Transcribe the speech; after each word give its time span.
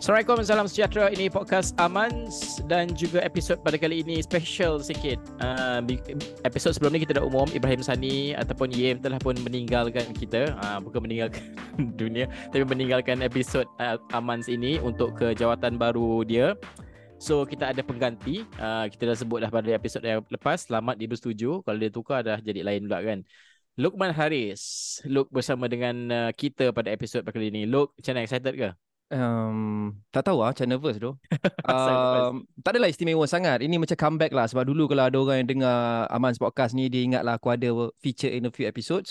Assalamualaikum, 0.00 0.40
salam 0.48 0.64
sejahtera. 0.64 1.12
Ini 1.12 1.28
podcast 1.28 1.76
Amans 1.76 2.56
dan 2.72 2.88
juga 2.96 3.20
episod 3.20 3.60
pada 3.60 3.76
kali 3.76 4.00
ini 4.00 4.24
special 4.24 4.80
sikit. 4.80 5.20
Uh, 5.44 5.84
episod 6.40 6.72
sebelum 6.72 6.96
ni 6.96 7.04
kita 7.04 7.20
dah 7.20 7.24
umum 7.28 7.44
Ibrahim 7.52 7.84
Sani 7.84 8.32
ataupun 8.32 8.72
Yem 8.72 9.04
telah 9.04 9.20
pun 9.20 9.36
meninggalkan 9.44 10.08
kita. 10.16 10.56
Uh, 10.56 10.80
bukan 10.80 11.04
meninggalkan 11.04 11.52
dunia, 12.00 12.32
tapi 12.48 12.64
meninggalkan 12.64 13.20
episod 13.20 13.68
uh, 13.76 14.00
Amans 14.16 14.48
ini 14.48 14.80
untuk 14.80 15.20
ke 15.20 15.36
jawatan 15.36 15.76
baru 15.76 16.24
dia. 16.24 16.56
So 17.20 17.44
kita 17.44 17.68
ada 17.68 17.84
pengganti. 17.84 18.48
Uh, 18.56 18.88
kita 18.88 19.04
dah 19.04 19.16
sebut 19.20 19.44
dah 19.44 19.52
pada 19.52 19.68
episod 19.68 20.00
yang 20.00 20.24
lepas. 20.32 20.64
Selamat 20.64 20.96
dia 20.96 21.12
bersetuju. 21.12 21.60
Kalau 21.60 21.76
dia 21.76 21.92
tukar 21.92 22.24
dah 22.24 22.40
jadi 22.40 22.64
lain 22.64 22.88
pula 22.88 23.04
kan. 23.04 23.20
Lukman 23.76 24.16
Haris. 24.16 24.96
Luk 25.04 25.28
bersama 25.28 25.68
dengan 25.68 25.92
uh, 26.08 26.32
kita 26.32 26.72
pada 26.72 26.88
episod 26.88 27.20
pada 27.20 27.36
kali 27.36 27.52
ini. 27.52 27.68
Luk, 27.68 27.92
macam 28.00 28.16
mana 28.16 28.24
excited 28.24 28.56
ke? 28.56 28.72
Um, 29.10 29.98
tak 30.14 30.30
tahu 30.30 30.38
lah, 30.38 30.54
macam 30.54 30.66
nervous 30.70 30.96
tu. 31.02 31.10
um, 31.70 32.46
tak 32.62 32.78
adalah 32.78 32.86
istimewa 32.86 33.26
sangat. 33.26 33.58
Ini 33.66 33.74
macam 33.74 33.98
comeback 33.98 34.30
lah. 34.30 34.46
Sebab 34.46 34.62
dulu 34.62 34.86
kalau 34.86 35.10
ada 35.10 35.16
orang 35.18 35.36
yang 35.42 35.48
dengar 35.58 36.06
Aman's 36.06 36.38
podcast 36.38 36.78
ni, 36.78 36.86
dia 36.86 37.02
ingat 37.02 37.26
lah 37.26 37.36
aku 37.36 37.50
ada 37.50 37.90
feature 37.98 38.30
in 38.30 38.46
a 38.46 38.52
few 38.54 38.70
episodes. 38.70 39.10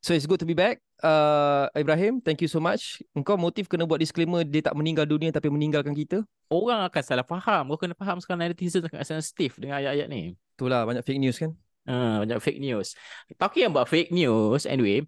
So 0.00 0.12
it's 0.12 0.28
good 0.28 0.40
to 0.40 0.48
be 0.48 0.56
back. 0.56 0.80
Uh, 1.00 1.68
Ibrahim, 1.76 2.20
thank 2.20 2.40
you 2.40 2.48
so 2.48 2.60
much. 2.60 3.00
Engkau 3.16 3.36
motif 3.40 3.68
kena 3.68 3.88
buat 3.88 4.00
disclaimer 4.00 4.44
dia 4.44 4.64
tak 4.64 4.76
meninggal 4.76 5.08
dunia 5.08 5.32
tapi 5.32 5.48
meninggalkan 5.48 5.92
kita? 5.96 6.24
Orang 6.48 6.84
akan 6.84 7.02
salah 7.04 7.24
faham. 7.24 7.72
Kau 7.72 7.80
kena 7.80 7.96
faham 7.96 8.20
sekarang 8.20 8.52
netizen 8.52 8.84
akan 8.84 9.00
sensitif 9.00 9.56
dengan 9.60 9.80
ayat-ayat 9.80 10.08
ni. 10.08 10.36
Itulah, 10.56 10.84
banyak 10.88 11.04
fake 11.04 11.20
news 11.20 11.36
kan? 11.40 11.52
Uh, 11.84 12.24
banyak 12.24 12.40
fake 12.40 12.60
news. 12.60 12.96
Talking 13.36 13.68
about 13.68 13.88
fake 13.88 14.08
news, 14.08 14.64
anyway, 14.64 15.04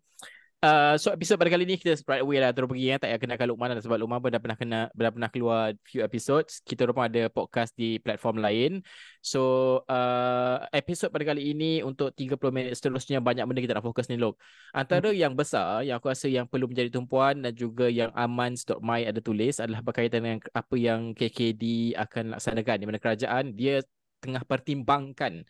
Uh, 0.57 0.97
so 0.97 1.13
episod 1.13 1.37
pada 1.37 1.53
kali 1.53 1.69
ni 1.69 1.77
kita 1.77 2.01
right 2.09 2.25
away 2.25 2.41
lah. 2.41 2.51
Terus 2.51 2.67
pergi 2.73 2.89
ya 2.89 2.97
tak 2.97 3.13
payah 3.13 3.21
kenakan 3.21 3.47
Lukman 3.53 3.77
sebab 3.77 3.97
Lukman 4.01 4.19
pun 4.25 4.33
dah 4.33 4.41
pernah 4.41 4.57
kena 4.57 4.81
dah 4.97 5.13
pernah 5.13 5.29
keluar 5.29 5.77
few 5.85 6.01
episodes. 6.01 6.65
Kita 6.65 6.89
pun 6.89 7.05
ada 7.05 7.29
podcast 7.29 7.77
di 7.77 8.01
platform 8.01 8.41
lain. 8.41 8.81
So 9.21 9.41
uh, 9.85 10.65
episod 10.73 11.13
pada 11.13 11.29
kali 11.29 11.53
ini 11.53 11.85
untuk 11.85 12.17
30 12.17 12.41
minit 12.57 12.73
seterusnya 12.73 13.21
banyak 13.21 13.45
benda 13.45 13.61
kita 13.61 13.77
nak 13.77 13.85
fokus 13.85 14.09
ni 14.09 14.17
Luk 14.17 14.41
antara 14.73 15.13
hmm. 15.13 15.19
yang 15.19 15.33
besar 15.37 15.85
yang 15.85 16.01
aku 16.01 16.09
rasa 16.09 16.27
yang 16.31 16.49
perlu 16.49 16.71
menjadi 16.71 16.89
tumpuan 16.89 17.45
dan 17.45 17.53
juga 17.53 17.93
yang 17.93 18.09
amans.my 18.17 19.01
ada 19.05 19.21
tulis 19.21 19.61
adalah 19.61 19.85
berkaitan 19.85 20.25
dengan 20.25 20.39
apa 20.57 20.75
yang 20.79 21.13
KKD 21.13 21.95
akan 22.01 22.39
laksanakan 22.39 22.77
di 22.81 22.87
mana 22.89 22.99
kerajaan 23.03 23.45
dia 23.53 23.85
tengah 24.25 24.43
pertimbangkan 24.49 25.45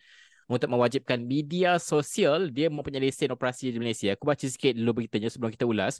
untuk 0.47 0.71
mewajibkan 0.71 1.19
media 1.19 1.75
sosial 1.75 2.47
dia 2.47 2.71
mempunyai 2.71 3.03
lesen 3.11 3.31
operasi 3.35 3.69
di 3.71 3.79
Malaysia. 3.79 4.15
Aku 4.15 4.23
baca 4.23 4.43
sikit 4.47 4.73
dulu 4.73 5.03
beritanya 5.03 5.27
sebelum 5.27 5.51
kita 5.51 5.67
ulas 5.67 5.99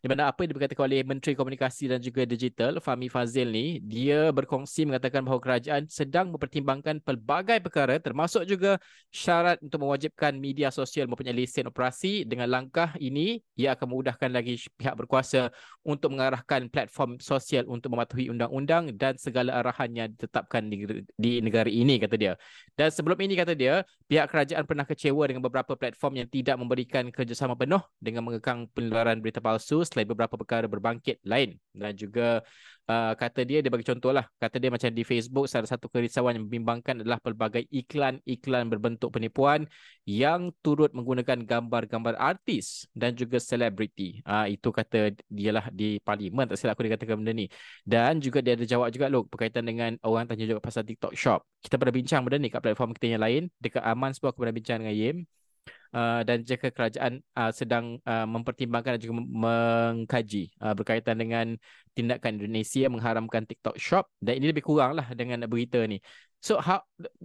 di 0.00 0.06
mana 0.06 0.28
apa 0.28 0.44
yang 0.44 0.52
diberkatakan 0.52 0.84
oleh 0.84 1.00
Menteri 1.06 1.32
Komunikasi 1.32 1.88
dan 1.88 2.00
juga 2.02 2.28
Digital 2.28 2.78
Fahmi 2.82 3.08
Fazil 3.08 3.48
ni 3.48 3.80
dia 3.80 4.28
berkongsi 4.28 4.84
mengatakan 4.84 5.24
bahawa 5.24 5.40
kerajaan 5.40 5.88
sedang 5.88 6.28
mempertimbangkan 6.34 7.00
pelbagai 7.00 7.64
perkara 7.64 7.96
termasuk 7.96 8.44
juga 8.44 8.76
syarat 9.08 9.56
untuk 9.64 9.88
mewajibkan 9.88 10.36
media 10.36 10.68
sosial 10.68 11.08
mempunyai 11.08 11.32
lesen 11.32 11.70
operasi. 11.70 12.28
Dengan 12.28 12.52
langkah 12.52 12.92
ini 13.00 13.40
ia 13.56 13.72
akan 13.72 13.86
memudahkan 13.96 14.28
lagi 14.28 14.60
pihak 14.76 14.92
berkuasa 14.98 15.48
untuk 15.86 16.12
mengarahkan 16.12 16.68
platform 16.68 17.16
sosial 17.22 17.64
untuk 17.70 17.94
mematuhi 17.96 18.28
undang-undang 18.28 18.92
dan 18.98 19.16
segala 19.16 19.56
arahan 19.62 19.90
yang 19.94 20.08
ditetapkan 20.12 20.68
di, 20.68 21.06
di 21.16 21.32
negara 21.40 21.70
ini 21.70 21.96
kata 22.02 22.16
dia. 22.18 22.34
Dan 22.76 22.92
sebelum 22.92 23.16
ini 23.22 23.38
kata 23.38 23.56
dia 23.56 23.86
pihak 24.10 24.28
kerajaan 24.28 24.68
pernah 24.68 24.84
kecewa 24.84 25.24
dengan 25.24 25.42
beberapa 25.46 25.78
platform 25.78 26.20
yang 26.20 26.28
tidak 26.28 26.56
memberikan 26.60 27.08
kerjasama 27.08 27.56
penuh 27.56 27.80
dengan 28.02 28.26
mengekang 28.26 28.68
penularan 28.74 29.22
berita 29.22 29.40
palsu 29.40 29.85
selain 29.86 30.08
beberapa 30.10 30.34
perkara 30.34 30.66
berbangkit 30.66 31.22
lain. 31.22 31.56
Dan 31.70 31.94
juga 31.94 32.42
uh, 32.90 33.12
kata 33.14 33.42
dia 33.46 33.58
dia 33.62 33.70
bagi 33.70 33.86
contoh 33.86 34.10
lah 34.10 34.24
kata 34.38 34.56
dia 34.58 34.70
macam 34.70 34.90
di 34.90 35.02
Facebook 35.02 35.46
salah 35.46 35.68
satu 35.68 35.86
kerisauan 35.86 36.38
yang 36.38 36.44
membimbangkan 36.46 37.02
adalah 37.02 37.18
pelbagai 37.22 37.66
iklan-iklan 37.70 38.66
berbentuk 38.66 39.14
penipuan 39.14 39.66
yang 40.06 40.50
turut 40.62 40.90
menggunakan 40.94 41.42
gambar-gambar 41.42 42.14
artis 42.18 42.86
dan 42.94 43.14
juga 43.14 43.38
selebriti. 43.38 44.22
Uh, 44.26 44.50
itu 44.50 44.68
kata 44.70 45.14
dia 45.30 45.50
lah 45.54 45.66
di 45.70 45.98
parlimen 46.02 46.46
tak 46.50 46.58
silap 46.58 46.74
aku 46.74 46.86
dia 46.86 46.98
katakan 46.98 47.22
benda 47.22 47.32
ni. 47.34 47.46
Dan 47.82 48.18
juga 48.18 48.42
dia 48.42 48.58
ada 48.58 48.66
jawab 48.66 48.88
juga 48.90 49.06
loh 49.06 49.24
berkaitan 49.26 49.64
dengan 49.66 49.94
orang 50.02 50.26
tanya 50.26 50.46
juga 50.46 50.62
pasal 50.62 50.82
TikTok 50.82 51.14
Shop. 51.14 51.40
Kita 51.62 51.78
pernah 51.78 51.94
bincang 51.94 52.20
benda 52.26 52.38
ni 52.42 52.48
kat 52.52 52.60
platform 52.62 52.90
kita 52.94 53.06
yang 53.18 53.22
lain. 53.22 53.42
Dekat 53.62 53.82
Aman 53.86 54.14
sebab 54.14 54.34
aku 54.34 54.46
pernah 54.46 54.54
bincang 54.54 54.82
dengan 54.82 54.96
Yim 54.96 55.18
uh, 55.96 56.20
dan 56.22 56.44
jika 56.44 56.68
kerajaan 56.72 57.24
uh, 57.36 57.52
sedang 57.52 57.96
uh, 58.04 58.26
mempertimbangkan 58.28 58.96
dan 58.96 59.00
juga 59.00 59.14
mengkaji 59.22 60.52
uh, 60.60 60.74
berkaitan 60.76 61.16
dengan 61.16 61.46
tindakan 61.96 62.36
Indonesia 62.36 62.86
mengharamkan 62.92 63.48
TikTok 63.48 63.76
Shop 63.80 64.04
dan 64.20 64.36
ini 64.36 64.52
lebih 64.52 64.64
kurang 64.66 64.96
lah 64.98 65.08
dengan 65.16 65.44
berita 65.48 65.80
ni. 65.88 66.00
So 66.44 66.60
how 66.60 66.84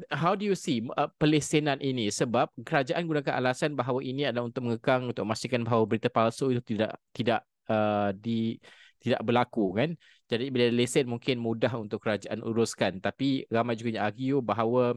how 0.10 0.34
do 0.34 0.48
you 0.48 0.56
see 0.56 0.82
uh, 0.96 1.12
pelesenan 1.20 1.84
ini 1.84 2.10
sebab 2.10 2.50
kerajaan 2.64 3.06
gunakan 3.06 3.38
alasan 3.38 3.76
bahawa 3.76 4.00
ini 4.02 4.26
adalah 4.26 4.48
untuk 4.48 4.66
mengekang 4.66 5.12
untuk 5.12 5.28
memastikan 5.28 5.62
bahawa 5.62 5.84
berita 5.86 6.08
palsu 6.10 6.56
itu 6.56 6.64
tidak 6.74 6.96
tidak 7.12 7.44
uh, 7.68 8.16
di 8.16 8.58
tidak 9.02 9.22
berlaku 9.26 9.76
kan. 9.76 9.90
Jadi 10.32 10.48
bila 10.48 10.72
lesen 10.72 11.12
mungkin 11.12 11.44
mudah 11.44 11.76
untuk 11.76 12.00
kerajaan 12.00 12.40
uruskan 12.40 13.04
tapi 13.04 13.44
ramai 13.52 13.76
juga 13.76 14.00
yang 14.00 14.06
argue 14.08 14.38
bahawa 14.40 14.96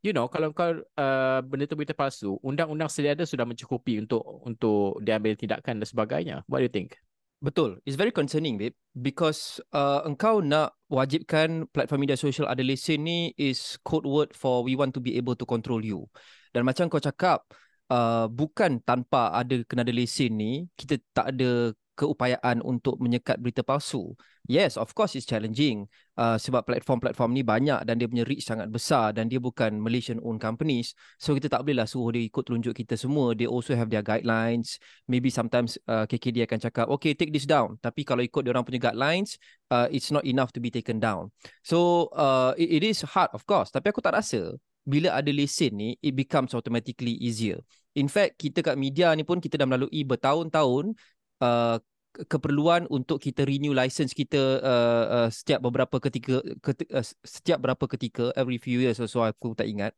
you 0.00 0.12
know 0.12 0.26
kalau 0.28 0.52
kau 0.52 0.76
uh, 0.76 1.40
benda 1.44 1.68
tu 1.68 1.76
berita 1.76 1.96
palsu 1.96 2.36
undang-undang 2.40 2.88
sedia 2.88 3.12
ada 3.12 3.24
sudah 3.24 3.44
mencukupi 3.44 4.00
untuk 4.00 4.22
untuk 4.44 5.00
diambil 5.04 5.36
tindakan 5.36 5.80
dan 5.80 5.86
sebagainya. 5.88 6.36
What 6.48 6.64
do 6.64 6.68
you 6.68 6.72
think? 6.72 6.96
Betul. 7.40 7.80
It's 7.88 7.96
very 7.96 8.12
concerning 8.12 8.60
babe. 8.60 8.76
Because 8.92 9.64
uh, 9.72 10.04
engkau 10.04 10.44
nak 10.44 10.76
wajibkan 10.92 11.64
platform 11.72 12.04
media 12.04 12.20
sosial 12.20 12.44
ada 12.44 12.60
lesen 12.60 13.00
ni 13.00 13.32
is 13.40 13.80
code 13.80 14.04
word 14.04 14.36
for 14.36 14.60
we 14.60 14.76
want 14.76 14.92
to 14.92 15.00
be 15.00 15.16
able 15.16 15.32
to 15.32 15.48
control 15.48 15.80
you. 15.80 16.04
Dan 16.52 16.68
macam 16.68 16.92
kau 16.92 17.00
cakap 17.00 17.40
uh, 17.88 18.28
bukan 18.28 18.84
tanpa 18.84 19.32
ada 19.32 19.56
kena 19.64 19.88
ada 19.88 19.94
lesen 19.94 20.36
ni 20.36 20.68
kita 20.76 21.00
tak 21.16 21.32
ada 21.32 21.72
keupayaan 22.00 22.64
untuk 22.64 22.96
menyekat 22.96 23.36
berita 23.36 23.60
palsu. 23.60 24.16
Yes, 24.48 24.80
of 24.80 24.96
course 24.96 25.12
it's 25.12 25.28
challenging 25.28 25.84
uh, 26.16 26.40
sebab 26.40 26.64
platform-platform 26.64 27.36
ni 27.36 27.44
banyak 27.44 27.84
dan 27.84 28.00
dia 28.00 28.08
punya 28.08 28.24
reach 28.24 28.48
sangat 28.48 28.72
besar 28.72 29.12
dan 29.12 29.28
dia 29.28 29.36
bukan 29.36 29.76
Malaysian 29.76 30.16
owned 30.24 30.40
companies. 30.40 30.96
So 31.20 31.36
kita 31.36 31.52
tak 31.52 31.68
bolehlah 31.68 31.84
suruh 31.84 32.16
dia 32.16 32.24
ikut 32.24 32.48
telunjuk 32.48 32.72
kita 32.72 32.96
semua. 32.96 33.36
They 33.36 33.44
also 33.44 33.76
have 33.76 33.92
their 33.92 34.00
guidelines. 34.00 34.80
Maybe 35.04 35.28
sometimes 35.28 35.76
uh, 35.84 36.08
KKD 36.08 36.48
akan 36.48 36.58
cakap, 36.64 36.86
okay 36.88 37.12
take 37.12 37.36
this 37.36 37.44
down. 37.44 37.76
Tapi 37.84 38.08
kalau 38.08 38.24
ikut 38.24 38.40
dia 38.48 38.56
orang 38.56 38.64
punya 38.64 38.90
guidelines, 38.90 39.36
uh, 39.68 39.86
it's 39.92 40.08
not 40.08 40.24
enough 40.24 40.56
to 40.56 40.58
be 40.64 40.72
taken 40.72 40.98
down. 40.98 41.28
So 41.60 42.08
uh, 42.16 42.56
it, 42.56 42.80
it 42.80 42.82
is 42.88 43.04
hard 43.04 43.30
of 43.36 43.44
course. 43.44 43.68
Tapi 43.68 43.92
aku 43.92 44.00
tak 44.00 44.16
rasa 44.16 44.56
bila 44.88 45.12
ada 45.12 45.28
lesen 45.28 45.76
ni, 45.76 45.90
it 46.00 46.16
becomes 46.16 46.56
automatically 46.56 47.14
easier. 47.20 47.60
In 47.94 48.08
fact, 48.08 48.40
kita 48.40 48.64
kat 48.64 48.76
media 48.78 49.12
ni 49.12 49.26
pun 49.26 49.42
kita 49.42 49.60
dah 49.60 49.68
melalui 49.68 50.02
bertahun-tahun 50.06 50.94
uh, 51.42 51.76
keperluan 52.10 52.90
untuk 52.90 53.22
kita 53.22 53.46
renew 53.46 53.70
license 53.70 54.10
kita 54.10 54.58
uh, 54.60 55.04
uh, 55.06 55.28
setiap 55.30 55.62
beberapa 55.62 56.02
ketika 56.02 56.42
ketika 56.58 56.90
uh, 56.98 57.06
setiap 57.22 57.58
berapa 57.62 57.84
ketika 57.86 58.34
every 58.34 58.58
few 58.58 58.82
years 58.82 58.98
so 58.98 59.22
aku 59.22 59.54
tak 59.54 59.70
ingat. 59.70 59.94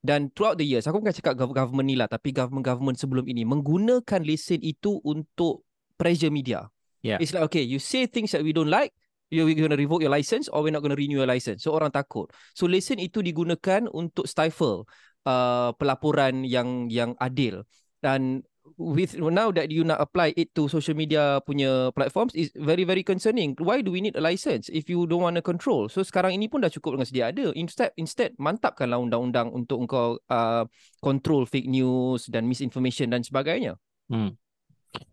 Dan 0.00 0.32
throughout 0.32 0.56
the 0.56 0.64
years 0.64 0.88
aku 0.88 1.04
bukan 1.04 1.12
cakap 1.12 1.36
government 1.36 1.84
ni 1.84 1.96
lah 1.96 2.08
tapi 2.08 2.32
government-government 2.32 2.96
sebelum 2.96 3.28
ini 3.28 3.44
menggunakan 3.44 4.24
lesen 4.24 4.64
itu 4.64 4.96
untuk 5.04 5.68
pressure 6.00 6.32
media. 6.32 6.64
Yeah. 7.00 7.16
it's 7.16 7.32
like 7.32 7.48
okay 7.48 7.64
you 7.64 7.80
say 7.80 8.04
things 8.04 8.36
that 8.36 8.44
we 8.44 8.52
don't 8.52 8.68
like 8.68 8.92
you're 9.32 9.48
going 9.48 9.72
to 9.72 9.78
revoke 9.80 10.04
your 10.04 10.12
license 10.12 10.52
or 10.52 10.60
we're 10.60 10.74
not 10.74 10.82
going 10.82 10.92
to 10.92 10.98
renew 10.98 11.22
your 11.22 11.30
license. 11.30 11.62
So 11.62 11.72
orang 11.72 11.94
takut. 11.94 12.34
So 12.52 12.66
lesen 12.66 12.98
itu 12.98 13.22
digunakan 13.22 13.86
untuk 13.88 14.26
stifle 14.26 14.90
uh, 15.24 15.70
pelaporan 15.78 16.42
yang 16.42 16.90
yang 16.90 17.14
adil. 17.22 17.62
Dan 18.02 18.42
with 18.80 19.12
now 19.20 19.52
that 19.52 19.68
you 19.68 19.84
nak 19.84 20.00
apply 20.00 20.32
it 20.40 20.56
to 20.56 20.64
social 20.72 20.96
media 20.96 21.44
punya 21.44 21.92
platforms 21.92 22.32
is 22.32 22.48
very 22.56 22.88
very 22.88 23.04
concerning. 23.04 23.52
Why 23.60 23.84
do 23.84 23.92
we 23.92 24.00
need 24.00 24.16
a 24.16 24.24
license 24.24 24.72
if 24.72 24.88
you 24.88 25.04
don't 25.04 25.20
want 25.20 25.36
to 25.36 25.44
control? 25.44 25.92
So 25.92 26.00
sekarang 26.00 26.32
ini 26.32 26.48
pun 26.48 26.64
dah 26.64 26.72
cukup 26.72 26.96
dengan 26.96 27.06
sedia 27.06 27.28
ada. 27.28 27.52
Instead 27.52 27.92
instead 28.00 28.32
mantapkanlah 28.40 28.96
undang-undang 28.96 29.52
untuk 29.52 29.84
engkau 29.84 30.16
uh, 30.32 30.64
control 31.04 31.44
fake 31.44 31.68
news 31.68 32.24
dan 32.32 32.48
misinformation 32.48 33.12
dan 33.12 33.20
sebagainya. 33.20 33.76
Hmm. 34.08 34.40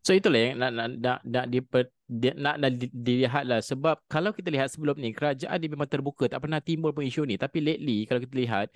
So 0.02 0.16
itulah 0.16 0.40
yang 0.40 0.64
nak 0.64 0.72
nak 0.74 0.88
nak, 0.98 1.20
nak 1.28 1.46
diper, 1.52 1.92
nak, 2.08 2.56
nak 2.56 2.72
di- 2.80 2.94
dilihat 2.96 3.44
lah 3.44 3.60
sebab 3.60 4.00
kalau 4.08 4.32
kita 4.32 4.48
lihat 4.48 4.72
sebelum 4.72 4.96
ni 4.96 5.12
kerajaan 5.12 5.60
dia 5.60 5.68
memang 5.68 5.92
terbuka 5.92 6.32
tak 6.32 6.40
pernah 6.40 6.64
timbul 6.64 6.96
pun 6.96 7.04
isu 7.04 7.28
ni. 7.28 7.36
Tapi 7.36 7.60
lately 7.60 8.08
kalau 8.08 8.24
kita 8.24 8.36
lihat 8.36 8.68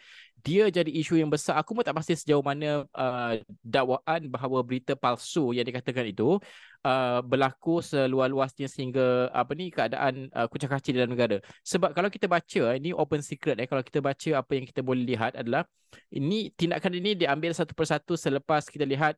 dia 0.43 0.67
jadi 0.67 0.91
isu 0.91 1.15
yang 1.15 1.31
besar. 1.31 1.55
Aku 1.63 1.71
pun 1.71 1.87
tak 1.87 1.95
pasti 1.95 2.11
sejauh 2.19 2.43
mana 2.43 2.83
uh, 2.91 3.33
dakwaan 3.63 4.27
bahawa 4.27 4.59
berita 4.67 4.99
palsu 4.99 5.55
yang 5.55 5.63
dikatakan 5.63 6.11
itu 6.11 6.43
uh, 6.83 7.19
berlaku 7.23 7.79
seluas-luasnya 7.79 8.67
sehingga 8.67 9.31
apa 9.31 9.55
ni 9.55 9.71
keadaan 9.71 10.27
uh, 10.35 10.51
kucak 10.51 10.75
kacir 10.75 10.99
dalam 10.99 11.15
negara. 11.15 11.39
Sebab 11.63 11.95
kalau 11.95 12.11
kita 12.11 12.27
baca 12.27 12.75
ini 12.75 12.91
open 12.91 13.23
secret 13.23 13.55
eh 13.63 13.67
kalau 13.69 13.81
kita 13.85 14.03
baca 14.03 14.43
apa 14.43 14.51
yang 14.59 14.67
kita 14.67 14.83
boleh 14.83 15.07
lihat 15.07 15.39
adalah 15.39 15.63
ini 16.11 16.51
tindakan 16.51 16.99
ini 16.99 17.15
diambil 17.15 17.55
satu 17.55 17.71
persatu 17.71 18.19
selepas 18.19 18.67
kita 18.67 18.83
lihat 18.83 19.15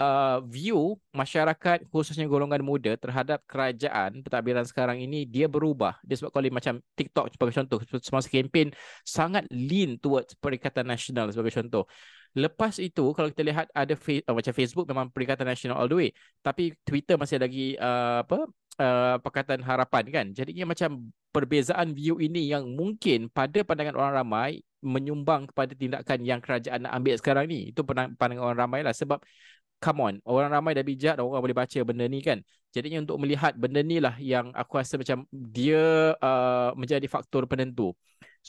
uh, 0.00 0.38
view 0.46 0.98
masyarakat 1.14 1.86
khususnya 1.90 2.26
golongan 2.26 2.62
muda 2.62 2.98
terhadap 2.98 3.42
kerajaan 3.46 4.22
pentadbiran 4.24 4.66
sekarang 4.66 4.98
ini 5.02 5.26
dia 5.28 5.46
berubah. 5.46 5.98
Disebabkan 6.02 6.46
oleh 6.46 6.54
macam 6.54 6.80
TikTok 6.98 7.34
sebagai 7.34 7.54
contoh 7.62 7.78
semasa 8.02 8.26
kempen 8.30 8.74
sangat 9.06 9.46
lean 9.50 9.98
towards 10.00 10.34
Perikatan 10.38 10.86
Nasional 10.86 11.30
sebagai 11.30 11.54
contoh. 11.54 11.86
Lepas 12.34 12.82
itu 12.82 13.14
kalau 13.14 13.30
kita 13.30 13.46
lihat 13.46 13.66
ada 13.70 13.94
fa- 13.94 14.24
uh, 14.26 14.34
macam 14.34 14.52
Facebook 14.52 14.86
memang 14.90 15.06
Perikatan 15.14 15.46
Nasional 15.46 15.78
all 15.78 15.90
the 15.90 15.96
way 15.96 16.10
tapi 16.42 16.74
Twitter 16.82 17.14
masih 17.14 17.38
lagi 17.38 17.78
uh, 17.78 18.26
apa 18.26 18.50
uh, 18.78 19.16
Pakatan 19.22 19.62
Harapan 19.62 20.04
kan. 20.10 20.26
Jadinya 20.34 20.74
macam 20.74 21.14
perbezaan 21.34 21.94
view 21.94 22.18
ini 22.22 22.46
yang 22.50 22.66
mungkin 22.74 23.26
pada 23.30 23.62
pandangan 23.66 23.98
orang 23.98 24.12
ramai 24.22 24.50
menyumbang 24.84 25.48
kepada 25.48 25.72
tindakan 25.72 26.20
yang 26.22 26.38
kerajaan 26.44 26.86
nak 26.86 26.92
ambil 26.94 27.14
sekarang 27.18 27.44
ni. 27.48 27.70
Itu 27.70 27.86
pandangan 27.86 28.42
orang 28.42 28.58
ramai 28.58 28.80
lah 28.82 28.94
sebab 28.94 29.22
come 29.84 30.00
on 30.00 30.14
orang 30.24 30.48
ramai 30.48 30.72
dah 30.72 30.80
bijak 30.80 31.20
dan 31.20 31.28
orang 31.28 31.44
boleh 31.44 31.58
baca 31.60 31.78
benda 31.84 32.08
ni 32.08 32.24
kan. 32.24 32.40
Jadinya 32.72 33.04
untuk 33.04 33.20
melihat 33.20 33.52
benda 33.52 33.84
ni 33.84 34.00
lah 34.00 34.16
yang 34.16 34.48
aku 34.56 34.80
rasa 34.80 34.96
macam 34.96 35.28
dia 35.30 36.16
uh, 36.16 36.72
menjadi 36.72 37.04
faktor 37.04 37.44
penentu. 37.44 37.92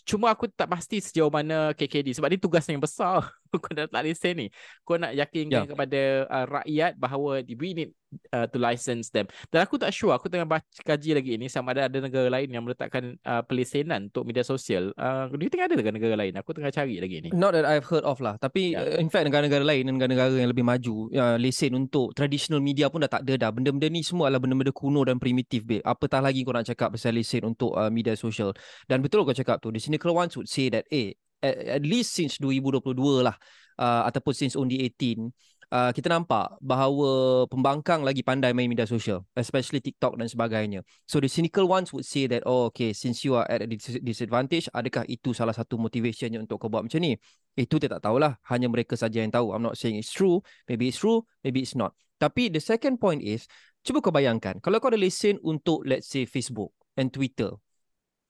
Cuma 0.08 0.32
aku 0.32 0.48
tak 0.48 0.72
pasti 0.72 1.04
sejauh 1.04 1.32
mana 1.32 1.76
KKD 1.76 2.16
sebab 2.16 2.32
ni 2.32 2.40
tugas 2.40 2.64
yang 2.72 2.80
besar 2.80 3.28
kau 3.64 3.74
nak 3.74 3.92
tak 3.92 4.04
lesen 4.04 4.34
ni? 4.36 4.48
Kau 4.84 4.98
nak 5.00 5.12
yakinkan 5.16 5.66
yeah. 5.66 5.70
kepada 5.70 6.02
uh, 6.28 6.46
rakyat 6.62 6.92
bahawa 7.00 7.44
we 7.46 7.70
need 7.74 7.92
uh, 8.32 8.48
to 8.48 8.58
license 8.60 9.12
them. 9.12 9.28
Dan 9.52 9.66
aku 9.66 9.76
tak 9.76 9.92
sure 9.92 10.16
aku 10.16 10.32
tengah 10.32 10.48
baca 10.48 10.64
kaji 10.64 11.18
lagi 11.18 11.34
ni 11.36 11.48
sama 11.52 11.76
ada 11.76 11.88
ada 11.90 11.98
negara 12.00 12.28
lain 12.32 12.50
yang 12.52 12.64
meletakkan 12.64 13.18
uh, 13.26 13.44
pelesenan 13.44 14.12
untuk 14.12 14.24
media 14.28 14.46
sosial. 14.46 14.92
Uh, 14.96 15.28
do 15.32 15.44
you 15.44 15.52
think 15.52 15.66
ada 15.66 15.76
dengan 15.76 15.96
negara 15.96 16.16
lain? 16.16 16.34
Aku 16.40 16.56
tengah 16.56 16.72
cari 16.72 17.00
lagi 17.00 17.26
ni. 17.26 17.30
Not 17.36 17.56
that 17.58 17.68
I've 17.68 17.88
heard 17.88 18.06
of 18.08 18.20
lah. 18.24 18.40
Tapi 18.40 18.76
yeah. 18.76 18.98
uh, 18.98 19.02
in 19.02 19.12
fact 19.12 19.28
negara-negara 19.28 19.64
lain 19.66 19.88
negara-negara 19.90 20.36
yang 20.36 20.52
lebih 20.52 20.66
maju 20.66 21.12
uh, 21.12 21.38
lesen 21.40 21.76
untuk 21.76 22.16
traditional 22.16 22.64
media 22.64 22.88
pun 22.88 23.04
dah 23.04 23.12
tak 23.12 23.28
ada 23.28 23.48
dah. 23.48 23.50
Benda-benda 23.52 23.88
ni 23.92 24.02
semua 24.06 24.32
adalah 24.32 24.44
benda-benda 24.44 24.72
kuno 24.72 25.04
dan 25.04 25.20
primitif 25.20 25.68
babe. 25.68 25.84
Apatah 25.84 26.24
lagi 26.24 26.46
kau 26.46 26.56
nak 26.56 26.68
cakap 26.68 26.96
pasal 26.96 27.16
lesen 27.16 27.44
untuk 27.44 27.76
uh, 27.76 27.92
media 27.92 28.16
sosial? 28.16 28.56
Dan 28.88 29.04
betul 29.04 29.28
kau 29.28 29.36
cakap 29.36 29.60
tu. 29.60 29.70
The 29.74 29.82
cynical 29.82 30.16
ones 30.16 30.36
would 30.40 30.48
say 30.48 30.72
that 30.72 30.88
eh 30.92 31.18
at, 31.46 31.82
at 31.82 31.84
least 31.86 32.18
since 32.18 32.42
2022 32.42 32.98
lah 33.22 33.38
uh, 33.78 34.02
ataupun 34.10 34.34
since 34.34 34.58
only 34.58 34.82
18 34.82 35.30
uh, 35.72 35.92
kita 35.92 36.08
nampak 36.12 36.58
bahawa 36.62 37.44
pembangkang 37.50 38.02
lagi 38.06 38.22
pandai 38.22 38.54
main 38.54 38.70
media 38.70 38.86
sosial 38.86 39.24
especially 39.38 39.82
TikTok 39.82 40.18
dan 40.20 40.28
sebagainya. 40.30 40.82
So 41.10 41.22
the 41.22 41.30
cynical 41.32 41.66
ones 41.70 41.94
would 41.94 42.06
say 42.06 42.28
that 42.30 42.46
oh 42.46 42.70
okay 42.70 42.94
since 42.94 43.24
you 43.26 43.38
are 43.38 43.48
at 43.48 43.64
a 43.64 43.68
disadvantage 44.02 44.70
adakah 44.74 45.08
itu 45.10 45.34
salah 45.34 45.54
satu 45.54 45.80
motivationnya 45.80 46.42
untuk 46.42 46.62
kau 46.62 46.70
buat 46.70 46.86
macam 46.86 47.00
ni? 47.02 47.18
Itu 47.56 47.80
kita 47.80 47.98
tak 47.98 48.12
tahulah. 48.12 48.36
Hanya 48.52 48.68
mereka 48.68 49.00
saja 49.00 49.24
yang 49.24 49.32
tahu. 49.32 49.56
I'm 49.56 49.64
not 49.64 49.80
saying 49.80 49.96
it's 49.96 50.12
true. 50.12 50.44
Maybe 50.68 50.92
it's 50.92 51.00
true 51.00 51.24
maybe 51.42 51.64
it's 51.64 51.78
not. 51.78 51.96
Tapi 52.16 52.52
the 52.52 52.64
second 52.64 52.98
point 52.98 53.22
is 53.22 53.48
cuba 53.86 54.02
kau 54.02 54.10
bayangkan 54.10 54.58
kalau 54.64 54.82
kau 54.82 54.90
ada 54.90 54.98
lesen 54.98 55.38
untuk 55.46 55.86
let's 55.86 56.10
say 56.10 56.26
Facebook 56.26 56.74
and 56.98 57.14
Twitter 57.14 57.54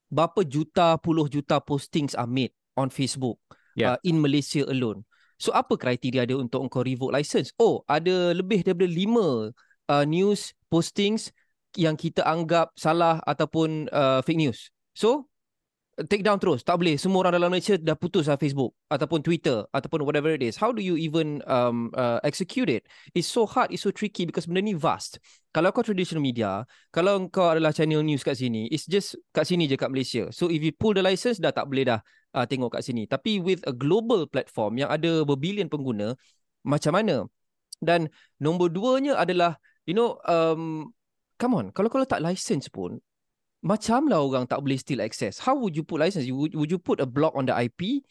berapa 0.06 0.46
juta 0.46 1.00
puluh 1.02 1.26
juta 1.26 1.58
postings 1.58 2.14
are 2.14 2.30
made 2.30 2.54
on 2.76 2.92
Facebook 2.92 3.40
yeah. 3.74 3.96
uh, 3.96 3.98
in 4.04 4.20
Malaysia 4.20 4.64
alone. 4.68 5.02
So 5.36 5.52
apa 5.52 5.76
kriteria 5.76 6.24
dia 6.24 6.36
untuk 6.36 6.64
engkau 6.64 6.80
revoke 6.80 7.12
license? 7.12 7.52
Oh, 7.60 7.84
ada 7.84 8.32
lebih 8.32 8.64
daripada 8.64 8.88
lima 8.88 9.52
uh, 9.88 10.04
news 10.08 10.56
postings 10.72 11.28
yang 11.76 11.92
kita 11.92 12.24
anggap 12.24 12.72
salah 12.72 13.20
ataupun 13.28 13.92
uh, 13.92 14.24
fake 14.24 14.40
news. 14.40 14.72
So 14.96 15.28
take 16.08 16.24
down 16.24 16.36
terus. 16.36 16.60
Tak 16.60 16.76
boleh. 16.76 17.00
Semua 17.00 17.24
orang 17.24 17.40
dalam 17.40 17.48
Malaysia 17.48 17.76
dah 17.76 17.96
putus 17.96 18.28
lah 18.28 18.36
Facebook 18.36 18.76
ataupun 18.92 19.24
Twitter 19.24 19.64
ataupun 19.72 20.04
whatever 20.04 20.32
it 20.32 20.44
is. 20.44 20.56
How 20.56 20.72
do 20.72 20.84
you 20.84 20.96
even 20.96 21.40
um, 21.48 21.88
uh, 21.96 22.20
execute 22.24 22.68
it? 22.68 22.88
It's 23.16 23.28
so 23.28 23.48
hard, 23.48 23.72
it's 23.72 23.84
so 23.84 23.92
tricky 23.92 24.28
because 24.28 24.44
benda 24.44 24.60
ni 24.60 24.76
vast. 24.76 25.20
Kalau 25.56 25.72
kau 25.72 25.80
traditional 25.80 26.20
media, 26.20 26.68
kalau 26.92 27.28
kau 27.32 27.48
adalah 27.48 27.72
channel 27.72 28.04
news 28.04 28.20
kat 28.20 28.36
sini, 28.36 28.68
it's 28.68 28.84
just 28.84 29.16
kat 29.32 29.48
sini 29.48 29.64
je 29.64 29.76
kat 29.80 29.88
Malaysia. 29.88 30.28
So 30.32 30.52
if 30.52 30.60
you 30.60 30.72
pull 30.76 30.92
the 30.92 31.00
license, 31.00 31.40
dah 31.40 31.52
tak 31.52 31.64
boleh 31.68 31.88
dah 31.88 32.00
uh, 32.36 32.44
tengok 32.44 32.76
kat 32.76 32.84
sini. 32.84 33.08
Tapi 33.08 33.40
with 33.40 33.64
a 33.64 33.72
global 33.72 34.28
platform 34.28 34.76
yang 34.76 34.92
ada 34.92 35.24
berbilion 35.24 35.72
pengguna, 35.72 36.12
macam 36.62 36.92
mana? 36.92 37.24
Dan 37.80 38.12
nombor 38.36 38.68
duanya 38.68 39.16
adalah, 39.16 39.56
you 39.88 39.96
know, 39.96 40.20
um, 40.28 40.92
come 41.40 41.56
on, 41.56 41.72
kalau 41.72 41.88
kau 41.88 42.00
letak 42.00 42.20
license 42.20 42.68
pun, 42.68 43.00
macam 43.64 44.06
lah 44.06 44.20
orang 44.20 44.44
tak 44.44 44.60
boleh 44.60 44.76
still 44.76 45.00
access. 45.00 45.40
How 45.40 45.56
would 45.56 45.74
you 45.74 45.82
put 45.82 45.98
license? 45.98 46.28
Would, 46.28 46.54
would 46.54 46.70
you 46.70 46.78
put 46.78 47.00
a 47.00 47.08
block 47.08 47.32
on 47.34 47.48
the 47.48 47.56
IP? 47.56 48.04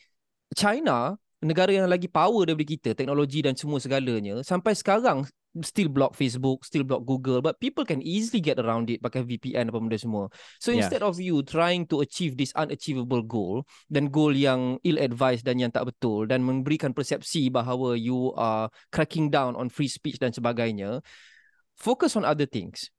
China, 0.57 1.18
negara 1.42 1.69
yang 1.71 1.88
lagi 1.88 2.10
power 2.10 2.50
daripada 2.50 2.68
kita, 2.68 2.89
teknologi 2.98 3.45
dan 3.45 3.54
semua 3.54 3.78
segalanya, 3.78 4.42
sampai 4.42 4.74
sekarang 4.74 5.25
still 5.63 5.88
block 5.88 6.18
Facebook, 6.18 6.66
still 6.66 6.84
block 6.84 7.06
Google, 7.06 7.40
but 7.40 7.60
people 7.60 7.86
can 7.86 8.02
easily 8.04 8.42
get 8.42 8.60
around 8.60 8.90
it 8.90 9.00
pakai 9.00 9.24
VPN 9.24 9.72
apa 9.72 9.80
benda 9.80 9.96
semua. 9.96 10.28
So 10.60 10.74
yeah. 10.74 10.84
instead 10.84 11.06
of 11.06 11.16
you 11.22 11.40
trying 11.46 11.88
to 11.94 12.02
achieve 12.04 12.36
this 12.36 12.52
unachievable 12.57 13.24
goal 13.24 13.63
dan 13.88 14.12
goal 14.12 14.36
yang 14.36 14.81
ill-advised 14.84 15.48
dan 15.48 15.62
yang 15.62 15.72
tak 15.72 15.88
betul 15.88 16.28
dan 16.28 16.44
memberikan 16.44 16.92
persepsi 16.92 17.48
bahawa 17.48 17.96
you 17.96 18.36
are 18.36 18.68
cracking 18.92 19.31
down 19.31 19.56
on 19.56 19.72
free 19.72 19.92
speech 19.92 20.19
dan 20.19 20.36
sebagainya, 20.36 21.00
focus 21.80 22.16
on 22.19 22.28
other 22.28 22.48
things. 22.48 22.94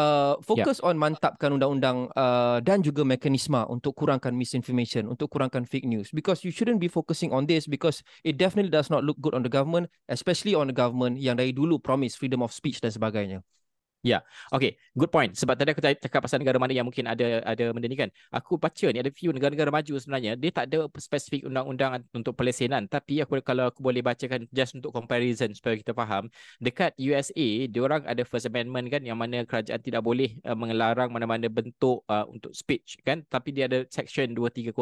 Uh, 0.00 0.40
fokus 0.40 0.80
yeah. 0.80 0.88
on 0.88 0.96
mantapkan 0.96 1.52
undang-undang 1.52 2.08
uh, 2.16 2.56
dan 2.64 2.80
juga 2.80 3.04
mekanisme 3.04 3.60
untuk 3.68 3.92
kurangkan 3.92 4.32
misinformation, 4.32 5.04
untuk 5.04 5.28
kurangkan 5.28 5.68
fake 5.68 5.84
news. 5.84 6.08
Because 6.08 6.40
you 6.40 6.48
shouldn't 6.48 6.80
be 6.80 6.88
focusing 6.88 7.36
on 7.36 7.44
this 7.44 7.68
because 7.68 8.00
it 8.24 8.40
definitely 8.40 8.72
does 8.72 8.88
not 8.88 9.04
look 9.04 9.20
good 9.20 9.36
on 9.36 9.44
the 9.44 9.52
government, 9.52 9.92
especially 10.08 10.56
on 10.56 10.72
the 10.72 10.76
government 10.76 11.20
yang 11.20 11.36
dari 11.36 11.52
dulu 11.52 11.76
promise 11.76 12.16
freedom 12.16 12.40
of 12.40 12.48
speech 12.48 12.80
dan 12.80 12.96
sebagainya. 12.96 13.44
Ya, 14.00 14.24
okay, 14.48 14.80
good 14.96 15.12
point. 15.12 15.36
Sebab 15.36 15.60
tadi 15.60 15.76
aku 15.76 15.84
cakap 15.84 16.24
pasal 16.24 16.40
negara 16.40 16.56
mana 16.56 16.72
yang 16.72 16.88
mungkin 16.88 17.04
ada 17.04 17.44
ada 17.44 17.68
benda 17.68 17.84
ni 17.84 18.00
kan. 18.00 18.08
Aku 18.32 18.56
baca 18.56 18.88
ni 18.88 18.96
ada 18.96 19.12
few 19.12 19.28
negara-negara 19.28 19.68
maju 19.68 19.92
sebenarnya 20.00 20.40
dia 20.40 20.48
tak 20.48 20.72
ada 20.72 20.88
spesifik 20.96 21.44
undang-undang 21.44 22.00
untuk 22.16 22.32
pelesenan. 22.32 22.88
Tapi 22.88 23.20
aku 23.20 23.44
kalau 23.44 23.68
aku 23.68 23.84
boleh 23.84 24.00
bacakan 24.00 24.48
just 24.56 24.72
untuk 24.72 24.96
comparison 24.96 25.52
supaya 25.52 25.76
kita 25.76 25.92
faham. 25.92 26.32
Dekat 26.64 26.96
USA, 26.96 27.68
dia 27.68 27.80
orang 27.84 28.00
ada 28.08 28.24
First 28.24 28.48
Amendment 28.48 28.88
kan 28.88 29.04
yang 29.04 29.20
mana 29.20 29.44
kerajaan 29.44 29.84
tidak 29.84 30.00
boleh 30.00 30.32
uh, 30.48 30.56
mengelarang 30.56 31.12
mana-mana 31.12 31.52
bentuk 31.52 32.00
uh, 32.08 32.24
untuk 32.24 32.56
speech 32.56 32.96
kan. 33.04 33.20
Tapi 33.28 33.52
dia 33.52 33.68
ada 33.68 33.84
Section 33.92 34.32
230 34.32 34.72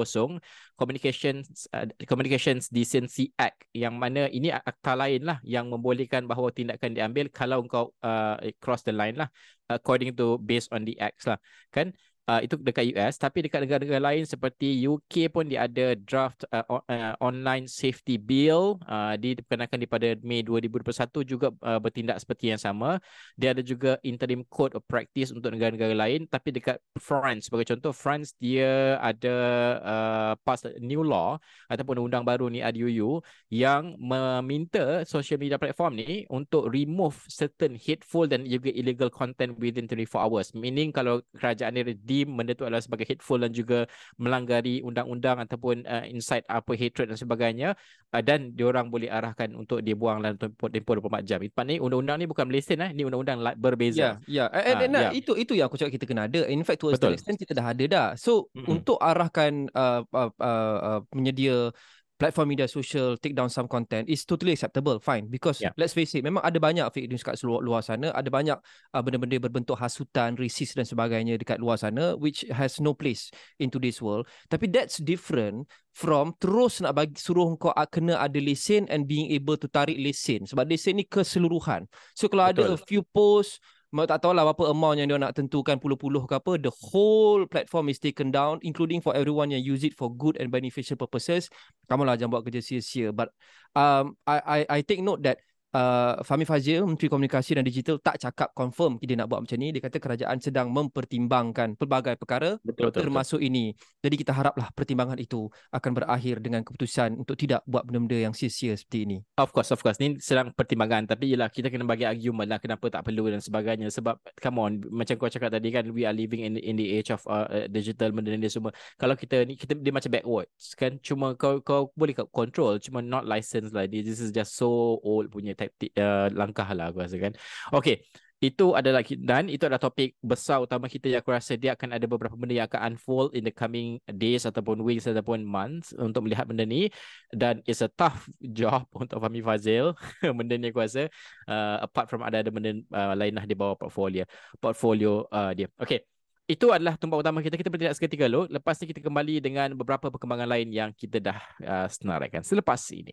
Communications 0.78 1.66
uh, 1.74 1.90
Communications 2.06 2.70
Decency 2.70 3.34
Act 3.34 3.66
yang 3.74 3.98
mana 3.98 4.30
ini 4.30 4.54
akta 4.54 4.94
lain 4.94 5.26
lah 5.26 5.42
yang 5.42 5.66
membolehkan 5.74 6.22
bahawa 6.30 6.54
tindakan 6.54 6.94
diambil 6.94 7.26
kalau 7.34 7.66
kau 7.66 7.90
uh, 8.06 8.38
cross 8.62 8.86
the 8.86 8.94
line 8.94 9.07
lah 9.16 9.30
according 9.70 10.16
to 10.16 10.36
based 10.40 10.72
on 10.72 10.84
the 10.84 10.98
acts 11.00 11.24
lah. 11.28 11.38
Kan 11.72 11.94
uh, 12.28 12.40
itu 12.44 12.54
dekat 12.60 12.92
US 12.94 13.16
tapi 13.16 13.40
dekat 13.40 13.64
negara-negara 13.64 14.02
lain 14.12 14.28
seperti 14.28 14.84
UK 14.84 15.32
pun 15.32 15.48
dia 15.48 15.64
ada 15.64 15.96
draft 15.96 16.44
uh, 16.52 16.62
uh, 16.68 17.16
online 17.24 17.64
safety 17.64 18.20
bill. 18.20 18.76
Uh, 18.84 19.16
diperkenalkan 19.16 19.80
pada 19.88 20.14
Mei 20.20 20.44
2021 20.44 21.24
juga 21.24 21.48
uh, 21.64 21.80
bertindak 21.80 22.20
seperti 22.20 22.52
yang 22.52 22.60
sama. 22.60 23.00
Dia 23.34 23.56
ada 23.56 23.64
juga 23.64 23.96
interim 24.04 24.44
code 24.52 24.76
of 24.76 24.84
practice 24.84 25.32
untuk 25.32 25.56
negara-negara 25.56 25.96
lain 25.96 26.28
tapi 26.28 26.52
dekat 26.52 26.76
France. 27.00 27.48
Sebagai 27.48 27.72
contoh 27.74 27.96
France 27.96 28.36
dia 28.36 29.00
ada 29.00 29.36
uh, 29.80 30.32
pass 30.44 30.68
new 30.78 31.00
law 31.00 31.40
ataupun 31.72 32.04
undang 32.04 32.22
baru 32.22 32.52
ni 32.52 32.60
ADUU 32.60 33.24
yang 33.48 33.96
meminta 33.96 35.02
social 35.08 35.40
media 35.40 35.56
platform 35.56 35.96
ni 35.96 36.28
untuk 36.28 36.68
remove 36.68 37.16
certain 37.30 37.78
hateful 37.78 38.28
dan 38.28 38.44
juga 38.44 38.68
illegal 38.74 39.08
content 39.08 39.56
within 39.56 39.88
24 39.88 40.20
hours. 40.20 40.52
Meaning 40.52 40.92
kalau 40.92 41.24
kerajaan 41.32 41.78
ni 41.78 41.82
deem 42.18 42.34
benda 42.34 42.58
tu 42.58 42.66
adalah 42.66 42.82
sebagai 42.82 43.06
hateful 43.06 43.38
dan 43.38 43.54
juga 43.54 43.86
melanggari 44.18 44.82
undang-undang 44.82 45.38
ataupun 45.38 45.86
uh, 45.86 46.02
inside 46.10 46.42
apa 46.50 46.74
hatred 46.74 47.14
dan 47.14 47.18
sebagainya 47.18 47.68
uh, 48.10 48.22
dan 48.22 48.50
diorang 48.58 48.90
boleh 48.90 49.06
arahkan 49.06 49.54
untuk 49.54 49.78
dibuang 49.86 50.18
dalam 50.18 50.34
tempoh, 50.34 50.66
tempoh 50.66 50.98
24 50.98 51.22
jam. 51.22 51.38
Itu 51.38 51.54
ni 51.62 51.78
undang-undang 51.78 52.18
ni 52.18 52.26
bukan 52.26 52.50
Malaysia 52.50 52.74
eh 52.74 52.90
ni 52.90 53.06
undang-undang 53.06 53.38
berbeza. 53.54 53.98
Ya, 53.98 54.10
yeah, 54.26 54.48
ya. 54.50 54.66
Yeah. 54.66 54.90
Uh, 54.90 54.98
yeah. 54.98 55.12
itu 55.14 55.32
itu 55.38 55.52
yang 55.54 55.70
aku 55.70 55.78
cakap 55.78 55.94
kita 55.94 56.04
kena 56.10 56.26
ada. 56.26 56.42
In 56.50 56.66
fact 56.66 56.82
to 56.82 56.90
a 56.90 56.98
extent 57.14 57.38
kita 57.38 57.54
dah 57.54 57.70
ada 57.70 57.84
dah. 57.86 58.08
So 58.18 58.50
mm-hmm. 58.50 58.66
untuk 58.66 58.98
arahkan 58.98 59.70
uh, 59.70 60.02
uh, 60.10 60.30
uh, 60.34 60.78
uh, 60.82 61.00
penyedia 61.12 61.70
platform 62.18 62.50
media 62.50 62.66
social 62.66 63.14
take 63.16 63.32
down 63.32 63.46
some 63.46 63.70
content 63.70 64.10
is 64.10 64.26
totally 64.26 64.52
acceptable 64.52 64.98
fine 64.98 65.30
because 65.30 65.62
Yeah. 65.62 65.70
let's 65.78 65.94
face 65.94 66.12
it 66.18 66.26
memang 66.26 66.42
ada 66.42 66.58
banyak 66.58 66.82
fake 66.90 67.06
news 67.06 67.22
kat 67.22 67.38
seluar 67.38 67.62
luar 67.62 67.80
sana 67.86 68.10
ada 68.10 68.26
banyak 68.26 68.58
uh, 68.92 69.02
benda-benda 69.02 69.38
berbentuk 69.38 69.78
hasutan 69.78 70.34
racist 70.34 70.74
dan 70.74 70.82
sebagainya 70.82 71.38
dekat 71.38 71.62
luar 71.62 71.78
sana 71.78 72.18
which 72.18 72.42
has 72.50 72.82
no 72.82 72.90
place 72.92 73.30
in 73.62 73.70
today's 73.70 74.02
world 74.02 74.26
tapi 74.50 74.66
that's 74.66 74.98
different 74.98 75.70
from 75.94 76.34
terus 76.42 76.82
nak 76.82 76.98
bagi 76.98 77.14
suruh 77.14 77.54
kau 77.54 77.70
kena 77.90 78.18
ada 78.18 78.38
lesen 78.42 78.90
and 78.90 79.06
being 79.06 79.30
able 79.30 79.54
to 79.54 79.70
tarik 79.70 79.96
lesen 79.96 80.42
sebab 80.42 80.66
lesen 80.66 80.98
ni 80.98 81.06
keseluruhan 81.06 81.86
so 82.18 82.26
kalau 82.26 82.50
ada 82.50 82.66
Betul. 82.66 82.74
a 82.74 82.78
few 82.82 83.02
posts 83.14 83.62
Mau 83.62 83.77
tak 83.88 84.20
tahulah 84.20 84.44
berapa 84.52 84.68
amount 84.68 85.00
yang 85.00 85.08
dia 85.08 85.16
nak 85.16 85.32
tentukan 85.32 85.80
puluh-puluh 85.80 86.28
ke 86.28 86.36
apa 86.36 86.60
the 86.60 86.68
whole 86.68 87.48
platform 87.48 87.88
is 87.88 87.96
taken 87.96 88.28
down 88.28 88.60
including 88.60 89.00
for 89.00 89.16
everyone 89.16 89.48
yang 89.48 89.64
use 89.64 89.80
it 89.80 89.96
for 89.96 90.12
good 90.12 90.36
and 90.36 90.52
beneficial 90.52 90.92
purposes. 90.92 91.48
Kamu 91.88 92.04
lah 92.04 92.20
jangan 92.20 92.36
buat 92.36 92.44
kerja 92.44 92.60
sia-sia. 92.60 93.16
But 93.16 93.32
um 93.72 94.12
I 94.28 94.36
I 94.44 94.58
I 94.68 94.78
take 94.84 95.00
note 95.00 95.24
that 95.24 95.40
uh, 95.72 96.20
Fahmi 96.24 96.44
Fazil 96.44 96.84
Menteri 96.84 97.08
Komunikasi 97.08 97.58
dan 97.58 97.64
Digital 97.64 97.96
tak 98.00 98.20
cakap 98.20 98.52
confirm 98.52 99.00
dia 99.00 99.16
nak 99.16 99.32
buat 99.32 99.44
macam 99.44 99.56
ni 99.58 99.72
dia 99.72 99.82
kata 99.82 99.98
kerajaan 99.98 100.36
sedang 100.40 100.68
mempertimbangkan 100.70 101.74
pelbagai 101.78 102.20
perkara 102.20 102.60
Betul, 102.60 102.68
betul, 102.68 102.86
betul. 102.92 103.00
termasuk 103.04 103.40
ini 103.40 103.72
jadi 104.04 104.14
kita 104.14 104.32
haraplah 104.36 104.68
pertimbangan 104.72 105.16
itu 105.16 105.48
akan 105.72 105.90
berakhir 105.96 106.40
dengan 106.44 106.60
keputusan 106.62 107.16
untuk 107.16 107.34
tidak 107.34 107.64
buat 107.64 107.88
benda-benda 107.88 108.28
yang 108.28 108.34
sia-sia 108.36 108.76
seperti 108.76 109.08
ini 109.08 109.18
Of 109.38 109.54
course, 109.54 109.70
of 109.70 109.78
course. 109.78 110.02
Ni 110.02 110.18
sedang 110.18 110.50
pertimbangan. 110.50 111.06
Tapi 111.06 111.30
yelah, 111.30 111.46
kita 111.46 111.70
kena 111.70 111.86
bagi 111.86 112.02
argument 112.02 112.50
lah 112.50 112.58
kenapa 112.58 112.90
tak 112.90 113.06
perlu 113.06 113.30
dan 113.30 113.38
sebagainya. 113.38 113.86
Sebab, 113.92 114.18
come 114.42 114.58
on, 114.58 114.72
macam 114.90 115.14
kau 115.14 115.30
cakap 115.30 115.54
tadi 115.54 115.70
kan, 115.70 115.86
we 115.94 116.02
are 116.02 116.12
living 116.14 116.42
in 116.42 116.58
in 116.58 116.74
the 116.74 116.98
age 116.98 117.14
of 117.14 117.22
uh, 117.30 117.46
uh, 117.46 117.66
digital, 117.70 118.10
benda 118.10 118.34
ni 118.34 118.50
semua. 118.50 118.74
Kalau 118.98 119.14
kita 119.14 119.46
ni, 119.46 119.54
kita 119.54 119.78
dia 119.78 119.94
macam 119.94 120.10
backwards 120.10 120.74
kan. 120.74 120.98
Cuma 121.02 121.38
kau 121.38 121.62
kau 121.62 121.94
boleh 121.94 122.18
control, 122.34 122.82
cuma 122.82 122.98
not 122.98 123.24
license 123.24 123.70
lah. 123.70 123.86
This 123.86 124.18
is 124.18 124.34
just 124.34 124.58
so 124.58 124.98
old 125.02 125.30
punya 125.30 125.54
taktik, 125.58 125.90
uh, 125.98 126.30
langkah 126.30 126.70
lah 126.70 126.94
aku 126.94 127.02
rasa 127.02 127.18
kan. 127.18 127.34
Okay. 127.74 128.06
Itu 128.38 128.78
adalah 128.78 129.02
dan 129.02 129.50
itu 129.50 129.66
adalah 129.66 129.82
topik 129.82 130.14
besar 130.22 130.62
utama 130.62 130.86
kita 130.86 131.10
yang 131.10 131.26
aku 131.26 131.34
rasa 131.34 131.58
dia 131.58 131.74
akan 131.74 131.98
ada 131.98 132.06
beberapa 132.06 132.38
benda 132.38 132.54
yang 132.54 132.70
akan 132.70 132.94
unfold 132.94 133.34
in 133.34 133.42
the 133.42 133.50
coming 133.50 133.98
days 134.06 134.46
ataupun 134.46 134.78
weeks 134.78 135.10
ataupun 135.10 135.42
months 135.42 135.90
untuk 135.98 136.22
melihat 136.22 136.46
benda 136.46 136.62
ni. 136.62 136.86
Dan 137.34 137.66
it's 137.66 137.82
a 137.82 137.90
tough 137.90 138.30
job 138.58 138.86
untuk 138.94 139.18
Fahmi 139.18 139.42
Fazil. 139.42 139.90
Benda 140.38 140.54
ni 140.54 140.70
aku 140.70 140.78
rasa 140.78 141.10
uh, 141.50 141.82
apart 141.82 142.06
from 142.06 142.22
ada 142.22 142.38
ada 142.38 142.50
benda 142.54 142.78
uh, 142.94 143.18
lain 143.18 143.34
lah 143.34 143.42
di 143.42 143.58
bawah 143.58 143.74
portfolio 143.74 144.22
portfolio 144.62 145.26
uh, 145.34 145.50
dia. 145.50 145.66
Okay 145.74 146.06
itu 146.48 146.64
adalah 146.72 146.96
tumpuan 146.96 147.20
utama 147.20 147.44
kita. 147.44 147.60
Kita 147.60 147.68
bertindak 147.68 147.92
seketika 147.92 148.24
dulu. 148.24 148.48
Lepas 148.48 148.80
ni 148.80 148.88
kita 148.88 149.04
kembali 149.04 149.44
dengan 149.44 149.68
beberapa 149.76 150.08
perkembangan 150.08 150.48
lain 150.48 150.72
yang 150.72 150.90
kita 150.96 151.20
dah 151.20 151.38
uh, 151.60 151.86
senaraikan 151.92 152.40
selepas 152.40 152.80
ini 152.96 153.12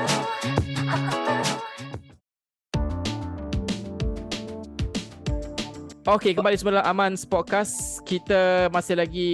Okey, 6.11 6.35
kembali 6.35 6.59
semula 6.59 6.83
Aman's 6.83 7.23
Podcast. 7.23 8.03
Kita 8.03 8.67
masih 8.67 8.99
lagi 8.99 9.31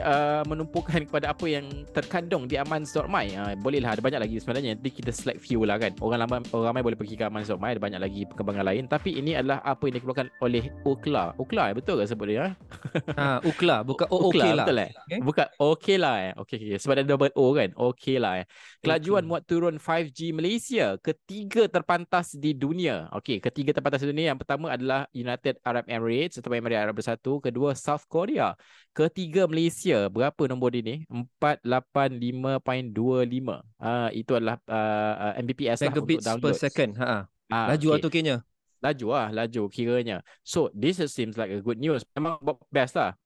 uh, 0.00 0.40
menumpukan 0.48 1.04
kepada 1.04 1.36
apa 1.36 1.44
yang 1.44 1.84
terkandung 1.92 2.48
di 2.48 2.56
amans.my. 2.56 3.26
Uh, 3.36 3.52
bolehlah 3.60 3.92
ada 3.92 4.00
banyak 4.00 4.16
lagi 4.24 4.40
sebenarnya. 4.40 4.72
Nanti 4.72 4.88
kita 4.88 5.12
select 5.12 5.44
few 5.44 5.68
lah 5.68 5.76
kan. 5.76 5.92
Orang 6.00 6.24
ramai 6.24 6.40
orang 6.48 6.72
ramai 6.72 6.80
boleh 6.80 6.96
pergi 6.96 7.20
ke 7.20 7.28
amans.my, 7.28 7.76
ada 7.76 7.82
banyak 7.84 8.00
lagi 8.00 8.24
perkembangan 8.24 8.64
lain. 8.64 8.88
Tapi 8.88 9.20
ini 9.20 9.36
adalah 9.36 9.60
apa 9.68 9.84
yang 9.84 10.00
dikeluarkan 10.00 10.32
oleh 10.40 10.72
Okla. 10.88 11.36
Okla 11.36 11.62
eh? 11.68 11.74
betul 11.76 12.00
ke 12.00 12.08
sebut 12.08 12.26
dia? 12.32 12.56
ha 13.20 13.44
ukla 13.44 13.84
bukan 13.84 14.08
oh, 14.08 14.32
Okla, 14.32 14.48
okay 14.48 14.52
lah 14.56 14.64
Betul 14.64 14.80
eh? 14.80 14.90
Okay. 14.96 15.18
Bukan 15.20 15.46
okey 15.60 15.96
lah 16.00 16.14
eh. 16.24 16.32
Okey 16.40 16.56
okay. 16.56 16.76
sebab 16.80 16.92
ada 16.96 17.04
double 17.04 17.36
O 17.36 17.52
kan. 17.52 17.68
Okey 17.76 18.16
lah 18.16 18.40
eh. 18.40 18.46
Kelajuan 18.80 19.28
Okey. 19.28 19.28
muat 19.28 19.42
turun 19.44 19.76
5G 19.76 20.32
Malaysia, 20.32 20.96
ketiga 21.04 21.68
terpantas 21.68 22.32
di 22.32 22.56
dunia. 22.56 23.12
Okey, 23.12 23.44
ketiga 23.44 23.76
terpantas 23.76 24.00
di 24.00 24.08
dunia 24.08 24.32
yang 24.32 24.40
pertama 24.40 24.72
adalah 24.72 25.04
United 25.12 25.60
Arab 25.60 25.84
Emirates 25.84 26.13
atau 26.38 26.50
Emirat 26.54 26.86
Arab 26.88 26.96
Bersatu, 26.98 27.42
kedua 27.42 27.74
South 27.74 28.04
Korea, 28.06 28.54
ketiga 28.94 29.44
Malaysia. 29.50 30.06
Berapa 30.12 30.46
nombor 30.46 30.74
dia 30.74 30.82
ni? 30.82 30.96
485.25. 31.40 32.94
Ah 33.78 34.08
uh, 34.08 34.08
itu 34.14 34.32
adalah 34.34 34.56
uh, 34.68 35.34
uh, 35.34 35.42
Mbps 35.42 35.78
lah 35.82 35.90
untuk 35.90 36.06
megabits 36.06 36.24
per 36.24 36.30
download. 36.38 36.56
second 36.58 36.92
ha 37.00 37.26
Ah, 37.52 37.76
laju 37.76 37.86
okay. 37.94 38.00
tu 38.00 38.08
kayaknya 38.08 38.36
Laju 38.84 39.06
lah, 39.16 39.28
laju 39.32 39.62
kiranya. 39.72 40.20
So, 40.44 40.68
this 40.76 41.00
is 41.00 41.08
seems 41.08 41.40
like 41.40 41.48
a 41.48 41.64
good 41.64 41.80
news. 41.80 42.04
Memang 42.12 42.36
best 42.68 42.92
lah. 43.00 43.16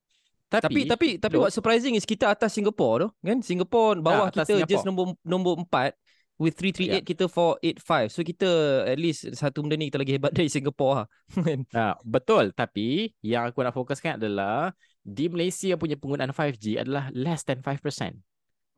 Tapi 0.49 0.89
tapi 0.89 1.21
tapi 1.21 1.35
Dok. 1.37 1.43
what 1.45 1.53
surprising 1.53 1.93
is 1.93 2.09
kita 2.09 2.33
atas 2.33 2.57
Singapore 2.57 3.05
tu 3.05 3.09
kan 3.21 3.37
Singapore 3.45 4.01
bawah 4.01 4.33
atas 4.33 4.49
kita 4.49 4.65
Singapore. 4.65 4.73
just 4.73 4.85
nombor 4.89 5.07
nombor 5.21 5.61
4 5.61 5.93
with 6.39 6.55
338 6.55 7.03
kita 7.03 7.25
485 7.27 8.15
so 8.15 8.23
kita 8.23 8.49
at 8.87 8.99
least 8.99 9.27
satu 9.35 9.67
benda 9.67 9.75
ni 9.75 9.91
kita 9.91 9.99
lagi 9.99 10.15
hebat 10.15 10.33
dari 10.39 10.49
Singapore 10.49 11.05
lah 11.05 11.07
kan 11.47 11.61
Ha, 11.75 11.95
betul. 12.03 12.51
Tapi 12.57 13.13
yang 13.21 13.51
aku 13.51 13.61
nak 13.61 13.77
fokuskan 13.77 14.17
adalah 14.17 14.73
di 15.05 15.29
Malaysia 15.29 15.77
punya 15.77 15.97
penggunaan 15.97 16.33
5G 16.33 16.81
adalah 16.81 17.13
less 17.13 17.45
than 17.45 17.61
5% 17.61 18.17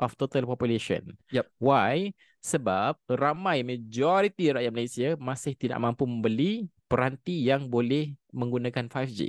of 0.01 0.17
total 0.17 0.49
population. 0.49 1.15
Yup. 1.31 1.47
Why? 1.61 2.17
Sebab 2.41 2.97
ramai 3.09 3.61
majority 3.61 4.51
rakyat 4.51 4.73
Malaysia 4.73 5.09
masih 5.21 5.53
tidak 5.55 5.77
mampu 5.79 6.09
membeli 6.09 6.73
peranti 6.89 7.45
yang 7.45 7.69
boleh 7.69 8.17
menggunakan 8.33 8.89
5G. 8.89 9.29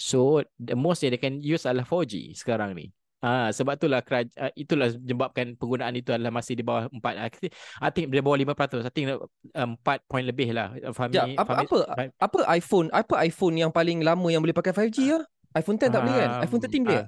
So 0.00 0.40
the 0.56 0.74
most 0.74 1.04
yang 1.04 1.12
they 1.12 1.20
can 1.20 1.44
use 1.44 1.68
adalah 1.68 1.84
4G 1.84 2.32
sekarang 2.32 2.72
ni. 2.72 2.88
Ah, 3.20 3.52
sebab 3.52 3.76
itulah 3.76 4.00
keraj- 4.00 4.32
uh, 4.40 4.48
itulah 4.56 4.88
menyebabkan 4.96 5.52
penggunaan 5.60 5.92
itu 5.92 6.08
adalah 6.08 6.32
masih 6.32 6.56
di 6.56 6.64
bawah 6.64 6.88
4. 6.88 7.20
I 7.20 7.28
think, 7.28 7.52
I 7.76 7.88
think 7.92 8.04
di 8.08 8.16
bawah 8.24 8.40
5%. 8.40 8.80
I 8.80 8.88
think 8.88 9.12
uh, 9.12 9.68
4 9.76 10.08
point 10.08 10.24
lebih 10.24 10.56
lah. 10.56 10.72
Fahmi, 10.96 11.36
Sekejap, 11.36 11.36
apa 11.36 11.52
Fahmi- 11.52 11.68
apa 11.68 11.78
apa 12.16 12.38
iPhone 12.56 12.86
apa 12.88 13.14
iPhone 13.20 13.54
yang 13.60 13.68
paling 13.68 14.00
lama 14.00 14.26
yang 14.32 14.40
boleh 14.40 14.56
pakai 14.56 14.72
5G 14.72 14.98
ya 15.12 15.20
iPhone 15.52 15.76
10 15.76 15.92
tak 15.92 16.00
boleh 16.00 16.14
kan 16.16 16.30
iPhone 16.40 16.62
13 16.64 16.80
boleh 16.80 17.04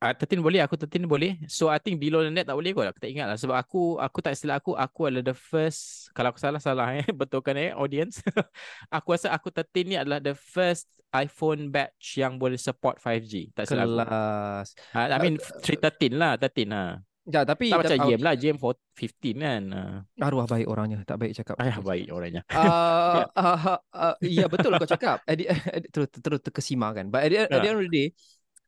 ah, 0.00 0.10
Ah, 0.10 0.14
13 0.16 0.40
boleh, 0.40 0.64
aku 0.64 0.80
13 0.80 1.04
boleh. 1.04 1.36
So 1.44 1.68
I 1.68 1.76
think 1.76 2.00
below 2.00 2.24
than 2.24 2.32
that 2.34 2.48
tak 2.48 2.56
boleh 2.56 2.72
kot. 2.72 2.88
Aku 2.88 2.98
tak 2.98 3.12
ingat 3.12 3.28
lah. 3.28 3.36
Sebab 3.36 3.52
aku, 3.52 4.00
aku 4.00 4.18
tak 4.24 4.32
silap 4.32 4.64
aku, 4.64 4.72
aku 4.72 5.00
adalah 5.06 5.28
the 5.28 5.36
first, 5.36 6.08
kalau 6.16 6.32
aku 6.32 6.40
salah, 6.40 6.56
salah 6.56 6.88
eh. 6.96 7.04
Betulkan 7.12 7.54
eh, 7.54 7.70
audience. 7.76 8.24
aku 8.88 9.12
rasa 9.12 9.28
aku 9.30 9.52
13 9.52 9.84
ni 9.84 9.96
adalah 10.00 10.18
the 10.18 10.32
first 10.32 10.88
iPhone 11.10 11.68
batch 11.68 12.16
yang 12.16 12.40
boleh 12.40 12.56
support 12.56 12.96
5G. 12.96 13.52
Tak 13.52 13.68
silap 13.68 13.84
aku. 13.84 13.94
kelas 13.98 14.66
Ah, 14.94 15.06
I 15.10 15.18
mean, 15.20 15.36
313 15.36 16.14
lah, 16.16 16.38
13 16.40 16.70
lah. 16.70 17.02
ya 17.28 17.44
tapi 17.44 17.68
Tak 17.68 17.84
macam 17.84 17.98
game 18.10 18.22
lah, 18.24 18.34
game 18.34 18.56
4, 18.56 18.74
15 18.96 19.36
kan. 19.38 19.62
Ah, 19.70 19.96
arwah 20.24 20.46
baik 20.48 20.66
orangnya 20.66 20.98
tak 21.04 21.20
baik 21.20 21.36
cakap 21.36 21.54
ayah 21.60 21.76
baik 21.78 22.08
orangnya. 22.08 22.42
uh, 22.50 23.26
uh, 23.36 23.76
uh, 23.92 24.14
ya 24.24 24.48
betul 24.48 24.72
kau 24.80 24.88
cakap 24.88 25.20
the, 25.28 25.44
terus 25.92 26.08
terus 26.10 26.40
terkesima 26.40 26.90
kan 26.96 27.06
but 27.12 27.26
at 27.26 27.30
the, 27.30 27.38
at 27.46 27.58
the 27.60 27.68
Ya. 27.68 27.70
end 27.70 27.78
of 27.78 27.84
the 27.86 27.92
day 27.92 28.08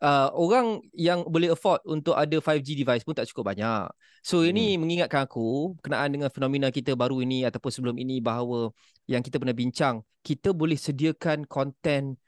uh, 0.02 0.28
orang 0.34 0.82
yang 0.92 1.22
boleh 1.24 1.54
afford 1.54 1.78
untuk 1.86 2.18
ada 2.18 2.36
5G 2.42 2.74
device 2.74 3.06
pun 3.06 3.14
tak 3.14 3.30
cukup 3.30 3.54
banyak. 3.54 3.86
So 4.26 4.42
ini 4.42 4.74
mengingatkan 4.76 5.24
aku 5.30 5.78
berkenaan 5.78 6.10
dengan 6.10 6.28
fenomena 6.28 6.68
kita 6.74 6.98
baru 6.98 7.22
ini 7.22 7.46
ataupun 7.46 7.70
sebelum 7.70 7.96
ini 7.96 8.18
bahawa 8.18 8.74
yang 9.06 9.22
kita 9.22 9.38
pernah 9.38 9.54
bincang 9.54 10.02
kita 10.22 10.54
boleh 10.54 10.78
sediakan 10.78 11.46
konten 11.50 12.18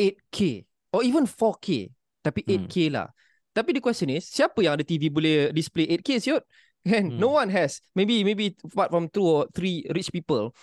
8K 0.00 0.64
or 0.96 1.04
even 1.04 1.24
4K 1.28 1.92
tapi 2.24 2.40
Hmm. 2.44 2.68
8K 2.68 2.76
lah. 2.92 3.08
Tapi 3.52 3.76
the 3.76 3.82
question 3.84 4.08
is 4.08 4.24
siapa 4.28 4.64
yang 4.64 4.80
ada 4.80 4.84
TV 4.84 5.12
boleh 5.12 5.52
display 5.52 5.88
8K 5.88 6.08
siot 6.20 6.44
kan? 6.88 7.12
Hmm. 7.12 7.20
no 7.20 7.36
one 7.36 7.52
has. 7.52 7.84
Maybe 7.92 8.24
maybe 8.24 8.56
apart 8.64 8.88
from 8.88 9.12
two 9.12 9.24
or 9.24 9.48
three 9.52 9.84
rich 9.92 10.08
people 10.08 10.56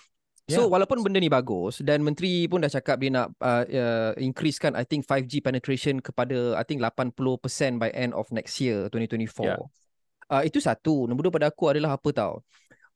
So 0.50 0.65
Yeah. 0.65 0.74
walaupun 0.74 1.06
benda 1.06 1.22
ni 1.22 1.29
bagus 1.29 1.86
dan 1.86 2.01
menteri 2.01 2.50
pun 2.50 2.65
dah 2.65 2.74
cakap 2.74 2.98
dia 2.98 3.13
nak 3.13 3.38
uh, 3.38 3.63
uh, 3.70 4.12
increasekan 4.18 4.74
I 4.74 4.82
think 4.82 5.06
5G 5.06 5.46
penetration 5.46 6.01
kepada 6.01 6.58
I 6.58 6.65
think 6.65 6.82
80% 6.82 7.77
by 7.77 7.94
end 7.94 8.18
of 8.18 8.25
next 8.34 8.58
year 8.58 8.89
2024. 8.89 9.46
Yeah. 9.46 9.62
Uh, 10.29 10.41
itu 10.41 10.58
satu. 10.58 11.06
Nombor 11.06 11.29
dua 11.29 11.34
pada 11.38 11.48
aku 11.53 11.70
adalah 11.70 12.01
apa 12.01 12.10
tau. 12.10 12.41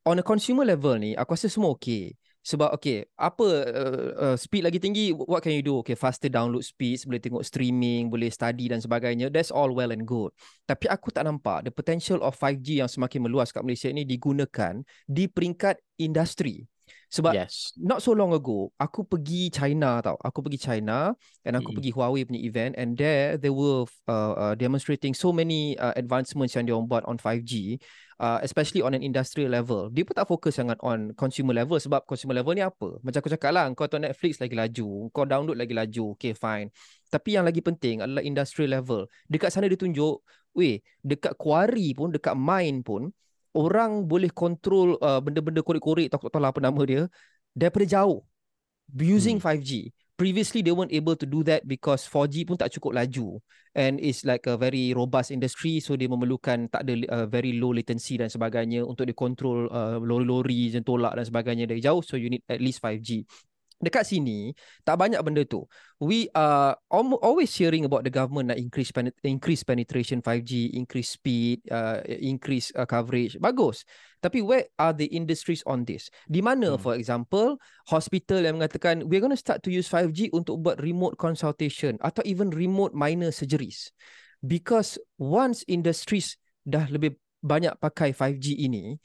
On 0.02 0.18
a 0.18 0.24
consumer 0.26 0.66
level 0.66 0.98
ni 0.98 1.14
aku 1.14 1.38
rasa 1.38 1.46
semua 1.46 1.70
okay. 1.70 2.18
Sebab 2.44 2.76
okay, 2.76 3.08
apa 3.16 3.46
uh, 3.72 4.08
uh, 4.20 4.36
speed 4.36 4.68
lagi 4.68 4.76
tinggi, 4.76 5.16
what 5.16 5.40
can 5.40 5.56
you 5.56 5.64
do? 5.64 5.80
Okay, 5.80 5.96
faster 5.96 6.28
download 6.28 6.60
speeds, 6.60 7.08
boleh 7.08 7.16
tengok 7.16 7.40
streaming, 7.40 8.12
boleh 8.12 8.28
study 8.28 8.68
dan 8.68 8.84
sebagainya. 8.84 9.32
That's 9.32 9.48
all 9.48 9.72
well 9.72 9.88
and 9.88 10.04
good. 10.04 10.28
Tapi 10.68 10.84
aku 10.92 11.08
tak 11.08 11.24
nampak 11.24 11.64
the 11.64 11.72
potential 11.72 12.20
of 12.20 12.36
5G 12.36 12.84
yang 12.84 12.90
semakin 12.92 13.24
meluas 13.24 13.48
kat 13.48 13.64
Malaysia 13.64 13.88
ni 13.88 14.04
digunakan 14.04 14.76
di 15.08 15.24
peringkat 15.24 15.80
industri. 15.96 16.68
Sebab 17.14 17.32
Yes. 17.34 17.70
not 17.78 18.02
so 18.02 18.10
long 18.10 18.34
ago 18.34 18.74
aku 18.74 19.06
pergi 19.06 19.48
China 19.48 20.02
tau. 20.02 20.18
Aku 20.18 20.42
pergi 20.42 20.58
China 20.58 21.14
and 21.46 21.54
aku 21.54 21.70
Mm-mm. 21.70 21.76
pergi 21.78 21.90
Huawei 21.94 22.26
punya 22.26 22.42
event 22.42 22.74
and 22.74 22.98
there 22.98 23.38
they 23.38 23.52
were 23.52 23.86
uh, 24.10 24.34
uh, 24.34 24.54
demonstrating 24.58 25.14
so 25.14 25.30
many 25.30 25.78
uh, 25.78 25.94
advancements 25.94 26.58
yang 26.58 26.66
dia 26.66 26.74
orang 26.74 26.90
buat 26.90 27.04
on 27.06 27.16
5G 27.16 27.78
uh, 28.18 28.38
especially 28.42 28.82
on 28.82 28.94
an 28.94 29.02
industrial 29.02 29.50
level. 29.50 29.90
Dia 29.90 30.02
pun 30.06 30.14
tak 30.14 30.26
fokus 30.26 30.58
sangat 30.58 30.78
on 30.82 31.14
consumer 31.14 31.54
level 31.54 31.78
sebab 31.78 32.02
consumer 32.06 32.34
level 32.42 32.54
ni 32.54 32.62
apa? 32.62 32.98
Macam 33.02 33.18
aku 33.22 33.30
cakap 33.30 33.50
lah 33.54 33.70
kau 33.74 33.86
tengok 33.86 34.10
Netflix 34.10 34.38
lagi 34.42 34.54
laju 34.54 34.88
kau 35.10 35.24
download 35.26 35.58
lagi 35.58 35.74
laju 35.74 36.14
okay 36.14 36.34
fine. 36.34 36.70
Tapi 37.10 37.38
yang 37.38 37.46
lagi 37.46 37.62
penting 37.62 38.02
adalah 38.02 38.22
industrial 38.22 38.74
level. 38.74 39.06
Dekat 39.30 39.54
sana 39.54 39.70
dia 39.70 39.78
tunjuk 39.78 40.22
weh 40.54 40.78
dekat 41.02 41.34
quarry 41.34 41.94
pun 41.94 42.14
dekat 42.14 42.34
mine 42.38 42.82
pun 42.82 43.10
orang 43.54 44.04
boleh 44.04 44.30
control 44.34 44.98
uh, 44.98 45.22
benda-benda 45.22 45.62
korek-korek 45.62 46.10
tak 46.10 46.26
tahu 46.26 46.42
lah 46.42 46.50
apa 46.50 46.60
nama 46.60 46.82
dia 46.82 47.06
daripada 47.54 47.86
jauh 47.86 48.26
using 48.92 49.38
Hmm. 49.38 49.56
5G. 49.56 49.94
Previously 50.14 50.62
they 50.62 50.70
weren't 50.70 50.94
able 50.94 51.18
to 51.18 51.26
do 51.26 51.42
that 51.42 51.66
because 51.66 52.06
4G 52.06 52.46
pun 52.46 52.54
tak 52.54 52.70
cukup 52.70 53.02
laju 53.02 53.42
and 53.74 53.98
it's 53.98 54.22
like 54.22 54.46
a 54.46 54.54
very 54.54 54.94
robust 54.94 55.34
industry 55.34 55.82
so 55.82 55.98
dia 55.98 56.06
memerlukan 56.06 56.70
tak 56.70 56.86
ada 56.86 56.94
uh, 57.10 57.26
very 57.26 57.58
low 57.58 57.74
latency 57.74 58.14
dan 58.14 58.30
sebagainya 58.30 58.86
untuk 58.86 59.10
dia 59.10 59.16
control 59.16 59.66
uh, 59.74 59.98
lori-lori 59.98 60.70
dan 60.70 60.86
tolak 60.86 61.18
dan 61.18 61.26
sebagainya 61.26 61.66
dari 61.66 61.82
jauh 61.82 61.98
so 61.98 62.14
you 62.14 62.30
need 62.30 62.46
at 62.46 62.62
least 62.62 62.78
5G. 62.78 63.26
Dekat 63.82 64.06
sini 64.06 64.54
tak 64.86 64.96
banyak 64.96 65.18
benda 65.20 65.42
tu. 65.42 65.66
We 65.98 66.30
are 66.32 66.78
always 66.90 67.50
hearing 67.54 67.84
about 67.84 68.06
the 68.06 68.12
government 68.12 68.54
nak 68.54 68.60
increase 68.60 68.94
increase 69.26 69.62
penetration 69.66 70.22
5G, 70.22 70.74
increase 70.74 71.14
speed, 71.14 71.64
uh, 71.68 72.00
increase 72.06 72.70
uh, 72.78 72.86
coverage. 72.86 73.36
Bagus. 73.40 73.82
Tapi 74.22 74.40
where 74.40 74.64
are 74.80 74.96
the 74.96 75.10
industries 75.12 75.60
on 75.68 75.84
this? 75.84 76.08
Di 76.30 76.40
mana 76.40 76.76
Hmm. 76.76 76.80
for 76.80 76.94
example 76.96 77.60
hospital 77.92 78.40
yang 78.40 78.56
mengatakan 78.56 79.04
we're 79.04 79.20
going 79.20 79.34
to 79.34 79.40
start 79.40 79.60
to 79.60 79.68
use 79.68 79.90
5G 79.90 80.32
untuk 80.32 80.64
buat 80.64 80.80
remote 80.80 81.20
consultation 81.20 82.00
atau 82.00 82.24
even 82.24 82.48
remote 82.54 82.96
minor 82.96 83.28
surgeries. 83.34 83.92
Because 84.40 84.96
once 85.20 85.64
industries 85.68 86.36
dah 86.64 86.88
lebih 86.88 87.16
banyak 87.44 87.76
pakai 87.76 88.16
5G 88.16 88.56
ini, 88.64 88.96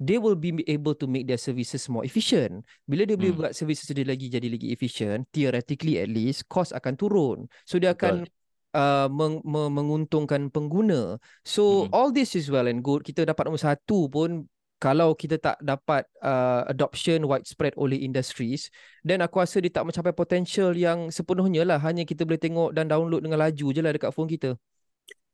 they 0.00 0.18
will 0.18 0.34
be 0.34 0.50
able 0.66 0.94
to 0.94 1.06
make 1.06 1.26
their 1.26 1.38
services 1.38 1.86
more 1.86 2.02
efficient. 2.02 2.66
Bila 2.86 3.06
dia 3.06 3.14
boleh 3.14 3.32
Hmm. 3.32 3.40
buat 3.46 3.52
services 3.54 3.86
dia 3.90 4.06
lagi 4.06 4.26
jadi 4.26 4.46
lagi 4.50 4.74
efficient, 4.74 5.26
theoretically 5.30 6.02
at 6.02 6.10
least 6.10 6.46
cost 6.50 6.74
akan 6.74 6.94
turun. 6.98 7.38
So 7.64 7.78
dia 7.78 7.94
akan 7.94 8.26
uh, 8.74 9.06
meng, 9.10 9.38
me, 9.46 9.70
menguntungkan 9.70 10.50
pengguna. 10.50 11.18
So 11.46 11.86
Mhm. 11.86 11.94
all 11.94 12.10
this 12.10 12.34
is 12.34 12.50
well 12.50 12.66
and 12.66 12.82
good. 12.82 13.06
Kita 13.06 13.22
dapat 13.22 13.46
nombor 13.46 13.62
satu 13.62 14.10
pun 14.10 14.50
kalau 14.82 15.16
kita 15.16 15.40
tak 15.40 15.56
dapat 15.64 16.04
uh, 16.20 16.66
adoption 16.68 17.24
widespread 17.24 17.72
oleh 17.80 17.96
industries, 18.04 18.68
then 19.00 19.24
aku 19.24 19.40
rasa 19.40 19.62
dia 19.62 19.72
tak 19.72 19.88
mencapai 19.88 20.12
potential 20.12 20.76
yang 20.76 21.08
sepenuhnya 21.08 21.64
lah. 21.64 21.80
Hanya 21.80 22.04
kita 22.04 22.28
boleh 22.28 22.36
tengok 22.36 22.76
dan 22.76 22.90
download 22.90 23.24
dengan 23.24 23.40
laju 23.40 23.66
je 23.72 23.80
lah 23.80 23.92
dekat 23.96 24.12
phone 24.12 24.28
kita. 24.28 24.58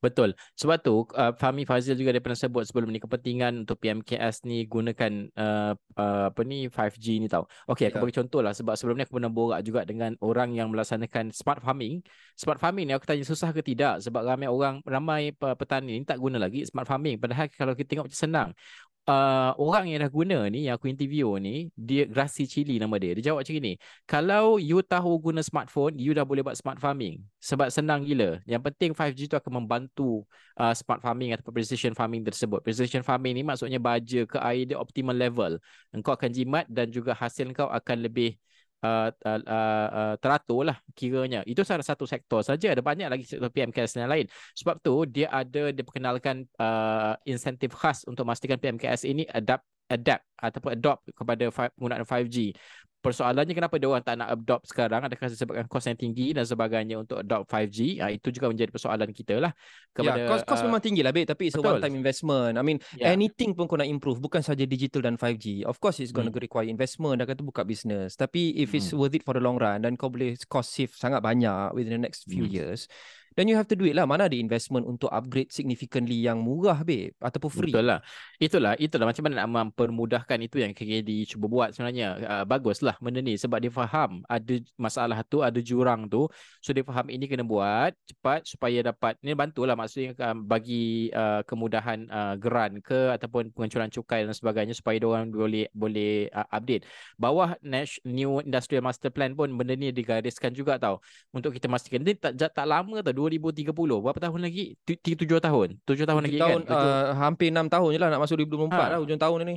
Betul. 0.00 0.32
Sebab 0.56 0.80
tu 0.80 1.04
uh, 1.12 1.32
Fahmi 1.36 1.68
Fazil 1.68 1.92
juga 1.92 2.16
dia 2.16 2.24
pernah 2.24 2.40
sebut 2.40 2.64
sebelum 2.64 2.88
ni 2.88 2.96
kepentingan 2.96 3.68
untuk 3.68 3.76
PMKS 3.84 4.48
ni 4.48 4.64
gunakan 4.64 5.28
uh, 5.36 5.72
uh, 5.76 6.32
apa 6.32 6.40
ni 6.48 6.72
5G 6.72 7.20
ni 7.20 7.28
tau. 7.28 7.44
Okey, 7.68 7.92
aku 7.92 8.00
Ya. 8.00 8.02
bagi 8.08 8.16
contoh 8.16 8.40
lah 8.40 8.56
sebab 8.56 8.80
sebelum 8.80 8.96
ni 8.96 9.04
aku 9.04 9.20
pernah 9.20 9.28
borak 9.28 9.60
juga 9.60 9.84
dengan 9.84 10.16
orang 10.24 10.56
yang 10.56 10.72
melaksanakan 10.72 11.36
smart 11.36 11.60
farming. 11.60 12.00
Smart 12.32 12.56
farming 12.56 12.88
ni 12.88 12.92
aku 12.96 13.04
tanya 13.04 13.28
susah 13.28 13.52
ke 13.52 13.60
tidak 13.60 14.00
sebab 14.00 14.24
ramai 14.24 14.48
orang 14.48 14.80
ramai 14.88 15.36
pe- 15.36 15.52
petani 15.52 16.00
ni 16.00 16.04
tak 16.08 16.16
guna 16.16 16.40
lagi 16.40 16.64
smart 16.64 16.88
farming 16.88 17.20
padahal 17.20 17.52
kalau 17.52 17.76
kita 17.76 17.92
tengok 17.92 18.08
macam 18.08 18.20
senang. 18.24 18.48
Uh, 19.10 19.50
orang 19.58 19.90
yang 19.90 20.06
dah 20.06 20.12
guna 20.12 20.46
ni 20.46 20.70
yang 20.70 20.78
aku 20.78 20.86
interview 20.86 21.34
ni 21.42 21.74
dia 21.74 22.06
Grasi 22.06 22.46
Chili 22.46 22.78
nama 22.78 22.94
dia. 22.94 23.10
Dia 23.18 23.34
jawab 23.34 23.42
macam 23.42 23.58
ni. 23.58 23.74
Kalau 24.06 24.62
you 24.62 24.78
tahu 24.86 25.18
guna 25.18 25.42
smartphone, 25.42 25.98
you 25.98 26.14
dah 26.14 26.22
boleh 26.22 26.46
buat 26.46 26.54
smart 26.54 26.78
farming. 26.78 27.18
Sebab 27.42 27.74
senang 27.74 28.06
gila. 28.06 28.38
Yang 28.46 28.62
penting 28.70 28.90
5G 28.94 29.26
tu 29.26 29.34
akan 29.34 29.52
membantu 29.58 30.22
uh, 30.54 30.70
smart 30.78 31.02
farming 31.02 31.34
atau 31.34 31.50
precision 31.50 31.90
farming 31.90 32.22
tersebut. 32.22 32.62
Precision 32.62 33.02
farming 33.02 33.34
ni 33.34 33.42
maksudnya 33.42 33.82
baja 33.82 34.22
ke 34.30 34.38
air 34.46 34.70
dia 34.70 34.78
optimal 34.78 35.16
level. 35.18 35.58
Engkau 35.90 36.14
akan 36.14 36.30
jimat 36.30 36.64
dan 36.70 36.86
juga 36.94 37.10
hasil 37.10 37.50
kau 37.50 37.66
akan 37.66 38.06
lebih 38.06 38.38
uh, 38.84 39.08
uh, 39.12 39.40
uh, 39.44 39.88
uh, 39.90 40.14
teratur 40.20 40.68
lah 40.68 40.76
kiranya. 40.96 41.40
Itu 41.44 41.62
salah 41.64 41.84
satu 41.84 42.04
sektor 42.08 42.40
saja. 42.44 42.72
Ada 42.72 42.82
banyak 42.84 43.08
lagi 43.08 43.24
sektor 43.24 43.48
PMKS 43.52 44.00
yang 44.00 44.10
lain. 44.10 44.26
Sebab 44.56 44.80
tu 44.80 45.04
dia 45.08 45.28
ada 45.30 45.72
diperkenalkan 45.72 46.44
uh, 46.60 47.14
insentif 47.28 47.72
khas 47.76 48.04
untuk 48.08 48.24
memastikan 48.28 48.56
PMKS 48.56 49.04
ini 49.08 49.24
adapt 49.28 49.64
adapt 49.90 50.22
ataupun 50.38 50.70
adopt 50.78 51.02
kepada 51.10 51.44
fi- 51.50 51.72
penggunaan 51.74 52.06
5G. 52.06 52.54
Persoalannya 53.00 53.56
kenapa 53.56 53.80
dia 53.80 53.88
orang 53.88 54.04
tak 54.04 54.20
nak 54.20 54.28
adopt 54.36 54.68
sekarang 54.68 55.00
adakah 55.08 55.32
disebabkan 55.32 55.64
kos 55.72 55.88
yang 55.88 55.96
tinggi 55.96 56.36
dan 56.36 56.44
sebagainya 56.44 57.00
untuk 57.00 57.24
adopt 57.24 57.48
5G? 57.48 57.96
Ha, 57.96 58.12
itu 58.12 58.28
juga 58.28 58.52
menjadi 58.52 58.68
persoalan 58.68 59.08
kita 59.08 59.40
lah 59.40 59.56
kepada 59.96 60.20
ya, 60.20 60.28
cost, 60.28 60.44
cost 60.44 60.60
uh, 60.60 60.66
memang 60.68 60.84
tinggi 60.84 61.00
lah, 61.00 61.08
babe. 61.08 61.24
Tapi 61.24 61.48
it's 61.48 61.56
a 61.56 61.64
betul. 61.64 61.80
one-time 61.80 61.96
investment. 61.96 62.60
I 62.60 62.62
mean, 62.62 62.76
ya. 62.92 63.08
anything 63.08 63.56
pun 63.56 63.64
kau 63.64 63.80
nak 63.80 63.88
improve 63.88 64.20
bukan 64.20 64.44
saja 64.44 64.68
digital 64.68 65.00
dan 65.00 65.16
5G 65.16 65.64
of 65.64 65.80
course 65.80 65.96
it's 66.04 66.12
going 66.12 66.28
to 66.28 66.34
Hmm. 66.36 66.44
require 66.44 66.68
investment 66.68 67.24
dah 67.24 67.26
kata 67.26 67.40
buka 67.40 67.64
business 67.64 68.20
tapi 68.20 68.52
if 68.60 68.76
it's 68.76 68.92
Hmm. 68.92 69.00
worth 69.00 69.16
it 69.16 69.24
for 69.24 69.32
the 69.32 69.40
long 69.40 69.56
run 69.56 69.80
dan 69.80 69.96
kau 69.96 70.12
boleh 70.12 70.36
cost 70.46 70.76
save 70.76 70.92
sangat 70.92 71.24
banyak 71.24 71.72
within 71.72 71.96
the 71.96 72.02
next 72.04 72.28
few 72.28 72.44
Hmm. 72.44 72.52
years 72.52 72.84
then 73.34 73.48
you 73.48 73.56
have 73.56 73.66
to 73.66 73.74
do 73.78 73.86
it 73.86 73.94
lah 73.98 74.06
mana 74.06 74.26
ada 74.30 74.36
investment 74.36 74.86
untuk 74.86 75.10
upgrade 75.10 75.50
significantly 75.50 76.22
yang 76.22 76.42
murah 76.42 76.82
babe 76.86 77.14
ataupun 77.18 77.50
free 77.50 77.70
Betul 77.70 77.86
lah. 77.86 78.00
Itulah, 78.40 78.74
itulah 78.76 79.06
macam 79.06 79.22
mana 79.28 79.34
nak 79.44 79.48
mempermudahkan 79.48 80.38
itu 80.42 80.56
yang 80.64 80.72
KKD 80.74 81.30
cuba 81.30 81.46
buat 81.46 81.68
sebenarnya. 81.70 82.08
Uh, 82.20 82.44
baguslah 82.44 82.96
benda 82.98 83.22
ni 83.22 83.38
sebab 83.38 83.62
dia 83.62 83.70
faham 83.70 84.26
ada 84.26 84.54
masalah 84.74 85.22
tu, 85.22 85.40
ada 85.44 85.56
jurang 85.62 86.10
tu. 86.10 86.26
So 86.58 86.74
dia 86.74 86.82
faham 86.82 87.06
ini 87.12 87.30
kena 87.30 87.46
buat 87.46 87.94
cepat 88.10 88.48
supaya 88.48 88.82
dapat 88.82 89.16
ni 89.22 89.36
bantulah 89.38 89.78
maksudnya 89.78 90.16
uh, 90.18 90.36
bagi 90.36 91.12
uh, 91.14 91.46
kemudahan 91.46 92.08
uh, 92.10 92.34
geran 92.40 92.82
ke 92.82 93.14
ataupun 93.14 93.54
pengancuran 93.54 93.88
cukai 93.92 94.26
dan 94.26 94.34
sebagainya 94.34 94.74
supaya 94.74 94.98
dia 94.98 95.08
orang 95.08 95.30
boleh 95.30 95.70
boleh 95.70 96.26
uh, 96.34 96.48
update. 96.50 96.88
Bawah 97.20 97.54
Nash, 97.62 98.02
New 98.02 98.42
Industrial 98.42 98.82
Master 98.82 99.12
Plan 99.12 99.36
pun 99.36 99.52
benda 99.54 99.76
ni 99.76 99.94
digariskan 99.94 100.50
juga 100.56 100.80
tau 100.80 100.98
untuk 101.30 101.54
kita 101.54 101.70
pastikan 101.70 102.02
ni 102.02 102.16
tak 102.16 102.34
tak 102.34 102.66
lama 102.66 103.04
tau 103.04 103.14
2030 103.20 104.00
berapa 104.00 104.18
tahun 104.18 104.40
lagi? 104.40 104.64
7 104.88 104.96
tahun. 105.38 105.68
7 105.84 106.08
tahun 106.08 106.22
lagi 106.24 106.38
tahun, 106.40 106.60
kan? 106.64 106.72
Tujuh- 106.72 106.94
uh, 106.96 107.04
hampir 107.20 107.48
6 107.52 107.68
tahun 107.68 107.88
je 107.92 107.98
lah 108.00 108.08
nak 108.08 108.20
masuk 108.24 108.36
2024 108.40 108.72
Ha. 108.72 108.90
lah 108.96 108.98
hujung 109.04 109.20
tahun 109.20 109.38
ni 109.44 109.56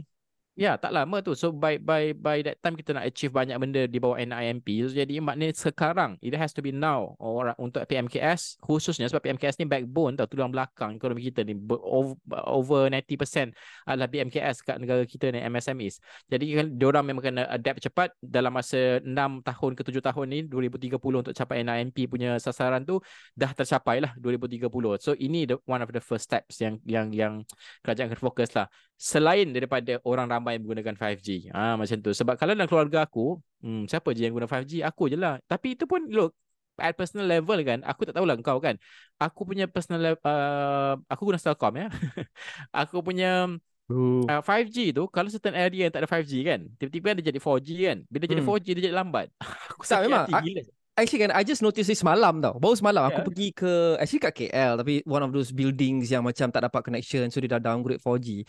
Ya, 0.54 0.78
tak 0.78 0.94
lama 0.94 1.18
tu. 1.26 1.34
So 1.34 1.50
by 1.50 1.82
by 1.82 2.14
by 2.14 2.46
that 2.46 2.62
time 2.62 2.78
kita 2.78 2.94
nak 2.94 3.10
achieve 3.10 3.34
banyak 3.34 3.58
benda 3.58 3.90
di 3.90 3.98
bawah 3.98 4.22
NIMP. 4.22 4.86
So 4.86 4.94
jadi 4.94 5.18
maknanya 5.18 5.58
sekarang 5.58 6.22
it 6.22 6.38
has 6.38 6.54
to 6.54 6.62
be 6.62 6.70
now 6.70 7.18
orang 7.18 7.58
untuk 7.58 7.82
PMKS 7.90 8.62
khususnya 8.62 9.10
sebab 9.10 9.26
PMKS 9.26 9.58
ni 9.58 9.66
backbone 9.66 10.14
tau 10.14 10.30
tulang 10.30 10.54
belakang 10.54 11.02
ekonomi 11.02 11.26
kita 11.26 11.42
ni 11.42 11.58
over, 11.58 12.14
over 12.46 12.86
90% 12.86 13.50
adalah 13.90 14.06
PMKS 14.06 14.62
kat 14.62 14.78
negara 14.78 15.02
kita 15.10 15.34
ni 15.34 15.42
MSMEs. 15.42 15.98
Jadi 16.30 16.46
kan 16.54 16.66
diorang 16.78 17.10
memang 17.10 17.24
kena 17.26 17.50
adapt 17.50 17.82
cepat 17.82 18.14
dalam 18.22 18.54
masa 18.54 19.02
6 19.02 19.10
tahun 19.42 19.72
ke 19.74 19.82
7 19.90 20.06
tahun 20.06 20.26
ni 20.30 20.40
2030 20.54 21.02
untuk 21.02 21.34
capai 21.34 21.66
NIMP 21.66 22.06
punya 22.06 22.38
sasaran 22.38 22.86
tu 22.86 23.02
dah 23.34 23.50
tercapai 23.58 24.06
lah 24.06 24.14
2030. 24.22 24.70
So 25.02 25.18
ini 25.18 25.50
the, 25.50 25.58
one 25.66 25.82
of 25.82 25.90
the 25.90 25.98
first 25.98 26.30
steps 26.30 26.62
yang 26.62 26.78
yang 26.86 27.10
yang 27.10 27.42
kerajaan 27.82 28.14
akan 28.14 28.22
fokus 28.22 28.54
lah 28.54 28.70
selain 28.96 29.52
daripada 29.52 30.00
orang 30.08 30.30
ramai 30.30 30.56
yang 30.56 30.64
menggunakan 30.64 30.96
5G. 30.96 31.52
Ah 31.52 31.76
macam 31.76 31.98
tu. 32.00 32.12
Sebab 32.16 32.40
kalau 32.40 32.56
dalam 32.56 32.70
keluarga 32.70 33.04
aku, 33.04 33.38
hmm, 33.62 33.90
siapa 33.92 34.16
je 34.16 34.24
yang 34.24 34.34
guna 34.34 34.48
5G? 34.48 34.80
Aku 34.82 35.12
je 35.12 35.18
lah. 35.20 35.40
Tapi 35.44 35.76
itu 35.76 35.84
pun 35.84 36.04
look 36.08 36.32
at 36.74 36.98
personal 36.98 37.30
level 37.30 37.60
kan, 37.62 37.86
aku 37.86 38.02
tak 38.10 38.18
tahulah 38.18 38.34
kau 38.42 38.58
kan. 38.58 38.74
Aku 39.22 39.46
punya 39.46 39.70
personal 39.70 40.02
level, 40.02 40.24
uh, 40.26 40.98
aku 41.06 41.22
guna 41.30 41.38
Telkom 41.38 41.74
ya. 41.78 41.88
aku 42.74 42.98
punya 43.06 43.46
uh, 43.92 44.42
5G 44.42 44.90
tu 44.90 45.06
kalau 45.06 45.30
certain 45.30 45.54
area 45.54 45.86
yang 45.86 45.94
tak 45.94 46.02
ada 46.02 46.10
5G 46.10 46.34
kan, 46.42 46.66
tiba-tiba 46.82 47.14
dia 47.22 47.30
jadi 47.30 47.38
4G 47.38 47.70
kan. 47.84 47.98
Bila 48.10 48.26
jadi 48.26 48.42
Hmm. 48.42 48.50
4G 48.50 48.68
dia 48.74 48.84
jadi 48.90 48.96
lambat. 48.96 49.28
aku 49.76 49.84
Tak, 49.86 49.90
sakit 50.02 50.08
memang. 50.10 50.26
hati 50.26 50.34
I- 50.34 50.46
gila. 50.50 50.64
Actually 50.94 51.26
kan 51.26 51.32
I 51.34 51.42
just 51.42 51.66
noticed 51.66 51.90
this 51.90 51.98
semalam 51.98 52.38
tau 52.38 52.54
Baru 52.62 52.78
semalam 52.78 53.02
aku 53.02 53.18
Yeah. 53.18 53.26
pergi 53.26 53.48
ke 53.50 53.98
Actually 53.98 54.22
kat 54.30 54.34
KL 54.38 54.78
Tapi 54.78 55.02
one 55.10 55.26
of 55.26 55.34
those 55.34 55.50
buildings 55.50 56.14
Yang 56.14 56.22
macam 56.22 56.54
tak 56.54 56.70
dapat 56.70 56.82
connection 56.86 57.26
So 57.34 57.42
dia 57.42 57.58
dah 57.58 57.62
downgrade 57.66 57.98
4G 57.98 58.46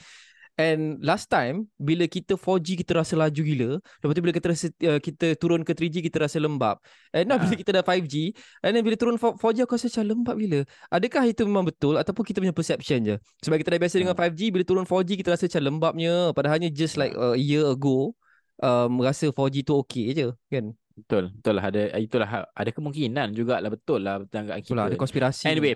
And 0.54 1.02
last 1.02 1.26
time 1.26 1.66
Bila 1.74 2.06
kita 2.06 2.38
4G 2.38 2.78
kita 2.78 2.94
rasa 2.94 3.18
laju 3.18 3.42
gila 3.42 3.70
Lepas 3.82 4.14
tu 4.14 4.22
bila 4.22 4.30
kita 4.30 4.46
rasa 4.54 4.66
uh, 4.86 5.02
Kita 5.02 5.34
turun 5.34 5.66
ke 5.66 5.74
3G 5.74 5.98
Kita 5.98 6.22
rasa 6.22 6.38
lembab. 6.38 6.78
And 7.10 7.26
now 7.26 7.34
Ah. 7.34 7.42
bila 7.42 7.58
kita 7.58 7.74
dah 7.74 7.82
5G 7.82 8.30
And 8.62 8.70
then 8.70 8.86
bila 8.86 8.94
turun 8.94 9.18
4- 9.18 9.34
4G 9.34 9.66
Aku 9.66 9.74
rasa 9.74 9.90
macam 9.90 10.04
lembab 10.06 10.36
gila. 10.38 10.60
Adakah 10.88 11.26
itu 11.26 11.42
memang 11.42 11.66
betul 11.66 11.98
Ataupun 11.98 12.22
kita 12.22 12.38
punya 12.38 12.54
perception 12.54 13.02
je? 13.02 13.16
Sebab 13.42 13.58
kita 13.58 13.74
dah 13.74 13.80
biasa 13.82 13.96
dengan 13.98 14.14
Ah. 14.14 14.20
5G 14.22 14.40
Bila 14.48 14.62
turun 14.62 14.86
4G 14.86 15.18
Kita 15.18 15.34
rasa 15.34 15.50
macam 15.50 15.62
lembabnya. 15.66 16.30
Padahalnya 16.30 16.70
just 16.70 16.94
like 16.94 17.10
a 17.12 17.34
year 17.34 17.66
ago 17.66 18.14
um, 18.58 19.02
Rasa 19.02 19.34
4G 19.34 19.66
tu 19.66 19.74
okay 19.74 20.14
je 20.14 20.30
Kan? 20.46 20.70
Betul, 20.94 21.34
betul 21.34 21.58
lah. 21.58 21.64
Ada 21.66 21.82
itulah 21.98 22.28
ha- 22.30 22.48
ada 22.54 22.70
kemungkinan 22.70 23.34
jugalah 23.34 23.66
betul 23.66 23.98
lah 23.98 24.22
Betul 24.22 24.46
lah 24.46 24.62
kita. 24.62 24.86
ada 24.86 24.94
konspirasi 24.94 25.50
Anyway, 25.50 25.74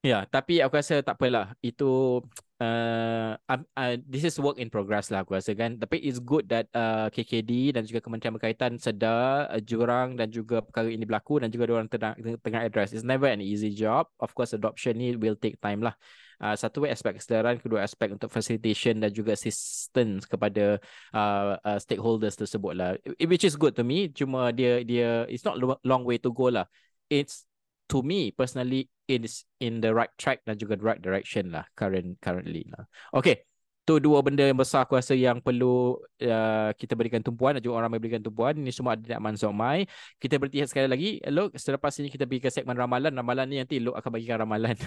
Ya, 0.00 0.24
tapi 0.24 0.64
aku 0.64 0.80
rasa 0.80 1.04
tak 1.04 1.20
apalah. 1.20 1.52
Itu 1.60 2.24
uh, 2.56 3.32
uh, 3.36 3.60
uh, 3.76 3.94
this 4.08 4.24
is 4.24 4.40
work 4.40 4.56
in 4.56 4.72
progress 4.72 5.12
lah 5.12 5.20
aku 5.20 5.36
rasa 5.36 5.52
kan. 5.52 5.76
Tapi 5.76 6.00
it's 6.00 6.16
good 6.16 6.48
that 6.48 6.72
uh, 6.72 7.12
KKD 7.12 7.76
dan 7.76 7.84
juga 7.84 8.00
kementerian 8.00 8.32
berkaitan 8.32 8.80
sedar 8.80 9.52
uh, 9.52 9.60
jurang 9.60 10.16
dan 10.16 10.32
juga 10.32 10.64
perkara 10.64 10.88
ini 10.88 11.04
berlaku 11.04 11.44
dan 11.44 11.52
juga 11.52 11.68
orang 11.76 11.92
tengah 11.92 12.16
tengah 12.40 12.64
address. 12.64 12.96
It's 12.96 13.04
never 13.04 13.28
an 13.28 13.44
easy 13.44 13.76
job. 13.76 14.08
Of 14.16 14.32
course 14.32 14.56
adoption 14.56 14.96
ni 14.96 15.20
will 15.20 15.36
take 15.36 15.60
time 15.60 15.84
lah. 15.84 15.92
Uh, 16.40 16.56
satu 16.56 16.88
aspek 16.88 17.20
kesedaran, 17.20 17.60
kedua 17.60 17.84
aspek 17.84 18.16
untuk 18.16 18.32
facilitation 18.32 19.04
dan 19.04 19.12
juga 19.12 19.36
assistance 19.36 20.24
kepada 20.24 20.80
uh, 21.12 21.60
uh, 21.60 21.76
stakeholders 21.76 22.40
tersebut 22.40 22.72
lah. 22.72 22.96
Which 23.20 23.44
is 23.44 23.52
good 23.52 23.76
to 23.76 23.84
me. 23.84 24.08
Cuma 24.16 24.48
dia 24.48 24.80
dia 24.80 25.28
it's 25.28 25.44
not 25.44 25.60
long 25.60 26.08
way 26.08 26.16
to 26.16 26.32
go 26.32 26.48
lah. 26.48 26.64
It's 27.12 27.49
to 27.90 28.06
me 28.06 28.30
personally 28.30 28.86
is 29.10 29.42
in 29.58 29.82
the 29.82 29.90
right 29.90 30.14
track 30.14 30.46
dan 30.46 30.54
juga 30.54 30.78
the 30.78 30.86
right 30.86 31.02
direction 31.02 31.50
lah 31.50 31.66
current 31.74 32.22
currently 32.22 32.62
lah. 32.70 32.86
Okay, 33.10 33.42
tu 33.82 33.98
dua 33.98 34.22
benda 34.22 34.46
yang 34.46 34.54
besar 34.54 34.86
aku 34.86 34.94
rasa 34.94 35.18
yang 35.18 35.42
perlu 35.42 35.98
uh, 36.22 36.70
kita 36.78 36.94
berikan 36.94 37.18
tumpuan 37.18 37.58
dan 37.58 37.62
juga 37.66 37.82
orang 37.82 37.98
berikan 37.98 38.22
tumpuan. 38.22 38.54
Ini 38.54 38.70
semua 38.70 38.94
ada 38.94 39.02
dalam 39.02 39.18
Manzor 39.18 39.50
Mai. 39.50 39.82
Kita 40.22 40.38
berhenti 40.38 40.62
sekali 40.70 40.86
lagi. 40.86 41.10
Look, 41.26 41.58
selepas 41.58 41.90
ini 41.98 42.06
kita 42.06 42.30
pergi 42.30 42.46
ke 42.46 42.50
segmen 42.54 42.78
ramalan. 42.78 43.10
Ramalan 43.10 43.50
ni 43.50 43.58
nanti 43.58 43.82
Look 43.82 43.98
akan 43.98 44.10
bagikan 44.14 44.46
ramalan. 44.46 44.78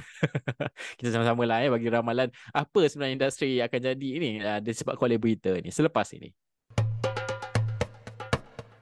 kita 0.98 1.10
sama-sama 1.12 1.44
lah 1.44 1.68
eh 1.68 1.70
bagi 1.74 1.92
ramalan. 1.92 2.32
Apa 2.56 2.88
sebenarnya 2.88 3.20
industri 3.20 3.60
akan 3.60 3.80
jadi 3.92 4.08
ini 4.16 4.30
uh, 4.40 4.64
disebabkan 4.64 5.12
oleh 5.12 5.20
berita 5.20 5.52
ni 5.60 5.68
selepas 5.68 6.08
ini. 6.16 6.32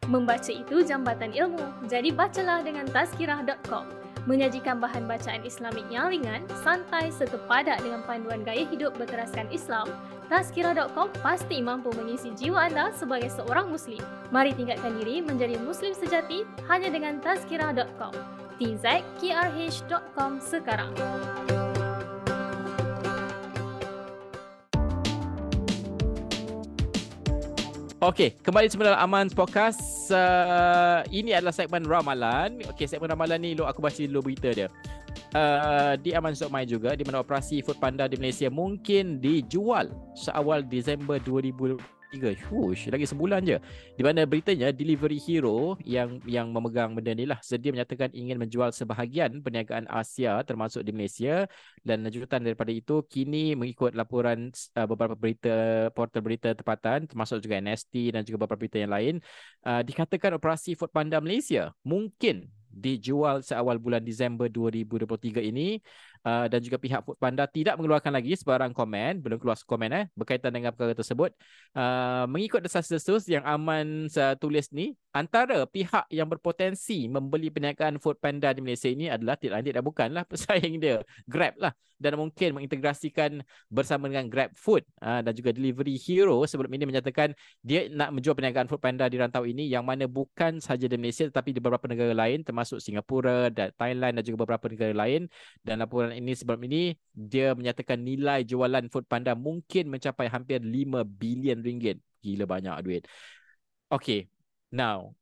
Membaca 0.06 0.52
itu 0.52 0.86
jambatan 0.86 1.34
ilmu. 1.34 1.88
Jadi 1.90 2.14
bacalah 2.14 2.62
dengan 2.62 2.84
tazkirah.com 2.92 4.01
menyajikan 4.30 4.78
bahan 4.78 5.10
bacaan 5.10 5.42
Islamik 5.42 5.86
yang 5.90 6.10
ringan, 6.12 6.46
santai 6.62 7.10
serta 7.10 7.38
padat 7.50 7.82
dengan 7.82 8.06
panduan 8.06 8.46
gaya 8.46 8.66
hidup 8.68 8.94
berteraskan 8.98 9.50
Islam, 9.50 9.90
Tazkirah.com 10.32 11.12
pasti 11.20 11.60
mampu 11.60 11.92
mengisi 11.92 12.32
jiwa 12.32 12.72
anda 12.72 12.96
sebagai 12.96 13.28
seorang 13.28 13.68
Muslim. 13.68 14.00
Mari 14.32 14.56
tingkatkan 14.56 14.96
diri 15.04 15.20
menjadi 15.20 15.60
Muslim 15.60 15.92
sejati 15.92 16.48
hanya 16.72 16.88
dengan 16.88 17.20
Tazkirah.com. 17.20 18.16
tzkrh.com 18.62 20.32
sekarang. 20.40 20.94
Okey, 28.02 28.34
kembali 28.42 28.66
semula 28.66 28.98
Aman 28.98 29.30
Podcast. 29.30 30.10
Uh, 30.10 31.06
ini 31.14 31.38
adalah 31.38 31.54
segmen 31.54 31.86
ramalan. 31.86 32.58
Okey, 32.74 32.90
segmen 32.90 33.14
ramalan 33.14 33.38
ni 33.38 33.54
lo 33.54 33.70
aku 33.70 33.78
baca 33.78 34.02
dulu 34.02 34.26
berita 34.26 34.50
dia. 34.50 34.74
Uh, 35.38 35.94
di 36.02 36.10
Aman 36.18 36.34
Sokmai 36.34 36.66
juga 36.66 36.98
di 36.98 37.06
mana 37.06 37.22
operasi 37.22 37.62
Food 37.62 37.78
Panda 37.78 38.10
di 38.10 38.18
Malaysia 38.18 38.50
mungkin 38.50 39.22
dijual 39.22 39.94
seawal 40.18 40.66
Disember 40.66 41.22
2020 41.22 42.01
tiga. 42.12 42.36
Shush, 42.36 42.92
lagi 42.92 43.08
sebulan 43.08 43.42
je. 43.48 43.58
Di 43.96 44.04
mana 44.04 44.28
beritanya 44.28 44.76
Delivery 44.76 45.18
Hero 45.24 45.80
yang 45.88 46.20
yang 46.28 46.52
memegang 46.52 46.92
benda 46.92 47.16
ni 47.16 47.24
lah. 47.24 47.40
Sedia 47.40 47.72
menyatakan 47.72 48.12
ingin 48.12 48.36
menjual 48.36 48.76
sebahagian 48.76 49.40
perniagaan 49.40 49.88
Asia 49.88 50.44
termasuk 50.44 50.84
di 50.84 50.92
Malaysia. 50.92 51.48
Dan 51.80 52.04
lanjutan 52.04 52.44
daripada 52.44 52.70
itu 52.70 53.02
kini 53.08 53.56
mengikut 53.56 53.96
laporan 53.96 54.52
uh, 54.76 54.86
beberapa 54.86 55.16
berita 55.16 55.88
portal 55.96 56.22
berita 56.22 56.52
tempatan 56.52 57.08
termasuk 57.08 57.40
juga 57.40 57.64
NST 57.64 58.12
dan 58.12 58.22
juga 58.28 58.44
beberapa 58.44 58.68
berita 58.68 58.78
yang 58.84 58.92
lain. 58.92 59.16
Uh, 59.64 59.82
dikatakan 59.82 60.36
operasi 60.36 60.76
Food 60.76 60.92
Panda 60.92 61.24
Malaysia 61.24 61.72
mungkin 61.88 62.52
dijual 62.72 63.44
seawal 63.44 63.78
bulan 63.78 64.00
Disember 64.00 64.48
2023 64.48 65.44
ini 65.44 65.84
uh, 66.26 66.46
dan 66.48 66.60
juga 66.62 66.78
pihak 66.78 67.02
Food 67.06 67.18
Panda 67.18 67.46
tidak 67.50 67.78
mengeluarkan 67.78 68.14
lagi 68.14 68.34
sebarang 68.38 68.72
komen, 68.72 69.22
belum 69.22 69.38
keluar 69.42 69.58
komen 69.58 69.90
eh 69.94 70.06
berkaitan 70.14 70.54
dengan 70.54 70.74
perkara 70.74 70.94
tersebut. 70.98 71.34
Uh, 71.74 72.26
mengikut 72.30 72.62
desas-desus 72.62 73.26
yang 73.30 73.46
aman 73.46 74.10
uh, 74.18 74.36
tulis 74.38 74.70
ni, 74.74 74.94
antara 75.12 75.66
pihak 75.66 76.08
yang 76.14 76.28
berpotensi 76.30 77.10
membeli 77.10 77.50
perniagaan 77.50 77.98
Food 77.98 78.22
Panda 78.22 78.54
di 78.54 78.62
Malaysia 78.64 78.90
ini 78.90 79.10
adalah 79.10 79.38
tidak 79.38 79.62
lain 79.62 79.68
tidak 79.74 79.84
bukanlah 79.86 80.24
pesaing 80.32 80.78
dia, 80.78 81.02
Grab 81.28 81.58
lah 81.58 81.74
dan 82.02 82.18
mungkin 82.18 82.58
mengintegrasikan 82.58 83.46
bersama 83.70 84.10
dengan 84.10 84.26
Grab 84.26 84.50
Food 84.58 84.82
uh, 85.06 85.22
dan 85.22 85.34
juga 85.38 85.54
Delivery 85.54 86.02
Hero 86.02 86.42
sebelum 86.50 86.74
ini 86.74 86.90
menyatakan 86.90 87.38
dia 87.62 87.86
nak 87.94 88.10
menjual 88.18 88.34
perniagaan 88.34 88.66
Food 88.66 88.82
Panda 88.82 89.06
di 89.06 89.22
rantau 89.22 89.46
ini 89.46 89.70
yang 89.70 89.86
mana 89.86 90.10
bukan 90.10 90.58
sahaja 90.58 90.90
di 90.90 90.98
Malaysia 90.98 91.30
tetapi 91.30 91.54
di 91.54 91.62
beberapa 91.62 91.86
negara 91.86 92.18
lain 92.18 92.42
termasuk 92.42 92.82
Singapura 92.82 93.54
dan 93.54 93.70
Thailand 93.78 94.18
dan 94.18 94.24
juga 94.26 94.50
beberapa 94.50 94.66
negara 94.66 94.98
lain 94.98 95.30
dan 95.62 95.78
laporan 95.86 96.11
bulan 96.12 96.28
ini 96.28 96.34
sebelum 96.36 96.62
ini 96.68 96.82
dia 97.16 97.56
menyatakan 97.56 97.96
nilai 98.04 98.44
jualan 98.44 98.84
Food 98.92 99.08
Panda 99.08 99.32
mungkin 99.32 99.88
mencapai 99.88 100.28
hampir 100.28 100.60
5 100.60 101.08
bilion 101.08 101.64
ringgit. 101.64 102.04
Gila 102.20 102.44
banyak 102.44 102.76
duit. 102.84 103.08
Okay, 103.88 104.28
now 104.76 105.16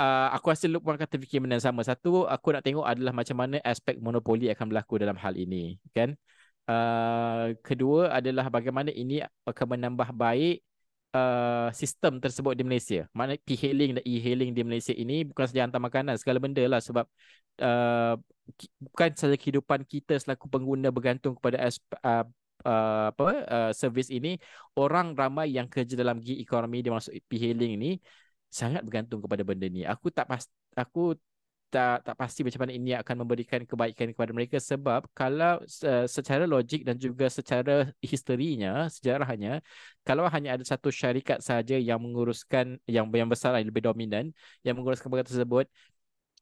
uh, 0.00 0.32
aku 0.32 0.48
rasa 0.48 0.64
Luke 0.64 0.80
pun 0.80 0.96
akan 0.96 1.04
terfikir 1.04 1.44
benda 1.44 1.60
sama. 1.60 1.84
Satu, 1.84 2.24
aku 2.24 2.56
nak 2.56 2.64
tengok 2.64 2.88
adalah 2.88 3.12
macam 3.12 3.36
mana 3.36 3.60
aspek 3.60 4.00
monopoli 4.00 4.48
akan 4.48 4.64
berlaku 4.72 4.96
dalam 4.96 5.20
hal 5.20 5.36
ini. 5.36 5.76
Kan? 5.92 6.16
Uh, 6.64 7.52
kedua 7.60 8.16
adalah 8.16 8.48
bagaimana 8.48 8.88
ini 8.88 9.20
akan 9.44 9.66
menambah 9.76 10.08
baik 10.16 10.64
uh, 11.14 11.68
sistem 11.74 12.18
tersebut 12.22 12.54
di 12.54 12.64
Malaysia. 12.66 13.06
Mana 13.14 13.34
e-hailing 13.36 13.98
dan 13.98 14.04
e-hailing 14.06 14.50
di 14.54 14.62
Malaysia 14.66 14.94
ini 14.94 15.26
bukan 15.26 15.44
saja 15.48 15.66
hantar 15.66 15.82
makanan, 15.82 16.14
segala 16.18 16.38
benda 16.38 16.62
lah 16.66 16.80
sebab 16.82 17.06
uh, 17.62 18.14
bukan 18.78 19.10
saja 19.14 19.36
kehidupan 19.38 19.86
kita 19.86 20.18
selaku 20.18 20.50
pengguna 20.50 20.90
bergantung 20.90 21.38
kepada 21.38 21.70
uh, 21.70 22.24
uh, 22.66 23.06
apa 23.14 23.28
uh, 23.46 23.70
servis 23.74 24.10
ini, 24.10 24.38
orang 24.78 25.14
ramai 25.14 25.54
yang 25.54 25.66
kerja 25.66 25.94
dalam 25.94 26.18
gig 26.18 26.38
ekonomi 26.42 26.82
dia 26.82 26.92
masuk 26.94 27.14
e-hailing 27.30 27.78
ini 27.78 27.90
sangat 28.50 28.82
bergantung 28.82 29.22
kepada 29.22 29.42
benda 29.46 29.66
ni. 29.70 29.86
Aku 29.86 30.10
tak 30.10 30.26
pas 30.26 30.42
aku 30.74 31.14
tak 31.70 32.02
tak 32.02 32.16
pasti 32.18 32.42
macam 32.42 32.66
mana 32.66 32.72
ini 32.74 32.90
akan 32.98 33.16
memberikan 33.22 33.62
kebaikan 33.62 34.10
kepada 34.10 34.30
mereka 34.34 34.58
sebab 34.58 35.06
kalau 35.14 35.62
uh, 35.62 36.06
secara 36.10 36.44
logik 36.44 36.82
dan 36.82 36.98
juga 36.98 37.30
secara 37.30 37.86
historinya 38.02 38.90
sejarahnya 38.90 39.62
kalau 40.02 40.26
hanya 40.26 40.58
ada 40.58 40.64
satu 40.66 40.90
syarikat 40.90 41.38
saja 41.38 41.78
yang 41.78 42.02
menguruskan 42.02 42.82
yang 42.90 43.06
yang 43.14 43.30
besar 43.30 43.54
yang 43.62 43.70
lebih 43.70 43.86
dominan 43.86 44.34
yang 44.66 44.74
menguruskan 44.74 45.06
perkara 45.06 45.30
tersebut 45.30 45.70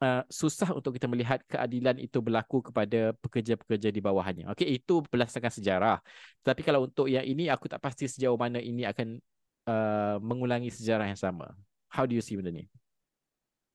uh, 0.01 0.25
susah 0.33 0.73
untuk 0.73 0.97
kita 0.97 1.05
melihat 1.05 1.39
keadilan 1.45 2.01
itu 2.01 2.17
berlaku 2.25 2.65
kepada 2.65 3.13
pekerja-pekerja 3.21 3.89
di 3.93 4.01
bawahnya. 4.01 4.49
Okey 4.51 4.81
itu 4.81 5.05
berdasarkan 5.05 5.53
sejarah. 5.53 5.97
Tapi 6.41 6.61
kalau 6.65 6.89
untuk 6.89 7.05
yang 7.05 7.23
ini 7.23 7.53
aku 7.53 7.69
tak 7.69 7.83
pasti 7.85 8.09
sejauh 8.09 8.35
mana 8.35 8.57
ini 8.57 8.81
akan 8.87 9.21
uh, 9.69 10.17
mengulangi 10.23 10.73
sejarah 10.73 11.05
yang 11.05 11.19
sama. 11.19 11.53
How 11.93 12.09
do 12.09 12.17
you 12.17 12.23
see 12.25 12.33
benda 12.33 12.49
ni 12.49 12.65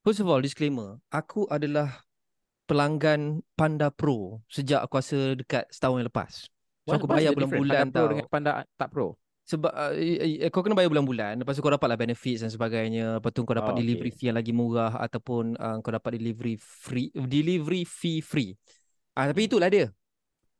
First 0.05 0.21
of 0.21 0.29
all, 0.29 0.45
disclaimer. 0.45 1.01
Aku 1.09 1.49
adalah 1.49 2.05
pelanggan 2.69 3.41
Panda 3.57 3.89
Pro 3.89 4.45
sejak 4.53 4.85
aku 4.85 5.01
rasa 5.01 5.33
dekat 5.33 5.65
setahun 5.73 6.05
yang 6.05 6.09
lepas. 6.13 6.33
So 6.85 7.01
aku 7.01 7.09
bayar 7.09 7.33
bulan-bulan 7.33 7.89
tau. 7.89 8.05
Pro 8.05 8.13
dengan 8.13 8.27
Panda 8.29 8.51
tak 8.77 8.93
Pro? 8.93 9.17
Sebab 9.49 9.73
uh, 9.73 9.93
kau 10.53 10.61
kena 10.61 10.77
bayar 10.77 10.93
bulan-bulan. 10.93 11.41
Lepas 11.41 11.57
tu 11.57 11.65
kau 11.65 11.73
dapatlah 11.73 11.97
benefits 11.97 12.45
dan 12.45 12.53
sebagainya. 12.53 13.17
Lepas 13.17 13.33
tu 13.33 13.49
kau 13.49 13.57
dapat 13.57 13.73
oh, 13.73 13.81
delivery 13.81 14.13
okay. 14.13 14.21
fee 14.21 14.29
yang 14.29 14.37
lagi 14.37 14.53
murah 14.53 14.93
ataupun 14.93 15.57
uh, 15.57 15.81
kau 15.81 15.93
dapat 15.93 16.21
delivery 16.21 16.61
free 16.61 17.09
delivery 17.17 17.89
fee 17.89 18.21
free. 18.21 18.53
Uh, 19.17 19.33
tapi 19.33 19.49
itulah 19.49 19.73
dia. 19.73 19.89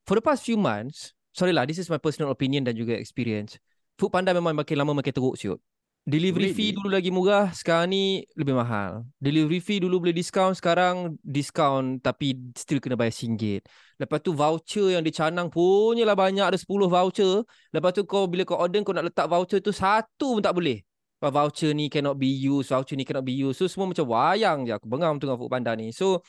For 0.09 0.17
the 0.17 0.25
past 0.25 0.41
few 0.41 0.57
months, 0.57 1.13
sorry 1.37 1.53
lah, 1.53 1.69
this 1.69 1.77
is 1.77 1.93
my 1.93 2.01
personal 2.01 2.33
opinion 2.33 2.65
dan 2.65 2.81
juga 2.81 2.97
experience. 2.97 3.61
Food 4.01 4.09
Panda 4.09 4.33
memang 4.33 4.57
makin 4.57 4.81
lama 4.81 4.97
makin 4.97 5.13
teruk 5.13 5.37
siut. 5.37 5.61
Delivery 6.05 6.53
fee 6.53 6.77
dulu 6.77 6.93
lagi 6.93 7.09
murah, 7.09 7.49
sekarang 7.57 7.89
ni 7.89 8.29
lebih 8.37 8.53
mahal. 8.53 9.09
Delivery 9.17 9.57
fee 9.57 9.81
dulu 9.81 10.05
boleh 10.05 10.13
diskaun, 10.13 10.53
sekarang 10.53 11.17
diskaun 11.25 11.97
tapi 11.97 12.37
still 12.53 12.77
kena 12.77 12.93
bayar 12.93 13.17
RM1. 13.17 13.65
Lepas 13.97 14.21
tu 14.21 14.37
voucher 14.37 14.93
yang 14.93 15.01
dicanang 15.01 15.49
punyalah 15.49 16.13
banyak, 16.13 16.45
ada 16.45 16.61
10 16.61 16.93
voucher. 16.93 17.49
Lepas 17.73 17.97
tu 17.97 18.05
kau 18.05 18.29
bila 18.29 18.45
kau 18.45 18.61
order 18.61 18.85
kau 18.85 18.93
nak 18.93 19.09
letak 19.09 19.33
voucher 19.33 19.65
tu 19.65 19.73
satu 19.73 20.37
pun 20.37 20.45
tak 20.45 20.53
boleh. 20.53 20.85
Voucher 21.25 21.73
ni 21.73 21.89
cannot 21.89 22.21
be 22.21 22.29
used, 22.29 22.69
voucher 22.69 23.01
ni 23.01 23.09
cannot 23.09 23.25
be 23.25 23.33
used. 23.33 23.57
So 23.57 23.65
semua 23.65 23.89
macam 23.89 24.05
wayang 24.05 24.69
je 24.69 24.77
aku 24.77 24.85
bengang 24.85 25.17
tu 25.17 25.25
dengan 25.25 25.41
Food 25.41 25.49
Panda 25.49 25.73
ni. 25.73 25.89
So 25.89 26.21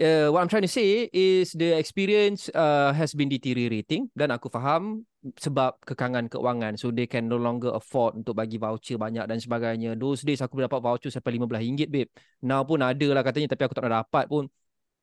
uh, 0.00 0.32
what 0.32 0.40
I'm 0.40 0.48
trying 0.48 0.64
to 0.64 0.72
say 0.72 1.06
is 1.12 1.52
the 1.52 1.76
experience 1.76 2.48
uh, 2.56 2.92
has 2.96 3.12
been 3.12 3.28
deteriorating 3.28 4.08
dan 4.16 4.32
aku 4.32 4.48
faham 4.48 5.04
sebab 5.36 5.76
kekangan 5.84 6.32
keuangan. 6.32 6.80
So 6.80 6.88
they 6.88 7.04
can 7.04 7.28
no 7.28 7.36
longer 7.36 7.76
afford 7.76 8.16
untuk 8.16 8.40
bagi 8.40 8.56
voucher 8.56 8.96
banyak 8.96 9.28
dan 9.28 9.38
sebagainya. 9.38 9.94
Those 10.00 10.24
days 10.24 10.40
aku 10.40 10.64
dapat 10.64 10.80
voucher 10.80 11.12
sampai 11.12 11.36
RM15 11.36 11.86
babe. 11.92 12.10
Now 12.40 12.64
pun 12.64 12.80
ada 12.80 13.06
lah 13.12 13.20
katanya 13.20 13.52
tapi 13.52 13.62
aku 13.68 13.76
tak 13.76 13.84
nak 13.86 14.08
dapat 14.08 14.24
pun. 14.26 14.48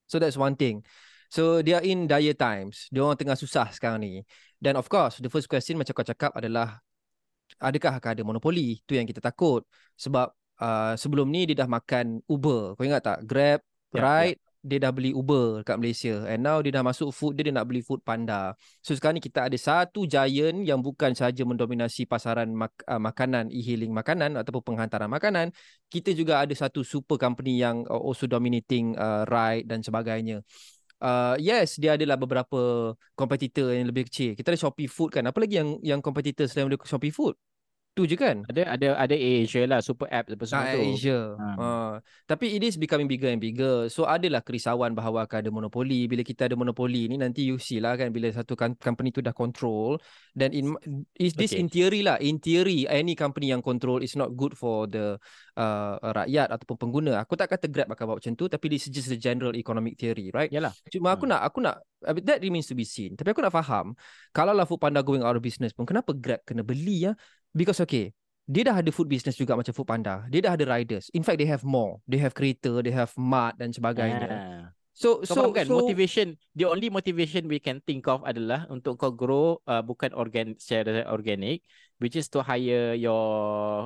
So 0.09 0.17
that's 0.17 0.35
one 0.35 0.57
thing. 0.57 0.81
So 1.29 1.61
they 1.61 1.77
are 1.77 1.85
in 1.85 2.09
dire 2.09 2.33
times. 2.33 2.89
Dia 2.89 3.05
orang 3.05 3.19
tengah 3.19 3.37
susah 3.37 3.69
sekarang 3.69 4.01
ni. 4.01 4.25
Dan 4.57 4.73
of 4.75 4.89
course 4.89 5.21
the 5.21 5.29
first 5.29 5.45
question 5.45 5.77
macam 5.77 5.93
kau 5.93 6.07
cakap 6.07 6.33
adalah 6.33 6.81
adakah 7.61 8.01
akan 8.01 8.09
ada 8.17 8.23
monopoli? 8.25 8.81
Tu 8.89 8.97
yang 8.97 9.05
kita 9.05 9.21
takut. 9.21 9.61
Sebab 9.99 10.33
uh, 10.57 10.93
sebelum 10.97 11.29
ni 11.29 11.45
dia 11.45 11.61
dah 11.61 11.69
makan 11.69 12.25
Uber. 12.25 12.73
Kau 12.73 12.83
ingat 12.87 13.05
tak? 13.05 13.21
Grab 13.27 13.61
yeah, 13.93 14.01
Ride 14.01 14.39
yeah 14.41 14.46
dia 14.63 14.81
dah 14.81 14.91
beli 14.91 15.13
Uber 15.13 15.61
kat 15.63 15.77
Malaysia 15.77 16.25
and 16.27 16.43
now 16.43 16.59
dia 16.59 16.73
dah 16.73 16.83
masuk 16.83 17.13
food 17.13 17.37
dia 17.37 17.47
dia 17.47 17.55
nak 17.55 17.69
beli 17.69 17.85
food 17.85 18.01
panda. 18.01 18.57
So 18.81 18.97
sekarang 18.97 19.21
ni 19.21 19.23
kita 19.23 19.47
ada 19.47 19.57
satu 19.57 20.03
giant 20.09 20.65
yang 20.65 20.81
bukan 20.81 21.13
sahaja 21.13 21.45
mendominasi 21.45 22.09
pasaran 22.09 22.51
mak- 22.51 22.83
uh, 22.89 22.99
makanan 22.99 23.53
e-hailing 23.53 23.93
makanan 23.93 24.35
ataupun 24.35 24.73
penghantaran 24.73 25.07
makanan, 25.07 25.53
kita 25.87 26.11
juga 26.11 26.43
ada 26.43 26.51
satu 26.51 26.81
super 26.81 27.15
company 27.15 27.61
yang 27.61 27.85
uh, 27.87 27.97
also 27.97 28.25
dominating 28.25 28.97
uh, 28.97 29.23
ride 29.29 29.69
dan 29.69 29.79
sebagainya. 29.85 30.43
Uh, 30.97 31.37
yes, 31.37 31.77
dia 31.77 31.93
adalah 31.93 32.17
beberapa 32.17 32.91
kompetitor 33.13 33.69
yang 33.69 33.85
lebih 33.85 34.09
kecil. 34.09 34.33
Kita 34.33 34.49
ada 34.49 34.57
Shopee 34.57 34.89
Food 34.89 35.13
kan. 35.13 35.23
Apa 35.29 35.45
lagi 35.45 35.61
yang 35.61 35.77
yang 35.85 36.01
kompetitor 36.01 36.49
selain 36.49 36.73
Shopee 36.73 37.13
Food? 37.13 37.37
Tu 37.97 38.05
je 38.05 38.13
kan? 38.13 38.45
Ada 38.45 38.77
ada 38.77 38.87
ada 38.93 39.15
Asia 39.17 39.65
lah 39.65 39.81
super 39.81 40.05
app 40.07 40.29
apa 40.29 40.45
semua 40.45 40.69
Ah, 40.69 40.77
tu. 40.77 40.81
Asia. 40.85 41.19
Ha. 41.33 41.47
Uh, 41.57 41.93
tapi 42.29 42.53
it 42.53 42.61
is 42.61 42.77
becoming 42.77 43.09
bigger 43.09 43.25
and 43.27 43.41
bigger. 43.41 43.89
So 43.89 44.05
adalah 44.05 44.45
kerisauan 44.45 44.93
bahawa 44.93 45.25
akan 45.25 45.37
ada 45.41 45.49
monopoli. 45.49 46.05
Bila 46.05 46.21
kita 46.21 46.45
ada 46.45 46.53
monopoli 46.53 47.09
ni 47.09 47.17
nanti 47.17 47.49
you 47.49 47.57
see 47.57 47.81
lah 47.81 47.97
kan 47.97 48.13
bila 48.13 48.29
satu 48.29 48.53
company 48.53 49.09
tu 49.09 49.25
dah 49.25 49.33
control 49.33 49.97
then 50.37 50.53
in 50.53 50.77
is 51.17 51.33
this 51.33 51.49
Okay. 51.49 51.65
in 51.65 51.73
theory 51.73 52.05
lah. 52.05 52.21
In 52.21 52.37
theory 52.37 52.85
any 52.85 53.17
company 53.17 53.49
yang 53.49 53.65
control 53.65 54.05
is 54.05 54.13
not 54.13 54.29
good 54.37 54.53
for 54.53 54.85
the 54.85 55.17
uh, 55.57 55.97
rakyat 56.13 56.53
ataupun 56.53 56.77
pengguna. 56.77 57.17
Aku 57.25 57.33
tak 57.33 57.49
kata 57.49 57.65
Grab 57.65 57.89
akan 57.89 58.13
buat 58.13 58.17
macam 58.21 58.37
tu 58.37 58.45
tapi 58.45 58.69
this 58.69 58.85
is 58.85 58.93
just 58.93 59.09
the 59.09 59.17
general 59.17 59.57
economic 59.57 59.97
theory, 59.97 60.29
right? 60.29 60.53
Yalah. 60.53 60.69
Cuma 60.93 61.17
aku 61.17 61.25
Hmm. 61.25 61.33
nak 61.33 61.41
aku 61.49 61.59
nak 61.65 61.81
that 62.21 62.37
remains 62.45 62.69
to 62.69 62.77
be 62.77 62.85
seen. 62.85 63.17
Tapi 63.17 63.33
aku 63.33 63.41
nak 63.41 63.49
faham 63.49 63.97
kalau 64.29 64.53
lah 64.53 64.69
Foodpanda 64.69 65.01
going 65.01 65.25
out 65.25 65.33
of 65.33 65.41
business 65.41 65.73
pun 65.73 65.81
kenapa 65.81 66.13
Grab 66.13 66.45
kena 66.45 66.61
beli 66.61 67.09
ya? 67.09 67.17
Because 67.53 67.79
okay, 67.83 68.15
dia 68.47 68.63
dah 68.63 68.79
ada 68.79 68.89
food 68.95 69.11
business 69.11 69.35
juga 69.35 69.59
macam 69.59 69.75
Foodpanda. 69.75 70.23
Dia 70.31 70.39
dah 70.47 70.55
ada 70.55 70.63
riders. 70.63 71.11
In 71.11 71.21
fact 71.21 71.43
they 71.43 71.49
have 71.51 71.67
more. 71.67 71.99
They 72.07 72.17
have 72.23 72.31
creator, 72.31 72.79
they 72.79 72.95
have 72.95 73.11
mart 73.19 73.59
dan 73.59 73.75
sebagainya. 73.75 74.27
Ah. 74.31 74.56
So 74.97 75.21
Kau 75.21 75.29
so 75.29 75.35
faham 75.37 75.53
kan 75.53 75.65
so 75.69 75.77
motivation 75.77 76.41
the 76.57 76.65
only 76.65 76.89
motivation 76.89 77.45
we 77.45 77.61
can 77.61 77.85
think 77.85 78.09
of 78.09 78.25
adalah 78.25 78.65
untuk 78.73 78.97
kau 78.97 79.13
grow 79.13 79.61
uh, 79.69 79.85
bukan 79.85 80.09
organ 80.17 80.57
secara 80.57 81.05
organic 81.13 81.61
which 82.01 82.17
is 82.17 82.25
to 82.33 82.41
hire 82.41 82.97
your 82.97 83.25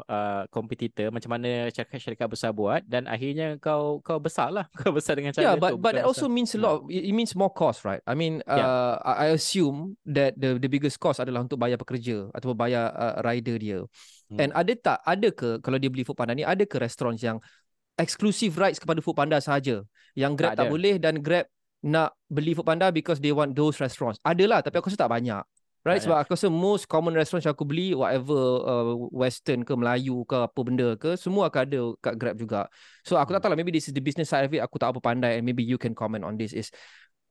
uh, 0.07 0.47
competitor 0.55 1.11
macam 1.11 1.35
mana 1.35 1.67
syarikat-syarikat 1.67 2.27
besar 2.31 2.55
buat 2.55 2.79
dan 2.87 3.11
akhirnya 3.11 3.59
kau 3.59 3.99
kau 4.07 4.23
besar 4.23 4.55
lah 4.55 4.71
kau 4.79 4.95
besar 4.95 5.19
dengan 5.19 5.35
cara 5.35 5.51
Yeah, 5.51 5.55
tu 5.59 5.59
but 5.59 5.71
but 5.83 5.93
that 5.99 6.07
also 6.07 6.31
besar. 6.31 6.35
means 6.35 6.51
a 6.55 6.59
Hmm. 6.59 6.63
lot. 6.63 6.77
It, 6.87 7.11
it 7.11 7.13
means 7.15 7.35
more 7.35 7.51
cost, 7.51 7.83
right? 7.83 7.99
I 8.07 8.15
mean, 8.15 8.39
uh, 8.47 8.55
Yeah. 8.55 8.71
I 9.03 9.27
assume 9.35 9.99
that 10.07 10.39
the 10.39 10.59
the 10.63 10.71
biggest 10.71 10.95
cost 10.95 11.19
adalah 11.19 11.43
untuk 11.43 11.59
bayar 11.59 11.75
pekerja 11.75 12.31
atau 12.31 12.55
bayar 12.55 12.87
uh, 12.95 13.19
rider 13.19 13.59
dia. 13.59 13.79
Hmm. 14.31 14.39
And 14.39 14.49
ada 14.55 14.71
tak 14.79 14.97
ada 15.03 15.27
ke 15.31 15.59
kalau 15.59 15.75
dia 15.75 15.91
beli 15.91 16.07
Foodpanda 16.07 16.31
ni 16.31 16.47
ada 16.47 16.63
ke 16.63 16.79
restaurant 16.79 17.19
yang 17.19 17.39
exclusive 18.01 18.57
rights 18.57 18.81
kepada 18.81 18.99
Foodpanda 18.99 19.37
sahaja 19.37 19.85
yang 20.17 20.33
Grab 20.33 20.57
Tak 20.57 20.67
tak, 20.67 20.71
boleh 20.73 20.97
dan 20.97 21.21
Grab 21.21 21.45
nak 21.85 22.17
beli 22.27 22.57
Foodpanda 22.57 22.89
because 22.89 23.21
they 23.21 23.31
want 23.31 23.53
those 23.53 23.77
restaurants. 23.77 24.17
Adalah 24.25 24.65
tapi 24.65 24.81
aku 24.81 24.89
rasa 24.89 25.05
tak 25.05 25.13
banyak. 25.13 25.45
Right 25.81 25.97
Tak 25.97 26.13
sebab 26.13 26.17
aku 26.21 26.29
rasa 26.37 26.47
most 26.53 26.85
common 26.85 27.17
restaurants 27.17 27.41
yang 27.49 27.57
aku 27.57 27.65
beli 27.65 27.97
whatever 27.97 28.37
uh, 28.61 28.93
western 29.09 29.65
ke 29.65 29.73
Melayu 29.73 30.21
ke 30.29 30.45
apa 30.45 30.59
benda 30.61 30.93
ke 30.93 31.17
semua 31.17 31.49
akan 31.49 31.61
ada 31.65 31.81
kat 31.97 32.13
Grab 32.21 32.35
juga. 32.37 32.61
So 33.01 33.17
aku 33.17 33.33
tak 33.33 33.41
tahu 33.41 33.53
lah 33.53 33.57
maybe 33.57 33.73
this 33.73 33.89
is 33.89 33.93
the 33.97 34.03
business 34.03 34.29
side 34.29 34.45
of 34.45 34.53
it 34.53 34.61
aku 34.61 34.77
tak 34.77 34.93
apa 34.93 35.01
pandai 35.01 35.41
and 35.41 35.45
maybe 35.45 35.65
you 35.65 35.81
can 35.81 35.97
comment 35.97 36.21
on 36.21 36.37
this 36.37 36.53
is 36.53 36.69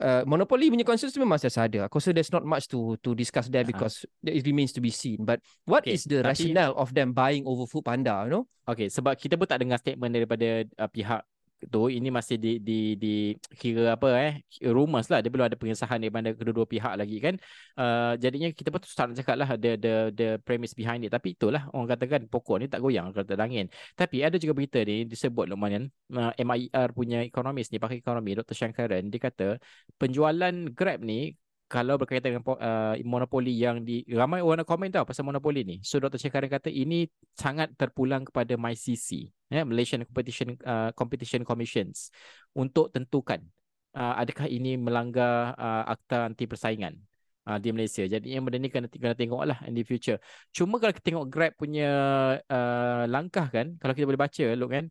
uh, 0.00 0.22
monopoly 0.24 0.66
punya 0.68 0.82
concerns 0.82 1.12
tu 1.12 1.20
memang 1.20 1.36
sentiasa 1.36 1.68
ada. 1.68 1.86
Aku 1.86 2.00
rasa 2.00 2.10
there's 2.10 2.32
not 2.32 2.42
much 2.42 2.66
to 2.66 2.96
to 3.00 3.12
discuss 3.12 3.46
there 3.46 3.62
Uh-huh. 3.62 3.76
because 3.76 4.02
it 4.24 4.42
remains 4.42 4.72
to 4.72 4.80
be 4.80 4.90
seen. 4.90 5.22
But 5.22 5.38
what 5.64 5.84
Okay, 5.84 5.94
is 5.94 6.08
the 6.08 6.24
tapi- 6.24 6.50
rationale 6.50 6.74
of 6.74 6.90
them 6.90 7.12
buying 7.12 7.44
over 7.44 7.68
Foodpanda, 7.68 8.24
you 8.26 8.32
know? 8.32 8.44
Okay, 8.66 8.88
sebab 8.88 9.14
kita 9.14 9.36
pun 9.36 9.46
tak 9.46 9.60
dengar 9.60 9.78
statement 9.78 10.10
daripada 10.10 10.64
uh, 10.76 10.88
pihak 10.88 11.20
tu. 11.68 11.92
Ini 11.92 12.08
masih 12.08 12.36
di 12.40 12.62
di 12.62 12.96
di 12.96 13.14
kira 13.58 13.98
apa 13.98 14.08
eh? 14.16 14.32
Rumors 14.64 15.12
lah. 15.12 15.20
Dia 15.20 15.28
belum 15.28 15.46
ada 15.50 15.56
pengesahan 15.60 16.00
daripada 16.00 16.32
kedua-dua 16.32 16.64
pihak 16.64 16.94
lagi 16.96 17.16
kan. 17.20 17.34
Uh, 17.76 18.16
jadinya 18.16 18.48
kita 18.54 18.72
pun 18.72 18.80
start 18.86 19.12
cakap 19.18 19.36
lah 19.36 19.48
the 19.60 19.76
the 19.76 19.94
the 20.16 20.28
premise 20.46 20.72
behind 20.72 21.04
it. 21.04 21.12
Tapi 21.12 21.36
itulah 21.36 21.68
orang 21.76 21.88
katakan 21.92 22.20
pokok 22.30 22.56
ni 22.62 22.66
tak 22.72 22.80
goyang 22.80 23.12
kalau 23.12 23.26
tak 23.28 23.40
angin. 23.42 23.66
Tapi 23.98 24.24
ada 24.24 24.40
juga 24.40 24.56
berita 24.56 24.80
ni 24.80 25.04
disebut 25.04 25.44
Lumayan 25.50 25.92
uh, 26.16 26.32
MIR 26.38 26.88
punya 26.96 27.20
ekonomis 27.26 27.68
ni 27.68 27.76
pakai 27.82 28.00
ekonomi 28.00 28.38
Dr. 28.38 28.54
Shankaran 28.56 29.10
dia 29.10 29.20
kata 29.20 29.58
penjualan 29.98 30.54
Grab 30.72 31.02
ni 31.02 31.34
kalau 31.70 31.94
berkaitan 31.94 32.34
dengan 32.34 32.42
uh, 32.58 32.98
monopoli 33.06 33.54
yang 33.54 33.86
di 33.86 34.02
ramai 34.10 34.42
orang 34.42 34.66
nak 34.66 34.68
komen 34.68 34.90
tau 34.90 35.06
pasal 35.06 35.22
monopoli 35.22 35.62
ni. 35.62 35.78
So 35.86 36.02
Dr. 36.02 36.18
Cekaran 36.18 36.50
kata 36.50 36.66
ini 36.66 37.06
sangat 37.38 37.70
terpulang 37.78 38.26
kepada 38.26 38.58
MyCC, 38.58 39.30
ya, 39.50 39.66
Malaysian 39.66 40.06
Competition 40.06 40.54
uh, 40.64 40.90
Competition 40.94 41.42
Commissions 41.42 42.14
untuk 42.54 42.94
tentukan 42.94 43.42
uh, 43.98 44.14
adakah 44.16 44.46
ini 44.46 44.78
melanggar 44.78 45.58
uh, 45.58 45.84
akta 45.90 46.30
anti 46.30 46.46
persaingan 46.46 46.94
uh, 47.50 47.58
di 47.58 47.74
Malaysia. 47.74 48.06
Jadi 48.06 48.34
yang 48.34 48.46
benda 48.46 48.62
ni 48.62 48.70
kena 48.70 48.86
kena 48.86 49.18
tengoklah 49.18 49.58
in 49.66 49.74
the 49.74 49.82
future. 49.82 50.18
Cuma 50.54 50.78
kalau 50.78 50.94
kita 50.94 51.04
tengok 51.10 51.26
Grab 51.26 51.52
punya 51.58 51.90
uh, 52.46 53.04
langkah 53.10 53.50
kan, 53.50 53.74
kalau 53.82 53.92
kita 53.92 54.06
boleh 54.06 54.20
baca 54.20 54.44
look 54.54 54.70
kan, 54.70 54.86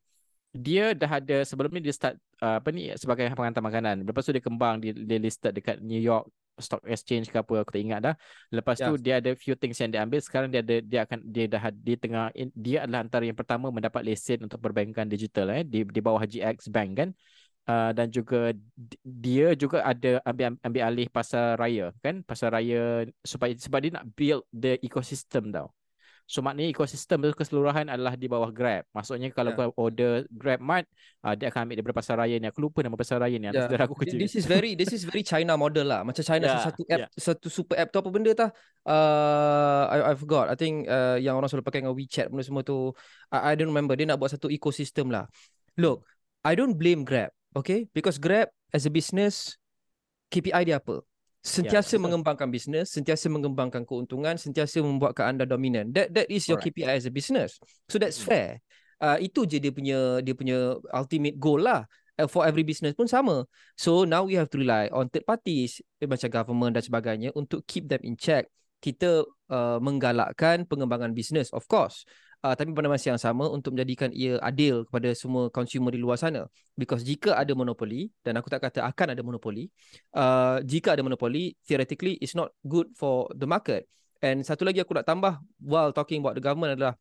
dia 0.52 0.98
dah 0.98 1.22
ada 1.22 1.46
sebelum 1.46 1.70
ni 1.72 1.80
dia 1.86 1.94
start 1.94 2.16
uh, 2.42 2.58
apa 2.60 2.70
ni 2.74 2.92
sebagai 2.98 3.32
penghantar 3.32 3.64
makanan. 3.64 4.04
Lepas 4.04 4.28
tu 4.28 4.34
dia 4.36 4.44
kembang 4.44 4.82
dia, 4.82 4.92
dia 4.92 5.20
listed 5.22 5.56
dekat 5.56 5.80
New 5.80 6.02
York 6.02 6.28
Stock 6.60 6.84
Exchange 6.86 7.32
ke 7.32 7.38
apa 7.40 7.64
aku 7.64 7.72
tak 7.74 7.82
ingat 7.82 8.00
dah. 8.04 8.16
Lepas 8.54 8.78
tu 8.80 8.94
dia 9.00 9.20
ada 9.24 9.32
few 9.34 9.56
things 9.58 9.80
yang 9.80 9.92
dia 9.92 10.02
ambil. 10.04 10.20
Sekarang 10.20 10.48
dia 10.52 10.62
ada 10.62 10.76
dia 10.84 11.00
akan 11.08 11.20
dia 11.26 11.46
dah 11.48 11.64
dia 11.72 11.96
tengah 11.98 12.26
in- 12.36 12.56
dia 12.56 12.86
adalah 12.86 13.02
antara 13.02 13.24
yang 13.24 13.38
pertama 13.38 13.72
mendapat 13.72 14.04
lesen 14.04 14.46
untuk 14.46 14.60
perbankan 14.60 15.08
digital 15.08 15.50
eh 15.56 15.64
di 15.64 15.88
di 15.88 16.00
bawah 16.04 16.22
GX 16.24 16.68
Bank 16.70 16.92
kan. 17.00 17.10
Uh, 17.70 17.94
dan 17.94 18.10
juga 18.10 18.50
di- 18.74 18.98
dia 19.06 19.54
juga 19.54 19.86
ada 19.86 20.18
ambil 20.26 20.58
ambil 20.66 20.84
alih 20.90 21.06
pasar 21.06 21.54
raya 21.54 21.94
kan 22.02 22.26
pasar 22.26 22.50
raya 22.50 23.06
supaya 23.22 23.54
sebab 23.54 23.78
dia 23.78 23.92
nak 23.94 24.10
build 24.18 24.42
the 24.50 24.82
ecosystem 24.82 25.54
tau. 25.54 25.70
So 26.30 26.46
maknanya 26.46 26.70
ekosistem 26.70 27.26
tu 27.26 27.34
keseluruhan 27.34 27.90
adalah 27.90 28.14
di 28.14 28.30
bawah 28.30 28.54
Grab. 28.54 28.86
Maksudnya 28.94 29.34
kalau 29.34 29.58
Ya. 29.58 29.66
kau 29.66 29.90
order 29.90 30.30
Grab 30.30 30.62
Mart, 30.62 30.86
uh, 31.26 31.34
dia 31.34 31.50
akan 31.50 31.66
ambil 31.66 31.82
daripada 31.82 31.98
pasar 31.98 32.22
raya 32.22 32.38
ni. 32.38 32.46
Aku 32.46 32.62
lupa 32.62 32.86
nama 32.86 32.94
pasar 32.94 33.18
raya 33.18 33.34
ni. 33.42 33.50
Ya. 33.50 33.66
saudara 33.66 33.90
aku 33.90 33.98
kecil. 33.98 34.22
This 34.22 34.38
is 34.38 34.46
very 34.46 34.78
this 34.78 34.94
is 34.94 35.02
very 35.10 35.26
China 35.26 35.58
model 35.58 35.90
lah. 35.90 36.06
Macam 36.06 36.22
China 36.22 36.46
Yeah, 36.46 36.62
satu 36.62 36.86
app 36.86 37.00
yeah. 37.02 37.10
satu 37.18 37.50
super 37.50 37.82
app 37.82 37.90
tu 37.90 37.98
apa 37.98 38.10
benda 38.14 38.30
tah? 38.38 38.54
Uh, 38.86 39.90
I 39.90 39.98
I 40.06 40.14
forgot. 40.14 40.54
I 40.54 40.56
think 40.56 40.86
uh, 40.86 41.18
yang 41.18 41.34
orang 41.34 41.50
selalu 41.50 41.66
pakai 41.66 41.82
dengan 41.82 41.98
WeChat 41.98 42.30
benda 42.30 42.46
semua 42.46 42.62
tu. 42.62 42.94
I, 43.34 43.52
I 43.52 43.54
don't 43.58 43.74
remember. 43.74 43.98
Dia 43.98 44.06
nak 44.06 44.22
buat 44.22 44.30
satu 44.30 44.54
ekosistem 44.54 45.10
lah. 45.10 45.26
Look, 45.82 46.06
I 46.46 46.54
don't 46.54 46.78
blame 46.78 47.10
Grab, 47.10 47.34
okay? 47.58 47.90
Because 47.90 48.22
Grab 48.22 48.54
as 48.70 48.86
a 48.86 48.94
business 48.94 49.58
KPI 50.30 50.70
dia 50.70 50.78
apa? 50.78 51.02
Sentiasa 51.40 51.96
betul. 51.96 52.04
mengembangkan 52.12 52.52
bisnes, 52.52 52.92
sentiasa 52.92 53.32
mengembangkan 53.32 53.88
keuntungan, 53.88 54.36
sentiasa 54.36 54.84
membuatkan 54.84 55.36
anda 55.36 55.48
dominan. 55.48 55.88
That 55.96 56.12
that 56.12 56.28
is 56.28 56.44
your 56.52 56.60
Alright. 56.60 56.76
KPI 56.76 57.00
as 57.00 57.08
a 57.08 57.14
business. 57.14 57.56
So 57.88 57.96
that's 57.96 58.20
Hmm. 58.20 58.28
fair. 58.28 58.50
Uh, 59.00 59.16
itu 59.24 59.48
je 59.48 59.64
dia 59.64 59.72
punya 59.72 60.20
dia 60.20 60.36
punya 60.36 60.76
ultimate 60.92 61.40
goal 61.40 61.64
lah. 61.64 61.88
Uh, 62.20 62.28
for 62.28 62.44
every 62.44 62.68
business 62.68 62.92
pun 62.92 63.08
sama. 63.08 63.48
So 63.80 64.04
now 64.04 64.28
we 64.28 64.36
have 64.36 64.52
to 64.52 64.60
rely 64.60 64.92
on 64.92 65.08
third 65.08 65.24
parties 65.24 65.80
eh, 66.04 66.08
macam 66.12 66.28
government 66.28 66.76
dan 66.76 66.84
sebagainya 66.84 67.32
untuk 67.32 67.64
keep 67.64 67.88
them 67.88 68.04
in 68.04 68.20
check. 68.20 68.52
Kita 68.84 69.24
uh, 69.48 69.80
menggalakkan 69.80 70.68
pengembangan 70.68 71.16
bisnes 71.16 71.56
of 71.56 71.64
course. 71.72 72.04
Uh, 72.40 72.56
tapi 72.56 72.72
pada 72.72 72.88
masa 72.88 73.12
yang 73.12 73.20
sama 73.20 73.52
untuk 73.52 73.76
menjadikan 73.76 74.16
ia 74.16 74.40
adil 74.40 74.88
kepada 74.88 75.12
semua 75.12 75.52
consumer 75.52 75.92
di 75.92 76.00
luar 76.00 76.16
sana. 76.16 76.48
Because 76.80 77.04
jika 77.04 77.36
ada 77.36 77.52
monopoli 77.52 78.08
dan 78.24 78.40
aku 78.40 78.48
tak 78.48 78.64
kata 78.64 78.88
akan 78.88 79.12
ada 79.12 79.20
monopoli, 79.20 79.68
uh, 80.16 80.64
jika 80.64 80.96
ada 80.96 81.04
monopoli 81.04 81.60
theoretically 81.68 82.16
it's 82.24 82.40
not 82.40 82.56
good 82.64 82.88
for 82.96 83.28
the 83.36 83.44
market. 83.44 83.92
And 84.24 84.44
satu 84.48 84.64
lagi 84.64 84.80
aku 84.80 84.96
nak 84.96 85.04
tambah 85.04 85.36
while 85.60 85.92
talking 85.92 86.24
about 86.24 86.40
the 86.40 86.44
government 86.44 86.80
adalah 86.80 86.96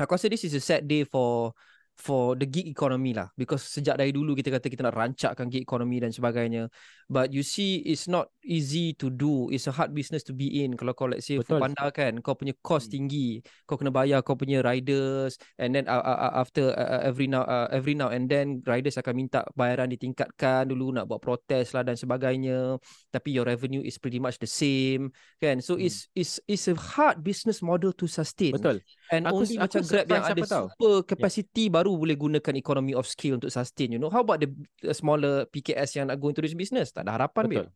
aku 0.00 0.16
rasa 0.16 0.32
this 0.32 0.48
is 0.48 0.56
a 0.56 0.62
sad 0.64 0.88
day 0.88 1.04
for 1.04 1.52
for 2.00 2.32
the 2.32 2.48
gig 2.48 2.64
economy 2.64 3.12
lah. 3.12 3.28
Because 3.36 3.60
sejak 3.68 4.00
dari 4.00 4.10
dulu 4.10 4.32
kita 4.32 4.48
kata 4.48 4.72
kita 4.72 4.80
nak 4.88 4.96
rancakkan 4.96 5.52
gig 5.52 5.68
economy 5.68 6.00
dan 6.00 6.10
sebagainya. 6.10 6.72
But 7.12 7.36
you 7.36 7.44
see 7.44 7.84
it's 7.84 8.08
not 8.08 8.32
easy 8.40 8.96
to 8.96 9.12
do. 9.12 9.52
It's 9.52 9.68
a 9.68 9.74
hard 9.74 9.92
business 9.92 10.24
to 10.26 10.32
be 10.32 10.64
in. 10.64 10.80
Kalau 10.80 10.96
kau 10.96 11.10
let's 11.12 11.28
say 11.28 11.36
Betul. 11.36 11.60
Foodpanda 11.60 11.92
kan 11.92 12.24
kau 12.24 12.32
punya 12.32 12.56
cost 12.64 12.88
Hmm. 12.88 12.94
tinggi. 12.96 13.44
Kau 13.68 13.76
kena 13.76 13.92
bayar 13.92 14.24
kau 14.24 14.32
punya 14.34 14.64
riders. 14.64 15.36
And 15.60 15.76
then 15.76 15.84
uh, 15.90 16.00
uh, 16.00 16.18
uh, 16.30 16.32
after 16.40 16.72
uh, 16.72 16.88
uh, 16.98 17.02
every 17.04 17.28
now 17.28 17.44
uh, 17.44 17.68
every 17.68 17.92
now 17.92 18.08
and 18.08 18.30
then 18.30 18.64
riders 18.64 18.96
akan 18.96 19.20
minta 19.20 19.44
bayaran 19.52 19.92
ditingkatkan. 19.92 20.70
Dulu 20.70 20.96
nak 20.96 21.04
buat 21.10 21.20
protes 21.20 21.76
lah 21.76 21.84
dan 21.84 22.00
sebagainya. 22.00 22.80
Tapi 23.12 23.28
your 23.36 23.44
revenue 23.44 23.84
is 23.84 24.00
pretty 24.00 24.22
much 24.22 24.40
the 24.40 24.48
same. 24.48 25.12
Kan? 25.36 25.60
So 25.60 25.76
Hmm. 25.76 25.84
it's 25.84 26.08
it's 26.16 26.38
it's 26.48 26.66
a 26.70 26.78
hard 26.78 27.20
business 27.20 27.60
model 27.60 27.92
to 27.98 28.08
sustain. 28.08 28.56
Betul. 28.56 28.80
And 29.10 29.26
Aku- 29.26 29.42
only 29.42 29.58
macam 29.58 29.82
Grab 29.82 30.06
yang 30.06 30.22
ada 30.22 30.42
tahu? 30.46 30.66
super 30.70 30.94
capacity 31.02 31.66
baru 31.66 31.90
boleh 31.98 32.14
gunakan 32.14 32.54
economy 32.54 32.94
of 32.94 33.10
scale 33.10 33.36
untuk 33.42 33.50
sustain. 33.50 33.90
You 33.90 33.98
know, 33.98 34.10
how 34.10 34.22
about 34.22 34.38
the, 34.38 34.48
smaller 34.94 35.50
PKS 35.50 35.98
yang 35.98 36.14
nak 36.14 36.22
go 36.22 36.30
into 36.30 36.40
this 36.40 36.54
business? 36.54 36.94
Tak 36.94 37.04
ada 37.06 37.18
harapan, 37.18 37.50
Betul. 37.50 37.66
Bil. 37.66 37.68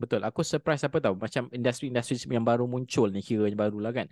Betul. 0.00 0.20
Aku 0.24 0.40
surprise 0.40 0.80
apa 0.80 0.96
tahu 0.96 1.20
macam 1.20 1.52
industri-industri 1.52 2.16
yang 2.32 2.40
baru 2.40 2.64
muncul 2.64 3.12
ni 3.12 3.20
kiranya 3.20 3.52
baru 3.52 3.84
lah 3.84 3.92
kan. 3.92 4.08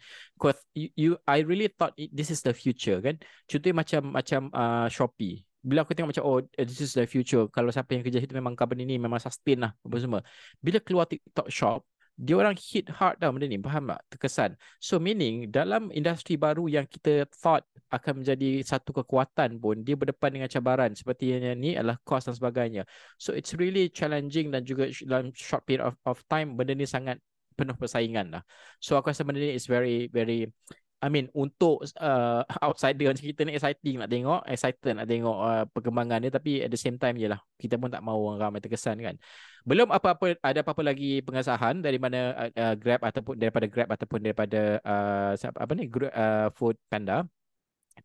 You, 0.76 0.88
you 0.92 1.10
I 1.24 1.40
really 1.40 1.72
thought 1.72 1.96
it, 1.96 2.12
this 2.12 2.28
is 2.28 2.44
the 2.44 2.52
future 2.52 3.00
kan. 3.00 3.16
Contohnya 3.48 3.72
macam 3.72 4.00
macam 4.12 4.40
uh, 4.52 4.92
Shopee. 4.92 5.48
bila 5.58 5.82
aku 5.82 5.90
tengok 5.90 6.14
macam 6.14 6.24
oh 6.24 6.38
eh, 6.54 6.64
this 6.64 6.78
is 6.78 6.94
the 6.94 7.02
future 7.02 7.50
kalau 7.50 7.74
siapa 7.74 7.90
yang 7.90 8.06
kerja 8.06 8.22
situ 8.22 8.30
memang 8.30 8.54
company 8.54 8.86
ni 8.86 8.94
memang 8.94 9.18
sustain 9.18 9.58
lah 9.58 9.74
apa 9.74 9.96
semua 9.98 10.20
bila 10.62 10.78
keluar 10.78 11.04
TikTok 11.10 11.50
shop 11.50 11.82
dia 12.18 12.34
orang 12.34 12.58
hit 12.58 12.90
hard 12.90 13.22
tau 13.22 13.30
benda 13.30 13.46
ni 13.46 13.62
faham 13.62 13.94
tak? 13.94 14.02
Terkesan. 14.10 14.50
So 14.82 14.98
meaning 14.98 15.54
dalam 15.54 15.94
industri 15.94 16.34
baru 16.34 16.66
yang 16.66 16.90
kita 16.90 17.30
thought 17.30 17.62
akan 17.94 18.20
menjadi 18.20 18.60
satu 18.66 18.90
kekuatan 18.90 19.62
pun 19.62 19.86
dia 19.86 19.94
berdepan 19.94 20.34
dengan 20.34 20.50
cabaran. 20.50 20.90
Seperti 20.98 21.38
yang 21.38 21.54
ni 21.62 21.78
adalah 21.78 22.02
cost 22.02 22.26
dan 22.26 22.34
sebagainya. 22.34 22.82
So 23.22 23.38
it's 23.38 23.54
really 23.54 23.86
challenging 23.86 24.50
dan 24.50 24.66
juga 24.66 24.90
dalam 25.06 25.30
short 25.30 25.62
period 25.62 25.86
of, 25.86 25.94
of 26.02 26.18
time 26.26 26.58
benda 26.58 26.74
ni 26.74 26.90
sangat 26.90 27.22
penuh 27.54 27.78
persaingan 27.78 28.34
lah. 28.34 28.42
So 28.82 28.98
aku 28.98 29.14
rasa 29.14 29.22
benda 29.22 29.38
ni 29.38 29.54
is 29.54 29.70
very 29.70 30.10
very 30.10 30.50
I 30.98 31.08
mean 31.14 31.30
untuk 31.30 31.86
uh, 32.02 32.42
outsider 32.58 33.14
macam 33.14 33.22
kita 33.22 33.46
ni 33.46 33.54
exciting 33.54 34.02
nak 34.02 34.10
tengok, 34.10 34.42
excited 34.50 34.98
nak 34.98 35.06
tengok 35.06 35.38
uh, 35.38 35.64
perkembangan 35.70 36.26
dia 36.26 36.32
tapi 36.34 36.58
at 36.58 36.70
the 36.74 36.80
same 36.80 36.98
time 36.98 37.14
je 37.14 37.30
lah 37.30 37.38
kita 37.54 37.78
pun 37.78 37.86
tak 37.86 38.02
mahu 38.02 38.34
orang 38.34 38.50
ramai 38.50 38.58
terkesan 38.58 38.98
kan. 38.98 39.14
Belum 39.62 39.86
apa-apa 39.94 40.34
ada 40.42 40.58
apa-apa 40.66 40.82
lagi 40.82 41.22
pengesahan 41.22 41.78
dari 41.78 42.02
mana 42.02 42.34
uh, 42.34 42.50
uh, 42.50 42.74
Grab 42.74 43.06
ataupun 43.06 43.38
daripada 43.38 43.66
Grab 43.70 43.88
ataupun 43.94 44.18
daripada 44.26 44.82
uh, 44.82 45.32
apa 45.38 45.72
ni 45.78 45.86
uh, 45.86 46.50
Food 46.58 46.74
Panda. 46.90 47.22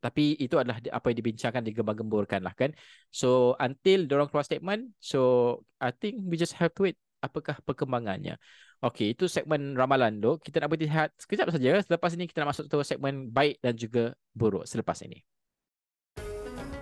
Tapi 0.02 0.38
itu 0.42 0.58
adalah 0.58 0.82
apa 0.90 1.14
yang 1.14 1.18
dibincangkan 1.22 1.62
digembar-gemburkan 1.66 2.42
lah 2.42 2.54
kan. 2.58 2.74
So 3.14 3.54
until 3.62 4.10
dorong 4.10 4.30
keluar 4.30 4.46
statement, 4.46 4.94
so 4.98 5.62
I 5.78 5.94
think 5.94 6.22
we 6.26 6.34
just 6.34 6.58
have 6.58 6.74
to 6.78 6.90
wait 6.90 6.98
apakah 7.24 7.56
perkembangannya. 7.64 8.36
Okey, 8.84 9.16
itu 9.16 9.32
segmen 9.32 9.80
ramalan 9.80 10.20
tu. 10.20 10.36
Kita 10.44 10.60
nak 10.60 10.76
berhenti 10.76 10.92
sekejap 11.24 11.56
saja. 11.56 11.80
Selepas 11.88 12.12
ini 12.20 12.28
kita 12.28 12.44
nak 12.44 12.52
masuk 12.52 12.68
ke 12.68 12.78
segmen 12.84 13.32
baik 13.32 13.64
dan 13.64 13.80
juga 13.80 14.12
buruk 14.36 14.68
selepas 14.68 15.00
ini. 15.08 15.24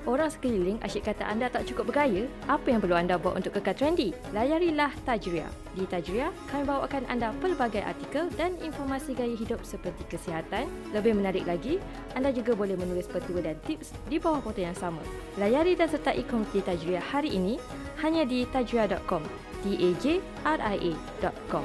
Orang 0.09 0.33
sekeliling 0.33 0.81
asyik 0.81 1.13
kata 1.13 1.29
anda 1.29 1.45
tak 1.45 1.69
cukup 1.69 1.93
bergaya. 1.93 2.25
Apa 2.49 2.73
yang 2.73 2.81
perlu 2.81 2.97
anda 2.97 3.21
buat 3.21 3.37
untuk 3.37 3.53
kekal 3.53 3.77
trendy? 3.77 4.17
Layarilah 4.33 4.89
Tajria. 5.05 5.45
Di 5.77 5.85
Tajria, 5.85 6.33
kami 6.49 6.65
bawakan 6.65 7.05
anda 7.05 7.29
pelbagai 7.37 7.85
artikel 7.85 8.33
dan 8.33 8.57
informasi 8.65 9.13
gaya 9.13 9.37
hidup 9.37 9.61
seperti 9.61 10.01
kesihatan. 10.09 10.65
Lebih 10.89 11.13
menarik 11.21 11.45
lagi, 11.45 11.77
anda 12.17 12.33
juga 12.33 12.57
boleh 12.57 12.73
menulis 12.73 13.05
petua 13.05 13.45
dan 13.45 13.61
tips 13.69 13.93
di 14.09 14.17
bawah 14.17 14.41
foto 14.41 14.57
yang 14.57 14.73
sama. 14.73 15.05
Layari 15.37 15.77
dan 15.77 15.85
sertai 15.85 16.25
komuniti 16.25 16.65
Tajria 16.65 16.97
hari 16.97 17.37
ini 17.37 17.61
hanya 18.01 18.25
di 18.25 18.49
tajria.com. 18.49 19.50
tajria.com. 19.63 21.63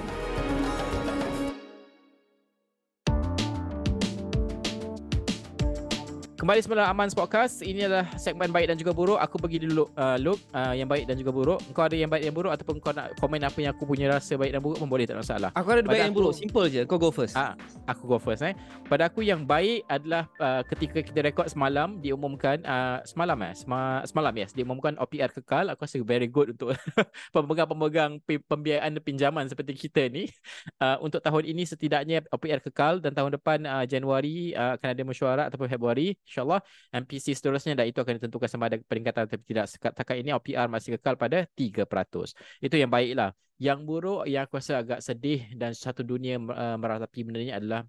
Kembali 6.47 6.63
semula 6.63 6.87
Aman 6.87 7.11
Podcast. 7.11 7.59
Ini 7.59 7.91
adalah 7.91 8.07
segmen 8.23 8.55
baik 8.55 8.71
dan 8.71 8.79
juga 8.79 8.95
buruk. 8.95 9.19
Aku 9.19 9.35
bagi 9.35 9.67
dulu 9.67 9.91
uh, 9.99 10.15
look 10.15 10.39
uh, 10.55 10.79
yang 10.79 10.87
baik 10.87 11.11
dan 11.11 11.19
juga 11.19 11.35
buruk. 11.35 11.59
Kau 11.75 11.91
ada 11.91 11.99
yang 11.99 12.07
baik 12.07 12.23
dan 12.23 12.31
buruk 12.31 12.55
ataupun 12.55 12.79
kau 12.79 12.95
nak 12.95 13.19
komen 13.19 13.43
apa 13.43 13.59
yang 13.59 13.75
aku 13.75 13.83
punya 13.83 14.07
rasa 14.15 14.39
baik 14.39 14.55
dan 14.55 14.63
buruk 14.63 14.79
pun 14.79 14.87
boleh 14.87 15.11
tak 15.11 15.19
ada 15.19 15.27
masalah. 15.27 15.51
Aku 15.59 15.75
ada 15.75 15.83
Pada 15.83 15.91
baik 15.91 16.03
aku- 16.07 16.15
buruk. 16.15 16.33
Simple 16.39 16.67
je. 16.71 16.83
Kau 16.87 17.03
go 17.03 17.11
first. 17.11 17.35
Ah, 17.35 17.59
aku 17.91 18.07
go 18.07 18.23
first 18.23 18.47
eh. 18.47 18.55
Pada 18.87 19.11
aku 19.11 19.27
yang 19.27 19.43
baik 19.43 19.91
adalah 19.91 20.31
uh, 20.39 20.63
ketika 20.71 21.03
kita 21.03 21.19
rekod 21.27 21.51
semalam 21.51 21.99
diumumkan 21.99 22.63
uh, 22.63 23.03
semalam 23.03 23.35
eh 23.43 23.51
Sema, 23.51 24.07
semalam 24.07 24.31
yes 24.39 24.55
diumumkan 24.55 24.95
OPR 25.03 25.35
kekal. 25.35 25.67
Aku 25.75 25.83
rasa 25.83 25.99
very 26.07 26.31
good 26.31 26.55
untuk 26.55 26.79
pemegang-pemegang 27.35 28.23
pembiayaan 28.23 28.95
dan 28.95 29.03
pinjaman 29.03 29.51
seperti 29.51 29.75
kita 29.75 30.07
ni. 30.07 30.31
Uh, 30.79 30.95
untuk 31.03 31.19
tahun 31.19 31.43
ini 31.43 31.67
setidaknya 31.67 32.23
OPR 32.31 32.63
kekal 32.63 33.03
dan 33.03 33.19
tahun 33.19 33.35
depan 33.35 33.67
uh, 33.67 33.83
Januari 33.83 34.55
uh, 34.55 34.79
akan 34.79 34.89
ada 34.95 35.03
mesyuarat 35.03 35.45
ataupun 35.51 35.67
Februari 35.67 36.15
insyaallah 36.37 36.61
MPC 36.93 37.33
seterusnya 37.33 37.73
dan 37.73 37.89
itu 37.89 38.05
akan 38.05 38.21
ditentukan 38.21 38.49
sama 38.53 38.69
ada 38.69 38.77
peningkatan 38.85 39.25
atau 39.25 39.41
tidak. 39.41 39.73
Setakat 39.73 40.21
ini 40.21 40.37
OPR 40.37 40.69
masih 40.69 41.01
kekal 41.01 41.17
pada 41.17 41.49
3%. 41.57 42.37
Itu 42.61 42.77
yang 42.77 42.93
baiklah. 42.93 43.33
Yang 43.57 43.79
buruk 43.89 44.29
yang 44.29 44.45
aku 44.45 44.61
rasa 44.61 44.85
agak 44.85 45.01
sedih 45.01 45.49
dan 45.57 45.73
satu 45.73 46.05
dunia 46.05 46.37
uh, 46.37 46.77
meratapi 46.77 47.25
benda 47.25 47.41
ni 47.41 47.49
adalah 47.49 47.89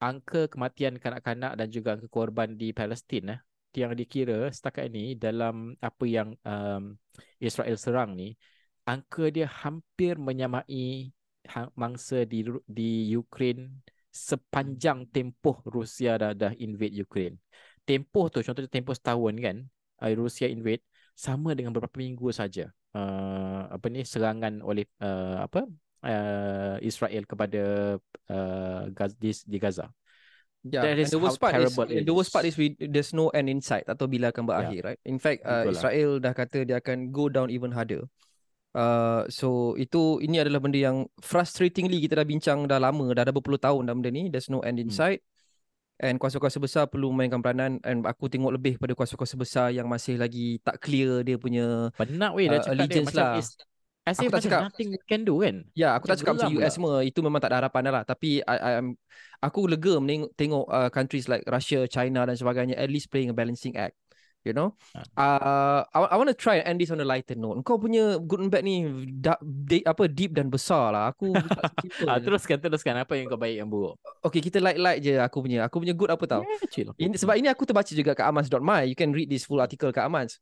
angka 0.00 0.48
kematian 0.48 0.96
kanak-kanak 0.96 1.60
dan 1.60 1.68
juga 1.68 2.00
angka 2.00 2.08
korban 2.08 2.56
di 2.56 2.72
Palestin 2.72 3.36
eh 3.36 3.40
yang 3.76 3.92
dikira 3.92 4.48
setakat 4.48 4.88
ini 4.88 5.14
dalam 5.14 5.76
apa 5.78 6.04
yang 6.08 6.32
um, 6.42 6.96
Israel 7.38 7.76
serang 7.76 8.16
ni 8.16 8.34
angka 8.88 9.28
dia 9.28 9.44
hampir 9.44 10.16
menyamai 10.16 11.12
ha- 11.52 11.70
mangsa 11.76 12.24
di 12.24 12.48
di 12.64 13.12
Ukraine 13.12 13.84
sepanjang 14.08 15.08
tempoh 15.12 15.60
Rusia 15.68 16.16
dah 16.16 16.32
dah 16.32 16.52
invade 16.56 16.96
Ukraine. 16.96 17.36
Tempoh 17.84 18.28
tu 18.28 18.44
contohnya 18.44 18.68
tempoh 18.68 18.96
setahun 18.96 19.34
kan 19.40 19.56
uh, 20.04 20.12
Rusia 20.12 20.48
invade 20.48 20.84
sama 21.18 21.56
dengan 21.56 21.74
beberapa 21.74 21.98
minggu 21.98 22.30
saja 22.30 22.70
uh, 22.94 23.68
apa 23.68 23.86
ni 23.90 24.06
serangan 24.06 24.62
oleh 24.62 24.86
uh, 25.02 25.44
apa 25.44 25.66
uh, 26.04 26.76
Israel 26.80 27.24
kepada 27.26 27.62
uh, 28.30 28.82
di, 29.18 29.30
di 29.34 29.58
Gaza. 29.58 29.90
Yeah, 30.66 30.82
That 30.84 30.98
and 30.98 31.06
is 31.06 31.14
the 31.14 31.22
worst 31.22 31.38
part 31.38 31.54
is 31.54 31.70
it 31.70 32.02
the 32.02 32.12
worst 32.12 32.34
part 32.34 32.42
is. 32.42 32.58
is 32.58 32.60
we 32.60 32.74
there's 32.76 33.14
no 33.14 33.30
end 33.30 33.46
in 33.46 33.62
sight 33.62 33.86
atau 33.86 34.10
bila 34.10 34.34
akan 34.34 34.42
berakhir, 34.42 34.80
right? 34.84 35.00
In 35.06 35.22
fact, 35.22 35.46
uh. 35.46 35.70
Israel 35.70 36.18
dah 36.18 36.34
kata 36.34 36.66
dia 36.66 36.82
akan 36.82 37.14
go 37.14 37.30
down 37.30 37.46
even 37.48 37.70
harder. 37.70 38.04
Uh, 38.78 39.26
so 39.26 39.74
itu 39.74 40.22
ini 40.22 40.38
adalah 40.38 40.62
benda 40.62 40.78
yang 40.78 41.02
frustratingly 41.18 41.98
kita 41.98 42.22
dah 42.22 42.26
bincang 42.26 42.62
dah 42.70 42.78
lama, 42.78 43.10
dah 43.10 43.26
ada 43.26 43.34
berpuluh 43.34 43.58
tahun 43.58 43.90
dalam 43.90 43.98
benda 43.98 44.14
ni. 44.14 44.30
There's 44.30 44.46
no 44.46 44.62
end 44.62 44.78
in 44.78 44.86
Hmm. 44.86 44.94
sight. 44.94 45.20
And 45.98 46.14
kuasa-kuasa 46.22 46.62
besar 46.62 46.86
perlu 46.86 47.10
memainkan 47.10 47.42
peranan 47.42 47.82
and 47.82 48.06
aku 48.06 48.30
tengok 48.30 48.54
lebih 48.54 48.78
pada 48.78 48.94
kuasa-kuasa 48.94 49.34
besar 49.34 49.74
yang 49.74 49.90
masih 49.90 50.14
lagi 50.14 50.62
tak 50.62 50.78
clear 50.78 51.26
dia 51.26 51.34
punya 51.34 51.90
Penat 51.98 52.30
weh 52.38 52.46
dah 52.46 52.62
Uh, 52.62 52.70
cakap 52.70 52.86
dia 52.86 53.02
macam 53.02 53.18
lah. 53.18 53.42
is 53.42 53.48
as 54.06 54.14
Aku 54.14 54.22
if 54.22 54.30
tak 54.30 54.38
macam 54.38 54.46
cakap- 54.46 54.64
nothing 54.70 54.88
we 54.94 54.98
can 55.10 55.22
do 55.26 55.34
kan. 55.42 55.56
Ya, 55.74 55.98
aku 55.98 56.06
tak 56.06 56.22
Macam 56.22 56.22
cakap 56.22 56.34
macam 56.38 56.50
US 56.54 56.62
pula. 56.62 56.70
semua 56.70 56.94
itu 57.02 57.18
memang 57.18 57.40
tak 57.42 57.50
ada 57.50 57.56
harapan 57.66 57.80
dah 57.82 57.92
lah. 57.98 58.04
Tapi 58.06 58.30
I, 58.46 58.56
I 58.62 58.72
am 58.78 58.94
aku 59.42 59.60
lega 59.66 59.98
menengok 59.98 60.30
tengok 60.38 60.64
uh, 60.70 60.88
countries 60.94 61.26
like 61.26 61.42
Russia, 61.50 61.82
China 61.90 62.30
dan 62.30 62.38
sebagainya 62.38 62.78
at 62.78 62.86
least 62.86 63.10
playing 63.10 63.34
a 63.34 63.36
balancing 63.36 63.74
act. 63.74 63.98
You 64.48 64.56
know? 64.56 64.72
Uh, 65.12 65.84
I, 65.92 65.98
I 66.12 66.16
want 66.16 66.32
to 66.32 66.38
try 66.38 66.58
and 66.58 66.74
end 66.74 66.78
this 66.80 66.88
on 66.88 66.98
a 66.98 67.06
lighter 67.06 67.36
note. 67.36 67.60
Kau 67.68 67.76
punya 67.76 68.16
good 68.16 68.40
and 68.40 68.48
bad 68.48 68.64
ni 68.64 68.88
da, 69.20 69.36
de, 69.44 69.84
apa 69.84 70.08
deep 70.08 70.32
dan 70.32 70.48
besar 70.48 70.96
lah. 70.96 71.12
Aku 71.12 71.28
Ah, 72.08 72.16
teruskan 72.16 72.56
teruskan 72.56 72.96
apa 72.96 73.12
yang 73.20 73.28
kau 73.28 73.36
baik 73.36 73.60
yang 73.60 73.68
buruk. 73.68 74.00
Okay, 74.24 74.40
kita 74.40 74.58
light-light 74.58 75.04
je 75.04 75.20
aku 75.20 75.44
punya. 75.44 75.68
Aku 75.68 75.84
punya 75.84 75.92
good 75.92 76.08
apa 76.08 76.24
tau? 76.24 76.42
Yeah, 76.42 76.68
chill. 76.72 76.90
Ini, 76.96 77.14
sebab 77.20 77.36
ini 77.36 77.52
aku 77.52 77.68
terbaca 77.68 77.92
juga 77.92 78.16
kat 78.16 78.24
amans.my. 78.24 78.88
You 78.88 78.96
can 78.96 79.12
read 79.12 79.28
this 79.28 79.44
full 79.44 79.60
article 79.60 79.92
kat 79.92 80.08
Amans. 80.08 80.40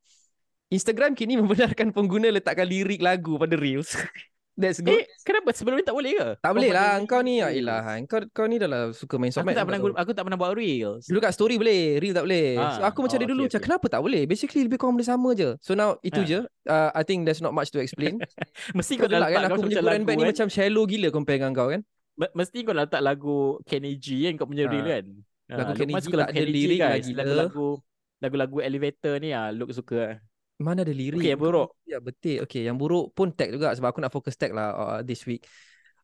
Instagram 0.71 1.15
kini 1.15 1.35
membenarkan 1.41 1.95
pengguna 1.95 2.31
letakkan 2.31 2.67
lirik 2.67 3.03
lagu 3.03 3.39
pada 3.39 3.55
Reels. 3.55 3.95
That's 4.57 4.81
good. 4.81 4.97
Eh, 4.97 5.05
kenapa 5.21 5.53
sebelum 5.53 5.77
ni 5.77 5.85
tak 5.85 5.93
boleh 5.93 6.17
ke? 6.17 6.29
tak 6.41 6.53
boleh 6.57 6.73
lah. 6.73 6.97
Kau 7.05 7.21
ni, 7.21 7.45
ya 7.45 7.53
ilah. 7.53 7.85
Kau, 8.09 8.25
kau 8.33 8.49
ni 8.49 8.57
dah 8.57 8.65
lah 8.65 8.83
suka 8.91 9.21
main 9.21 9.29
Aku 9.29 9.45
sosmed. 9.45 9.53
tak 9.53 9.69
pernah 9.69 9.81
guna, 9.85 9.93
aku 10.01 10.11
tak 10.17 10.25
pernah 10.25 10.39
buat 10.41 10.57
reels. 10.57 11.05
Dulu 11.05 11.21
kat 11.21 11.37
story 11.37 11.61
boleh, 11.61 12.01
reel 12.01 12.17
tak 12.17 12.25
boleh. 12.25 12.57
so 12.57 12.81
Ah, 12.81 12.89
aku 12.89 13.05
macam 13.05 13.17
oh, 13.17 13.21
dia 13.21 13.29
dulu 13.29 13.37
okay, 13.37 13.47
macam 13.47 13.61
okay. 13.61 13.67
kenapa 13.69 13.87
tak 13.93 14.01
boleh? 14.01 14.23
Basically 14.25 14.65
lebih 14.65 14.81
kurang 14.81 14.97
benda 14.97 15.05
sama 15.07 15.37
je. 15.37 15.61
So 15.61 15.77
now 15.77 16.01
itu 16.01 16.21
Ah. 16.21 16.27
je. 16.27 16.39
Uh, 16.65 16.89
I 16.91 17.05
think 17.05 17.29
there's 17.29 17.45
not 17.45 17.53
much 17.53 17.69
to 17.69 17.79
explain. 17.79 18.17
Mesti 18.79 18.97
kau 18.97 19.05
kau 19.05 19.13
dah 19.13 19.21
kan 19.23 19.29
letak 19.29 19.45
aku 19.45 19.53
kau 19.53 19.65
punya 19.69 19.77
macam 19.77 19.85
good 19.85 19.93
and 19.93 19.93
lagu 19.93 20.09
bad 20.09 20.17
ni 20.17 20.23
kan. 20.25 20.31
macam 20.33 20.47
shallow 20.49 20.85
gila 20.85 21.09
compare 21.13 21.37
dengan 21.37 21.53
kau 21.53 21.69
kan. 21.69 21.81
Me- 22.17 22.33
Mesti 22.33 22.59
kau 22.65 22.73
letak 22.73 23.01
lagu 23.05 23.39
Kenny 23.69 23.93
G 24.01 24.07
kan 24.25 24.35
kau 24.35 24.49
punya 24.49 24.65
Ah. 24.65 24.73
reel 24.73 24.87
kan. 24.89 25.05
Lagu 25.53 25.71
Ah, 25.71 25.77
Kenny 25.77 25.93
G 25.93 26.05
tak 26.09 26.31
ada 26.33 26.43
lirik 26.43 26.79
gila. 27.05 27.21
Lagu-lagu 27.23 27.69
lagu-lagu 28.17 28.57
elevator 28.65 29.21
ni 29.21 29.31
ah 29.31 29.53
Luke 29.53 29.71
suka. 29.71 30.17
Mana 30.57 30.83
ada 30.83 30.93
lirik. 30.93 31.21
Okey, 31.21 31.33
yang 31.37 31.43
buruk. 31.43 31.69
Ya 31.85 31.99
betul. 32.01 32.37
Okay, 32.49 32.63
yang 32.65 32.77
buruk 32.81 33.13
pun 33.13 33.29
tag 33.29 33.53
juga 33.53 33.77
sebab 33.77 33.93
aku 33.93 34.01
nak 34.01 34.13
fokus 34.13 34.35
tag 34.41 34.57
lah 34.57 34.73
uh, 34.73 35.01
this 35.05 35.29
week. 35.29 35.45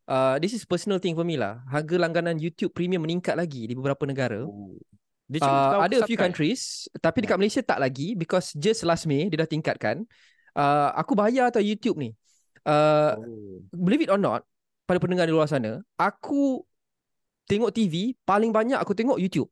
Uh, 0.05 0.35
this 0.37 0.53
is 0.53 0.61
personal 0.67 0.99
thing 1.01 1.17
for 1.17 1.25
me 1.25 1.39
lah. 1.39 1.63
Harga 1.71 1.95
langganan 1.97 2.37
YouTube 2.37 2.75
Premium 2.75 3.01
meningkat 3.01 3.33
lagi 3.33 3.65
di 3.65 3.73
beberapa 3.73 4.05
negara. 4.05 4.45
Oh. 4.45 4.77
Dia 5.25 5.39
Uh, 5.41 5.81
ada 5.81 6.03
a 6.03 6.05
few 6.05 6.19
countries 6.19 6.85
tapi 6.99 7.23
dekat 7.25 7.39
Malaysia 7.39 7.63
tak 7.63 7.79
lagi 7.81 8.13
because 8.13 8.53
just 8.53 8.85
last 8.85 9.09
May 9.09 9.31
dia 9.31 9.41
dah 9.41 9.49
tingkatkan. 9.49 10.05
Uh, 10.53 10.93
aku 10.93 11.17
bayar 11.17 11.49
tau 11.49 11.63
YouTube 11.63 11.97
ni. 11.97 12.13
Uh, 12.61 13.17
Oh. 13.17 13.59
believe 13.73 14.05
it 14.05 14.11
or 14.13 14.21
not, 14.21 14.45
pada 14.85 15.01
pendengar 15.01 15.25
di 15.25 15.33
luar 15.33 15.49
sana, 15.49 15.81
aku 15.97 16.61
tengok 17.49 17.73
TV 17.73 18.13
paling 18.23 18.53
banyak 18.53 18.77
aku 18.77 18.93
tengok 18.93 19.17
YouTube. 19.17 19.49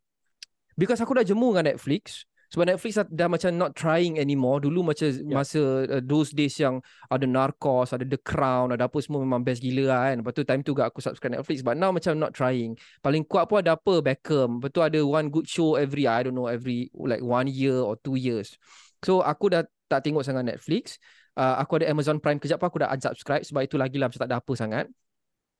Because 0.77 1.01
aku 1.01 1.17
dah 1.17 1.25
jemu 1.25 1.55
dengan 1.55 1.75
Netflix. 1.75 2.29
Sebab 2.51 2.67
Netflix 2.67 2.99
dah, 2.99 3.07
dah 3.07 3.27
macam 3.31 3.49
not 3.55 3.71
trying 3.79 4.19
anymore. 4.19 4.59
Dulu 4.59 4.91
macam 4.91 5.07
Ya. 5.07 5.23
masa 5.31 5.87
uh, 5.87 6.03
those 6.03 6.35
days 6.35 6.59
yang 6.59 6.83
ada 7.07 7.23
Narcos, 7.23 7.95
ada 7.95 8.03
The 8.03 8.19
Crown, 8.19 8.75
ada 8.75 8.91
apa 8.91 8.99
semua 8.99 9.23
memang 9.23 9.39
best 9.39 9.63
gila 9.63 9.87
lah 9.87 9.99
kan. 10.11 10.15
Lepas 10.19 10.33
tu 10.35 10.43
time 10.43 10.59
tu 10.59 10.75
aku 10.75 10.99
subscribe 10.99 11.39
Netflix. 11.39 11.63
But 11.63 11.79
now 11.79 11.95
macam 11.95 12.19
not 12.19 12.35
trying. 12.35 12.75
Paling 12.99 13.23
kuat 13.23 13.47
pun 13.47 13.63
ada 13.63 13.79
apa 13.79 14.03
Beckham. 14.03 14.59
Lepas 14.59 14.69
tu 14.75 14.83
ada 14.83 14.99
one 14.99 15.31
good 15.31 15.47
show 15.47 15.79
every, 15.79 16.03
I 16.11 16.27
don't 16.27 16.35
know, 16.35 16.51
every 16.51 16.91
like 16.91 17.23
one 17.23 17.47
year 17.47 17.79
or 17.79 17.95
two 18.03 18.19
years. 18.19 18.59
So 18.99 19.23
aku 19.23 19.47
dah 19.47 19.63
tak 19.87 20.03
tengok 20.03 20.27
sangat 20.27 20.43
Netflix. 20.43 20.99
Uh, 21.39 21.55
aku 21.55 21.79
ada 21.79 21.87
Amazon 21.87 22.19
Prime 22.19 22.35
kejap 22.35 22.59
pun 22.59 22.67
aku 22.67 22.83
dah 22.83 22.91
unsubscribe 22.91 23.47
sebab 23.47 23.63
itu 23.63 23.79
lagi 23.79 23.95
lah 23.95 24.11
macam 24.11 24.19
tak 24.19 24.27
ada 24.27 24.43
apa 24.43 24.53
sangat. 24.59 24.85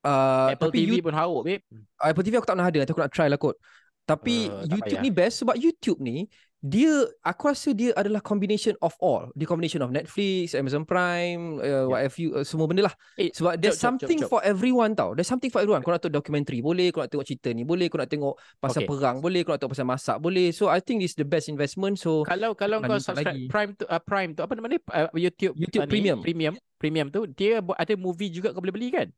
Uh, 0.03 0.51
Apple 0.51 0.73
TV 0.75 0.99
you, 0.99 1.05
pun 1.05 1.15
hauk 1.15 1.41
babe. 1.47 1.63
Apple 2.03 2.23
TV 2.25 2.35
aku 2.35 2.47
tak 2.49 2.59
pernah 2.59 2.67
ada 2.67 2.83
aku 2.83 2.99
nak 2.99 3.13
try 3.15 3.31
lah 3.31 3.39
kot. 3.39 3.55
Tapi 4.03 4.51
Uh, 4.51 4.67
YouTube 4.67 4.99
ni 4.99 5.11
best 5.13 5.39
sebab 5.39 5.55
YouTube 5.55 5.99
ni 6.03 6.27
dia 6.61 7.09
aku 7.25 7.49
rasa 7.49 7.73
dia 7.73 7.89
adalah 7.97 8.21
combination 8.21 8.77
of 8.85 8.93
all. 9.01 9.33
The 9.33 9.49
combination 9.49 9.81
of 9.81 9.89
Netflix, 9.89 10.53
Amazon 10.53 10.85
Prime, 10.85 11.57
uh, 11.57 11.89
what 11.89 12.05
have 12.05 12.13
you 12.21 12.37
uh, 12.37 12.45
semua 12.45 12.69
benda 12.69 12.85
lah. 12.85 12.93
Eh, 13.17 13.33
Sebab 13.33 13.57
there's 13.57 13.81
jom, 13.81 13.97
something 13.97 14.21
jom, 14.21 14.29
jom. 14.29 14.31
for 14.31 14.41
everyone 14.45 14.93
tau. 14.93 15.17
There's 15.17 15.25
something 15.25 15.49
for 15.49 15.65
everyone. 15.65 15.81
Kau 15.81 15.89
nak 15.89 16.05
tengok 16.05 16.21
dokumentari 16.21 16.61
boleh, 16.61 16.93
kau 16.93 17.01
nak 17.01 17.09
tengok 17.09 17.25
cerita 17.25 17.49
ni 17.49 17.65
boleh, 17.65 17.89
kau 17.89 17.97
nak 17.97 18.13
tengok 18.13 18.37
pasal 18.61 18.85
Okay. 18.85 18.89
perang 18.89 19.17
boleh, 19.21 19.41
kau 19.41 19.57
nak 19.57 19.59
tengok 19.61 19.73
pasal 19.73 19.87
masak 19.89 20.17
boleh. 20.21 20.53
So 20.53 20.69
I 20.69 20.81
think 20.85 21.01
this 21.01 21.13
is 21.13 21.17
the 21.17 21.25
best 21.25 21.49
investment. 21.49 21.97
So 21.97 22.21
Kalau 22.29 22.53
kalau 22.53 22.77
kau 22.85 23.01
subscribe 23.01 23.33
lagi. 23.33 23.49
Prime 23.49 23.71
tu 23.73 23.85
uh, 23.89 24.01
Prime 24.01 24.31
tu 24.37 24.41
apa 24.45 24.53
nama 24.53 24.69
dia 24.69 24.79
uh, 24.93 25.09
YouTube 25.17 25.57
YouTube 25.57 25.81
uh, 25.81 25.89
ni, 25.89 25.91
Premium. 25.97 26.17
Premium 26.21 26.53
Premium 26.77 27.07
tu 27.09 27.25
dia 27.25 27.57
ada 27.57 27.93
movie 27.97 28.29
juga 28.29 28.53
kau 28.53 28.61
boleh 28.61 28.73
beli 28.73 28.93
kan? 28.93 29.09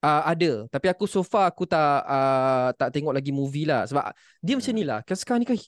Uh, 0.00 0.22
ada. 0.24 0.50
Tapi 0.72 0.86
aku 0.88 1.04
so 1.04 1.20
far 1.20 1.44
aku 1.52 1.68
tak 1.68 2.04
uh, 2.08 2.72
tak 2.72 2.88
tengok 2.88 3.12
lagi 3.12 3.30
movie 3.30 3.68
lah. 3.68 3.84
Sebab 3.84 4.04
dia 4.40 4.54
macam 4.56 4.72
ni 4.72 4.84
lah. 4.88 4.98
Kan 5.04 5.16
sekarang 5.20 5.40
ni 5.44 5.48
kan 5.48 5.58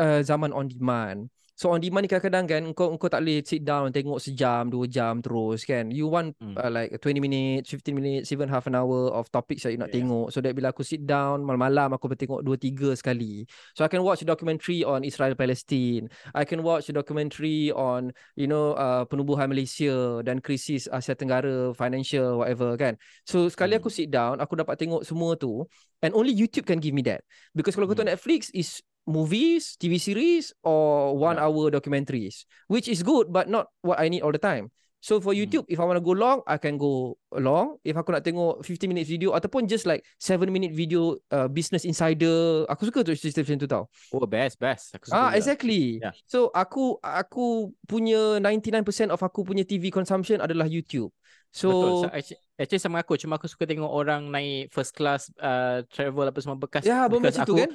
uh, 0.00 0.20
zaman 0.24 0.50
on 0.56 0.66
demand 0.66 1.28
so 1.58 1.74
on 1.74 1.82
demand 1.82 2.06
ni 2.06 2.08
kadang-kadang 2.08 2.46
kan 2.46 2.62
kau 2.70 2.94
kau 2.94 3.10
tak 3.10 3.18
boleh 3.18 3.42
sit 3.42 3.66
down 3.66 3.90
tengok 3.90 4.22
sejam 4.22 4.70
dua 4.70 4.86
jam 4.86 5.18
terus 5.18 5.66
kan 5.66 5.90
you 5.90 6.06
want 6.06 6.30
Hmm. 6.38 6.54
uh, 6.54 6.70
like 6.70 6.94
20 7.02 7.18
minutes 7.18 7.74
15 7.74 7.98
minutes 7.98 8.30
even 8.30 8.46
half 8.46 8.70
an 8.70 8.78
hour 8.78 9.10
of 9.10 9.26
topics 9.34 9.66
that 9.66 9.74
you 9.74 9.80
nak 9.80 9.90
Yeah. 9.90 10.06
tengok 10.06 10.30
so 10.30 10.38
that 10.38 10.54
bila 10.54 10.70
aku 10.70 10.86
sit 10.86 11.02
down 11.02 11.42
malam-malam 11.42 11.90
aku 11.90 12.06
boleh 12.06 12.20
tengok 12.20 12.40
dua 12.46 12.54
tiga 12.54 12.94
sekali 12.94 13.42
so 13.74 13.82
I 13.82 13.90
can 13.90 14.06
watch 14.06 14.22
a 14.22 14.28
documentary 14.28 14.86
on 14.86 15.02
Israel 15.02 15.34
Palestine 15.34 16.06
I 16.30 16.46
can 16.46 16.62
watch 16.62 16.86
a 16.86 16.94
documentary 16.94 17.74
on 17.74 18.14
you 18.38 18.46
know 18.46 18.78
uh, 18.78 19.02
penubuhan 19.10 19.50
Malaysia 19.50 20.22
dan 20.22 20.38
krisis 20.38 20.86
Asia 20.86 21.18
Tenggara 21.18 21.74
financial 21.74 22.38
whatever 22.38 22.78
kan 22.78 22.94
So 23.26 23.50
sekali 23.50 23.74
Hmm. 23.74 23.82
aku 23.82 23.90
sit 23.90 24.08
down, 24.08 24.38
aku 24.38 24.54
dapat 24.54 24.78
tengok 24.78 25.02
semua 25.02 25.34
tu 25.34 25.66
and 26.00 26.14
only 26.14 26.30
YouTube 26.30 26.64
can 26.64 26.78
give 26.78 26.94
me 26.94 27.02
that. 27.02 27.20
Because 27.50 27.74
kalau 27.74 27.90
kau 27.90 27.98
tengok 27.98 28.14
Hmm. 28.14 28.14
Netflix 28.14 28.48
is 28.54 28.78
movies, 29.08 29.80
TV 29.80 29.96
series 29.96 30.52
or 30.60 31.16
one 31.16 31.40
Yeah. 31.40 31.48
hour 31.48 31.72
documentaries, 31.72 32.44
which 32.68 32.86
is 32.86 33.00
good 33.00 33.32
but 33.32 33.48
not 33.48 33.72
what 33.80 33.96
I 33.96 34.12
need 34.12 34.20
all 34.20 34.32
the 34.32 34.40
time. 34.42 34.68
So 34.98 35.22
for 35.22 35.30
Hmm. 35.30 35.46
YouTube, 35.46 35.64
if 35.70 35.78
I 35.78 35.86
want 35.86 35.94
to 35.94 36.02
go 36.02 36.10
long, 36.10 36.42
I 36.42 36.58
can 36.58 36.74
go 36.74 37.14
long. 37.30 37.78
If 37.86 37.94
aku 37.94 38.10
nak 38.10 38.26
tengok 38.26 38.66
15 38.66 38.90
minutes 38.90 39.06
video 39.06 39.30
ataupun 39.30 39.70
just 39.70 39.86
like 39.86 40.02
7 40.18 40.50
minute 40.50 40.74
video 40.74 41.14
uh, 41.30 41.46
business 41.46 41.86
insider, 41.86 42.66
aku 42.66 42.90
suka 42.90 43.06
tu 43.06 43.14
sistem 43.14 43.46
macam 43.46 43.58
tu 43.62 43.68
tau. 43.70 43.84
Oh 44.10 44.26
best 44.26 44.58
best 44.58 44.98
aku 44.98 45.06
suka 45.06 45.14
Ah, 45.14 45.30
juga. 45.30 45.38
exactly. 45.38 46.02
Yeah. 46.02 46.10
So 46.26 46.50
aku 46.50 46.98
aku 46.98 47.70
punya 47.86 48.42
99% 48.42 49.14
of 49.14 49.22
aku 49.22 49.46
punya 49.46 49.62
TV 49.62 49.94
consumption 49.94 50.42
adalah 50.42 50.66
YouTube. 50.66 51.14
So 51.54 51.70
Betul. 51.70 51.90
So, 51.94 52.06
actually, 52.10 52.40
actually 52.58 52.82
sama 52.82 52.96
aku 53.06 53.14
cuma 53.22 53.38
aku 53.38 53.46
suka 53.46 53.64
tengok 53.70 53.88
orang 53.88 54.34
naik 54.34 54.74
first 54.74 54.98
class 54.98 55.30
uh, 55.38 55.86
travel 55.94 56.26
apa 56.26 56.42
semua 56.42 56.58
bekas 56.58 56.82
ya, 56.84 57.06
benda 57.06 57.30
because 57.30 57.38
macam 57.38 57.46
tu 57.46 57.54
kan? 57.54 57.70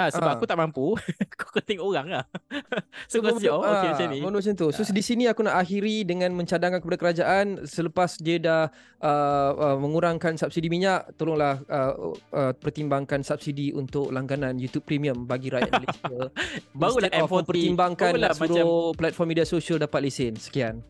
Ah, 0.00 0.08
sebab 0.08 0.30
Ah. 0.32 0.34
aku 0.40 0.48
tak 0.48 0.56
mampu. 0.56 0.96
aku 1.36 1.44
kena 1.52 1.64
tengok 1.68 1.84
orang 1.84 2.06
lah. 2.08 2.24
so 3.10 3.20
So, 3.20 3.20
aku 3.20 3.36
rasa 3.36 3.48
oh 3.52 3.60
okay 3.60 3.68
ah, 3.68 3.92
macam 3.92 4.06
ni. 4.08 4.18
macam 4.24 4.52
tu. 4.56 4.66
So 4.72 4.80
Ah. 4.80 4.88
di 4.88 5.02
sini 5.04 5.28
aku 5.28 5.44
nak 5.44 5.60
akhiri 5.60 6.08
dengan 6.08 6.32
mencadangkan 6.32 6.80
kepada 6.80 6.96
kerajaan 6.96 7.68
selepas 7.68 8.16
dia 8.16 8.40
dah 8.40 8.62
uh, 9.04 9.50
uh, 9.52 9.76
mengurangkan 9.76 10.40
subsidi 10.40 10.72
minyak, 10.72 11.12
tolonglah 11.20 11.60
uh, 11.68 12.16
uh, 12.32 12.52
pertimbangkan 12.56 13.20
subsidi 13.20 13.76
untuk 13.76 14.08
langganan 14.08 14.56
YouTube 14.56 14.88
Premium 14.88 15.28
bagi 15.28 15.52
rakyat 15.52 15.68
Malaysia. 15.68 16.16
Barulah 16.80 17.12
Instead 17.12 17.20
of 17.20 17.28
M40. 17.28 17.36
mempertimbangkan 17.44 18.10
Barulah 18.16 18.32
suruh 18.32 18.96
platform 18.96 19.28
media 19.28 19.44
sosial 19.44 19.76
dapat 19.76 20.00
lesen. 20.00 20.40
Sekian. 20.40 20.80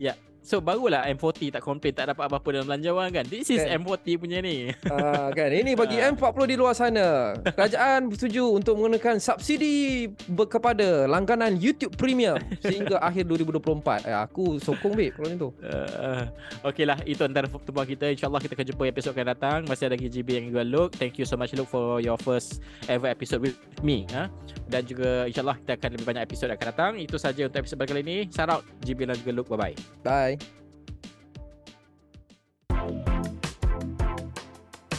So 0.40 0.58
barulah 0.58 1.04
M40 1.06 1.52
tak 1.52 1.60
komplain 1.60 1.92
tak 1.92 2.08
dapat 2.08 2.24
apa-apa 2.24 2.48
dalam 2.50 2.66
belanjawan 2.66 3.08
kan. 3.10 3.24
This 3.24 3.48
is 3.48 3.60
Kan. 3.60 3.84
M40 3.84 4.06
punya 4.16 4.38
ni. 4.40 4.72
Ah 4.88 5.28
kan 5.30 5.52
ini 5.52 5.76
bagi 5.76 6.00
Ah. 6.00 6.08
M40 6.10 6.38
di 6.48 6.56
luar 6.56 6.72
sana. 6.72 7.36
Kerajaan 7.44 8.08
bersetuju 8.08 8.48
untuk 8.50 8.76
mengenakan 8.76 9.20
subsidi 9.20 10.08
kepada 10.26 11.04
langganan 11.06 11.56
YouTube 11.56 11.92
Premium 11.94 12.40
sehingga 12.58 12.96
akhir 13.08 13.28
2024. 13.28 14.08
Eh, 14.08 14.16
aku 14.16 14.56
sokong 14.56 14.92
babe 14.92 15.12
kalau 15.12 15.28
macam 15.28 15.40
tu. 15.40 15.50
Uh, 15.60 16.24
okay 16.62 16.84
lah 16.84 16.96
Itu 17.04 17.22
antara 17.22 17.44
pertemuan 17.44 17.84
kita 17.84 18.08
InsyaAllah 18.08 18.40
kita 18.40 18.54
akan 18.54 18.66
jumpa 18.72 18.82
episod 18.86 19.10
akan 19.12 19.26
datang 19.28 19.58
Masih 19.66 19.86
ada 19.86 19.94
lagi 19.94 20.08
GB 20.08 20.28
yang 20.32 20.46
juga 20.48 20.62
Look 20.62 20.88
Thank 20.96 21.16
you 21.16 21.26
so 21.26 21.36
much 21.36 21.52
Look 21.52 21.66
for 21.66 22.00
your 22.00 22.16
first 22.16 22.58
ever 22.86 23.06
episode 23.06 23.40
with 23.40 23.54
me 23.80 24.08
ha? 24.10 24.26
Dan 24.66 24.84
juga 24.84 25.26
InsyaAllah 25.26 25.60
kita 25.60 25.72
akan 25.76 25.90
lebih 25.94 26.06
banyak 26.06 26.22
episod 26.24 26.48
akan 26.48 26.66
datang 26.70 26.92
Itu 26.96 27.16
saja 27.16 27.46
untuk 27.46 27.60
episod 27.60 27.76
kali 27.78 28.00
ini 28.00 28.16
Shout 28.28 28.48
out 28.48 28.62
GB 28.80 29.04
dan 29.04 29.16
juga 29.18 29.32
Look 29.34 29.48
Bye 29.50 29.74
bye 30.02 30.29
Bye. 30.30 30.60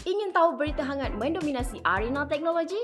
Ingin 0.03 0.35
tahu 0.35 0.59
berita 0.59 0.83
hangat 0.83 1.15
mendominasi 1.15 1.79
arena 1.87 2.27
teknologi? 2.27 2.79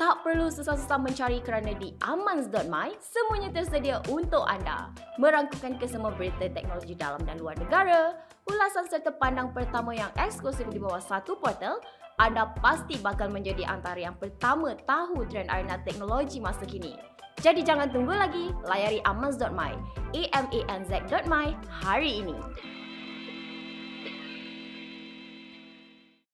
Tak 0.00 0.26
perlu 0.26 0.50
susah-susah 0.50 0.98
mencari 0.98 1.38
kerana 1.46 1.78
di 1.78 1.94
amans.my 2.02 2.90
semuanya 2.98 3.54
tersedia 3.54 4.02
untuk 4.10 4.42
anda. 4.50 4.90
Merangkukan 5.22 5.78
kesemua 5.78 6.10
berita 6.10 6.50
teknologi 6.50 6.98
dalam 6.98 7.22
dan 7.22 7.38
luar 7.38 7.54
negara, 7.54 8.18
ulasan 8.50 8.90
serta 8.90 9.14
pandang 9.14 9.54
pertama 9.54 9.94
yang 9.94 10.10
eksklusif 10.18 10.66
di 10.74 10.82
bawah 10.82 10.98
satu 10.98 11.38
portal, 11.38 11.78
anda 12.18 12.50
pasti 12.58 12.98
bakal 12.98 13.30
menjadi 13.30 13.62
antara 13.62 14.10
yang 14.10 14.18
pertama 14.18 14.74
tahu 14.82 15.22
trend 15.30 15.46
arena 15.54 15.78
teknologi 15.86 16.42
masa 16.42 16.66
kini. 16.66 17.11
Jadi 17.40 17.64
jangan 17.64 17.88
tunggu 17.88 18.12
lagi, 18.12 18.52
layari 18.68 19.00
amans.my, 19.08 19.72
a 20.12 20.22
m 20.36 20.46
a 20.52 20.60
n 20.68 20.82
z.my 20.84 21.46
hari 21.70 22.20
ini. 22.20 22.36